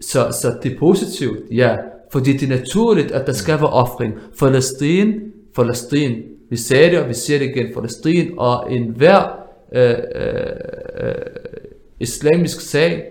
så, 0.00 0.38
så 0.42 0.58
det 0.62 0.72
er 0.72 0.78
positivt, 0.78 1.38
ja, 1.50 1.76
fordi 2.12 2.32
det 2.32 2.42
er 2.42 2.56
naturligt, 2.56 3.10
at 3.12 3.26
der 3.26 3.32
skal 3.32 3.54
være 3.54 3.70
offring. 3.70 4.14
Palæstin, 4.38 5.20
Palæstin, 5.56 6.22
vi 6.50 6.56
sagde 6.56 6.90
det, 6.90 6.98
og 6.98 7.08
vi 7.08 7.14
siger 7.14 7.38
det 7.38 7.46
igen, 7.46 7.74
Palæstin 7.74 8.30
og 8.38 8.72
enhver 8.72 9.44
øh, 9.72 9.94
øh, 10.14 10.46
øh, 11.00 11.14
islamisk 12.00 12.60
sag 12.60 13.04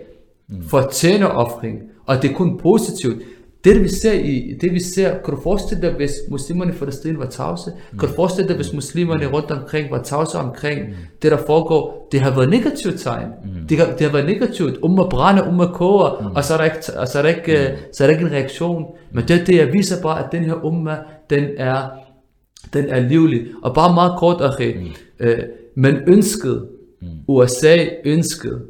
fortjener 0.68 1.26
offring, 1.26 1.82
og 2.06 2.22
det 2.22 2.30
er 2.30 2.34
kun 2.34 2.58
positivt. 2.58 3.22
Det 3.64 3.82
vi 3.82 3.88
ser 3.88 4.12
i, 4.12 4.56
det 4.60 4.72
vi 4.72 4.80
ser, 4.80 5.10
kan 5.24 5.34
du 5.34 5.40
forestille 5.40 5.82
dig, 5.82 5.92
hvis 5.96 6.12
muslimerne 6.30 6.72
i 6.72 6.76
Palæstina 6.76 7.18
var 7.18 7.26
tavse? 7.26 7.70
Kan 7.98 8.08
du 8.08 8.14
forestille 8.14 8.48
dig, 8.48 8.56
hvis 8.56 8.72
muslimerne 8.72 9.26
rundt 9.26 9.50
omkring 9.50 9.90
var 9.90 10.02
tavse 10.02 10.38
omkring 10.38 10.80
det, 11.22 11.30
der 11.30 11.36
foregår? 11.46 12.08
Det 12.12 12.20
har 12.20 12.34
været 12.34 12.50
negativt 12.50 13.00
tegn. 13.00 13.28
Det, 13.68 13.78
har, 13.78 13.86
det 13.86 14.00
har 14.00 14.12
været 14.12 14.26
negativt. 14.26 14.78
Umma 14.82 15.02
brænder, 15.02 15.48
umma 15.48 15.66
koger, 15.66 16.32
og 16.34 16.44
så 16.44 16.54
er 16.54 16.58
der 16.58 16.64
ikke, 16.64 16.78
og 16.96 17.08
så 17.08 17.18
er 17.18 17.22
der 17.22 17.28
ikke, 17.28 17.52
øh, 17.52 17.78
så 17.92 18.04
er 18.04 18.08
der 18.08 18.14
ikke 18.14 18.26
en 18.26 18.32
reaktion. 18.32 18.84
Men 19.12 19.28
det, 19.28 19.46
det 19.46 19.72
viser 19.72 20.02
bare, 20.02 20.24
at 20.24 20.32
den 20.32 20.44
her 20.44 20.64
umma, 20.64 20.96
den 21.30 21.44
er, 21.56 21.88
den 22.72 22.84
er 22.88 23.00
livlig. 23.00 23.46
Og 23.62 23.74
bare 23.74 23.94
meget 23.94 24.18
kort, 24.18 24.40
Akhi, 24.40 24.96
øh, 25.20 25.38
man 25.76 26.02
ønskede, 26.06 26.66
USA 27.28 27.76
ønskede, 28.04 28.60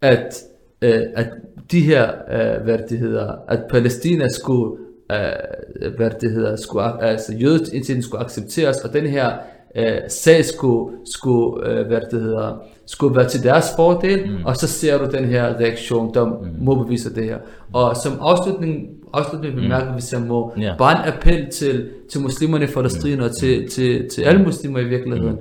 at, 0.00 0.42
øh, 0.82 1.02
at 1.14 1.28
de 1.72 1.80
her, 1.80 2.10
øh, 2.32 2.98
hedder, 2.98 3.32
at 3.48 3.60
Palæstina 3.70 4.28
skulle, 4.28 4.76
øh, 5.12 5.98
hedder, 6.22 6.56
skulle, 6.56 7.02
altså 7.04 7.32
jødeindsiden 7.34 8.02
skulle 8.02 8.24
accepteres, 8.24 8.76
og 8.76 8.92
den 8.92 9.06
her 9.06 9.32
øh, 9.76 9.96
sag 10.08 10.44
skulle, 10.44 10.96
skulle, 11.04 11.68
øh, 11.70 11.90
hedder, 12.12 12.62
skulle 12.86 13.16
være 13.16 13.28
til 13.28 13.42
deres 13.42 13.66
fordel, 13.76 14.26
mm. 14.30 14.44
og 14.44 14.56
så 14.56 14.66
ser 14.66 14.98
du 14.98 15.16
den 15.16 15.24
her 15.24 15.44
reaktion, 15.60 16.14
der 16.14 16.24
mm. 16.24 16.34
modbeviser 16.60 17.10
det 17.10 17.24
her. 17.24 17.38
Og 17.72 17.96
som 17.96 18.12
afslutning, 18.20 18.88
afslutning 19.12 19.54
bemærker, 19.54 19.92
hvis 19.92 20.12
jeg 20.12 20.20
må, 20.20 20.52
Ja. 20.60 20.74
bare 20.78 21.06
en 21.06 21.12
appel 21.12 21.50
til, 21.50 21.88
til 22.10 22.20
muslimerne 22.20 22.64
i 22.64 22.68
Palæstina, 22.68 23.24
og 23.24 23.36
til, 23.36 23.68
til, 23.70 24.08
til 24.10 24.22
alle 24.22 24.42
muslimer 24.42 24.78
i 24.78 24.84
virkeligheden. 24.84 25.36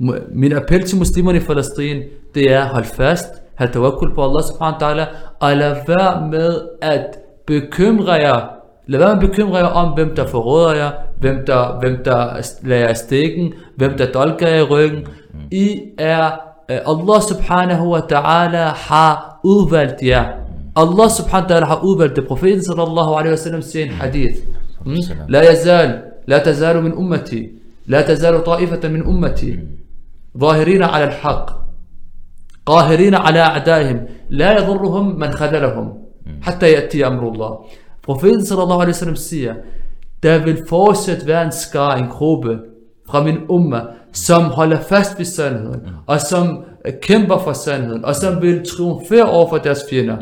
Mu- 0.00 0.34
Min 0.34 0.52
appel 0.52 0.82
til 0.82 0.98
muslimerne 0.98 1.38
i 1.38 1.40
Palæstina, 1.40 2.02
det 2.34 2.52
er, 2.52 2.64
hold 2.64 2.84
fast, 2.84 3.39
have 3.60 3.72
tawakkul 3.72 4.14
på 4.14 4.20
Allah 4.24 4.42
subhanahu 4.48 4.76
wa 4.76 4.82
ta'ala, 4.84 5.04
og 5.40 5.56
lad 5.56 5.74
være 5.86 6.28
med 6.30 6.50
at 6.82 7.06
bekymre 7.46 8.12
jer, 8.12 8.40
lad 8.86 8.98
være 8.98 9.14
med 9.14 9.22
at 9.22 9.30
bekymre 9.30 9.56
jer 9.58 9.66
om, 9.66 9.88
hvem 9.94 10.16
der 10.16 10.26
forråder 10.26 10.74
jer, 10.74 10.90
hvem 11.20 11.36
der, 11.46 11.78
hvem 11.80 12.04
der 12.04 12.20
lader 12.62 12.86
jer 12.86 12.94
stikken, 12.94 13.52
hvem 13.76 13.92
der 13.98 14.12
dolker 14.12 14.48
jer 14.48 14.56
i 14.56 14.62
ryggen. 14.62 15.06
I 15.50 15.80
er, 15.98 16.24
øh, 16.70 16.78
Allah 16.86 17.22
subhanahu 17.30 17.92
wa 17.94 18.00
ta'ala 18.12 18.64
har 18.88 19.40
udvalgt 19.44 20.02
jer. 20.02 20.24
Allah 20.76 21.10
subhanahu 21.10 21.48
wa 21.48 21.56
ta'ala 21.56 21.64
har 21.64 21.80
udvalgt 21.84 22.16
det. 22.16 22.26
Profeten 22.26 22.64
sallallahu 22.64 23.12
alaihi 23.14 23.30
wasallam 23.30 23.62
siger 23.62 23.84
i 23.84 23.88
en 23.88 23.94
hadith. 23.94 24.36
Hmm? 24.84 24.96
لا 25.28 25.50
يزال 25.52 26.02
لا 26.26 26.38
تزال 26.38 26.82
من 26.82 26.92
أمتي 26.92 27.52
لا 27.86 28.00
تزال 28.02 28.44
طائفة 28.44 28.88
من 28.88 29.06
أمتي 29.06 29.58
ظاهرين 30.38 30.82
على 30.82 31.04
الحق 31.04 31.59
قاهرين 32.65 33.15
على 33.15 33.39
أعدائهم 33.39 34.05
لا 34.29 34.57
يضرهم 34.57 35.19
من 35.19 35.31
خذلهم 35.31 35.93
حتى 36.41 36.71
يأتي 36.71 37.07
أمر 37.07 37.27
الله 37.31 37.59
Profeten 38.05 38.45
sallallahu 38.45 38.81
alaihi 38.81 38.95
wasallam 38.95 39.15
siger, 39.15 39.53
der 40.23 40.43
vil 40.45 40.57
fortsat 40.69 41.27
være 41.27 41.45
en 41.45 41.51
skar, 41.51 41.95
en 41.95 42.07
gruppe 42.07 42.59
fra 43.09 43.23
min 43.23 43.37
umma, 43.49 43.81
som 44.13 44.43
holder 44.43 44.79
fast 44.79 45.17
ved 45.17 45.25
sandheden, 45.25 45.81
og 46.07 46.21
som 46.21 46.63
øh, 46.85 46.93
kæmper 47.01 47.37
for 47.37 47.53
sandheden, 47.53 48.05
og 48.05 48.15
som 48.15 48.41
vil 48.41 48.65
triumfere 48.67 49.29
over 49.29 49.49
for 49.49 49.57
deres 49.57 49.79
fjender. 49.89 50.17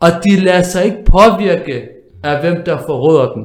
Og 0.00 0.08
de 0.24 0.40
lader 0.40 0.62
sig 0.62 0.84
ikke 0.84 1.04
påvirke 1.04 1.88
af 2.24 2.40
hvem 2.40 2.62
der 2.66 2.78
forråder 2.86 3.32
dem. 3.32 3.44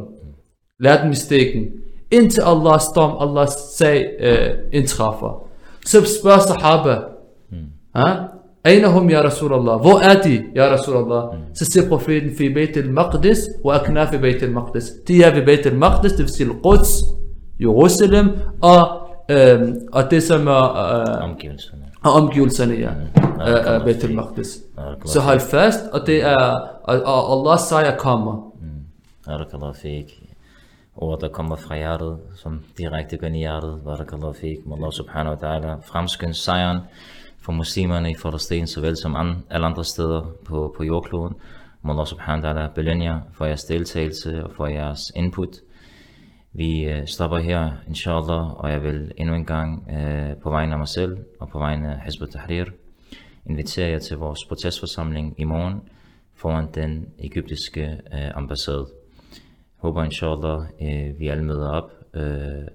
Lad 0.80 1.04
dem 1.04 1.12
i 1.12 1.16
stikken. 1.16 1.64
Indtil 2.12 2.42
Allahs 2.42 2.86
dom, 2.96 3.30
Allahs 3.30 3.54
sag 3.78 4.06
øh, 4.20 4.50
indtræffer. 4.74 5.48
Så 5.86 5.98
spørger 6.22 6.40
sahaba, 6.40 6.98
ها؟ 7.97 8.35
أين 8.67 8.85
هم 8.85 9.11
يا 9.11 9.21
رسول 9.21 9.55
الله؟ 9.55 9.79
فؤاتي 9.79 10.53
يا 10.57 10.73
رسول 10.73 10.97
الله؟ 10.97 11.23
سسيقوا 11.53 11.99
في, 11.99 12.31
في 12.31 12.49
بيت 12.49 12.79
المقدس 12.79 13.51
وأكناف 13.65 14.15
بيت 14.15 14.43
المقدس 14.43 15.03
تيا 15.03 15.31
في 15.31 15.41
بيت 15.41 15.67
المقدس 15.67 16.17
تفسي 16.17 16.45
القدس 16.45 17.05
يغسلم 17.61 18.37
أ 18.65 19.09
أتسم 19.95 20.45
كيول 22.29 22.47
السنية 22.47 23.11
بيت 23.85 24.05
المقدس 24.05 24.65
سهل 25.05 25.41
فاست 25.41 25.95
أتي 25.95 26.35
الله 27.35 27.57
سايا 27.57 27.91
كاما 27.91 28.53
بارك 29.27 29.55
الله 29.55 29.73
فيك 29.73 30.09
Orde 31.01 31.29
kommer 31.29 31.57
fra 31.57 31.77
hjertet, 31.77 32.19
som 32.35 32.59
direkte 32.79 33.17
går 33.17 33.31
i 33.31 33.45
hjertet. 33.45 33.85
Barakallahu 33.85 34.35
fik. 34.35 34.65
Må 34.67 34.75
Allah 34.75 34.91
subhanahu 34.93 35.37
wa 35.37 35.39
ta'ala 35.39 35.77
fremskynde 35.87 36.35
sejren. 36.35 36.81
For 37.49 37.53
muslimerne 37.53 38.11
i 38.11 38.15
Falastin, 38.15 38.67
såvel 38.67 38.97
som 38.97 39.15
an, 39.17 39.45
alle 39.51 39.67
andre 39.67 39.85
steder 39.85 40.33
på, 40.45 40.75
på 40.77 40.85
jordkloden. 40.85 41.37
Må 41.83 41.93
Allah 41.93 42.07
subhanahu 42.07 42.45
wa 42.45 42.51
ta'ala 42.51 42.73
belønne 42.75 43.05
jer 43.05 43.21
for 43.33 43.45
jeres 43.45 43.65
deltagelse 43.65 44.45
og 44.45 44.51
for 44.57 44.67
jeres 44.67 45.13
input. 45.17 45.57
Vi 46.53 46.85
øh, 46.85 47.07
stopper 47.07 47.39
her, 47.39 47.71
inshallah, 47.87 48.53
og 48.61 48.71
jeg 48.71 48.83
vil 48.83 49.13
endnu 49.17 49.35
en 49.35 49.45
gang 49.45 49.89
øh, 49.91 50.37
på 50.43 50.51
vegne 50.51 50.73
af 50.73 50.79
mig 50.79 50.89
selv 50.89 51.17
og 51.41 51.49
på 51.49 51.59
vegne 51.59 51.95
af 51.95 52.01
Hizb 52.05 52.23
tahrir 52.33 52.65
invitere 53.47 53.91
jer 53.91 53.99
til 53.99 54.17
vores 54.17 54.45
protestforsamling 54.45 55.35
i 55.41 55.45
morgen 55.45 55.81
foran 56.35 56.69
den 56.75 57.07
egyptiske 57.19 57.83
øh, 58.15 58.31
ambassade. 58.35 58.87
Håber 59.77 60.05
inshallah, 60.05 60.61
øh, 60.83 61.21
vi 61.21 61.29
alle 61.29 61.45
møder 61.45 61.71
op 61.71 61.91
øh, 62.15 62.69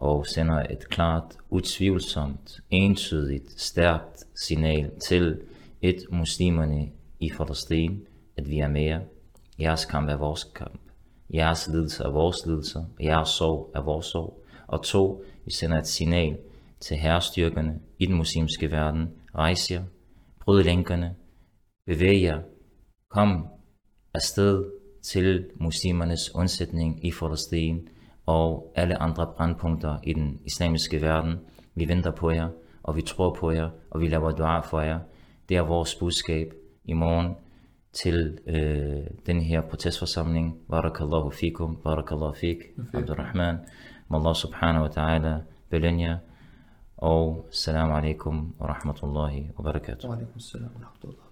og 0.00 0.26
sender 0.26 0.62
et 0.70 0.88
klart, 0.88 1.36
utvivlsomt, 1.50 2.60
entydigt, 2.70 3.60
stærkt 3.60 4.24
signal 4.34 4.90
til 5.00 5.40
et 5.82 5.96
muslimerne 6.12 6.88
i 7.20 7.30
Palæstina, 7.36 7.94
at 8.36 8.50
vi 8.50 8.58
er 8.58 8.68
mere. 8.68 9.00
Jeres 9.60 9.84
kamp 9.84 10.08
er 10.08 10.16
vores 10.16 10.44
kamp. 10.44 10.80
Jeres 11.34 11.68
lidelse 11.68 12.04
er 12.04 12.10
vores 12.10 12.46
lidelse, 12.46 12.78
og 12.78 13.04
jeres 13.04 13.28
sorg 13.28 13.70
er 13.74 13.80
vores 13.80 14.06
sorg. 14.06 14.44
Og 14.66 14.82
to, 14.82 15.24
vi 15.44 15.52
sender 15.52 15.78
et 15.78 15.86
signal 15.86 16.38
til 16.80 16.96
herrestyrkerne 16.96 17.80
i 17.98 18.06
den 18.06 18.14
muslimske 18.14 18.70
verden. 18.70 19.08
Rejs 19.34 19.70
jer, 19.70 19.82
bryd 20.40 20.62
lænkerne, 20.62 21.14
bevæg 21.86 22.22
jer, 22.22 22.40
kom 23.10 23.46
afsted 24.14 24.64
til 25.02 25.46
muslimernes 25.54 26.34
undsætning 26.34 27.06
i 27.06 27.12
Palæstina 27.20 27.80
og 28.30 28.72
alle 28.74 29.02
andre 29.02 29.26
brandpunkter 29.36 29.98
i 30.02 30.12
den 30.12 30.40
islamiske 30.44 31.02
verden. 31.02 31.40
Vi 31.74 31.88
venter 31.88 32.10
på 32.10 32.30
jer, 32.30 32.48
og 32.82 32.96
vi 32.96 33.02
tror 33.02 33.34
på 33.40 33.50
jer, 33.50 33.70
og 33.90 34.00
vi 34.00 34.08
laver 34.08 34.30
dua 34.30 34.60
for 34.60 34.80
jer. 34.80 34.98
Det 35.48 35.56
er 35.56 35.62
vores 35.62 35.94
budskab 35.94 36.52
i 36.84 36.92
morgen 36.92 37.34
til 37.92 38.38
øh, 38.46 39.06
den 39.26 39.40
her 39.40 39.60
protestforsamling. 39.60 40.58
Barakallahu 40.70 41.30
fikum, 41.30 41.76
barakallahu 41.84 42.34
fik, 42.34 42.56
Abdurrahman. 42.94 43.56
Må 44.08 44.16
Allah 44.18 44.34
subhanahu 44.34 44.84
wa 44.84 44.90
ta'ala 44.90 45.42
belønne 45.70 46.02
jer. 46.02 46.18
Og 46.96 47.48
salam 47.50 47.92
alaikum 47.92 48.54
wa 48.60 48.66
rahmatullahi 48.66 49.50
wa 49.58 49.72
barakatuh. 49.72 50.08
Wa 50.08 50.16
alaikum 50.16 50.40
salam 50.40 50.70
wa 50.74 50.80
rahmatullah. 50.80 51.29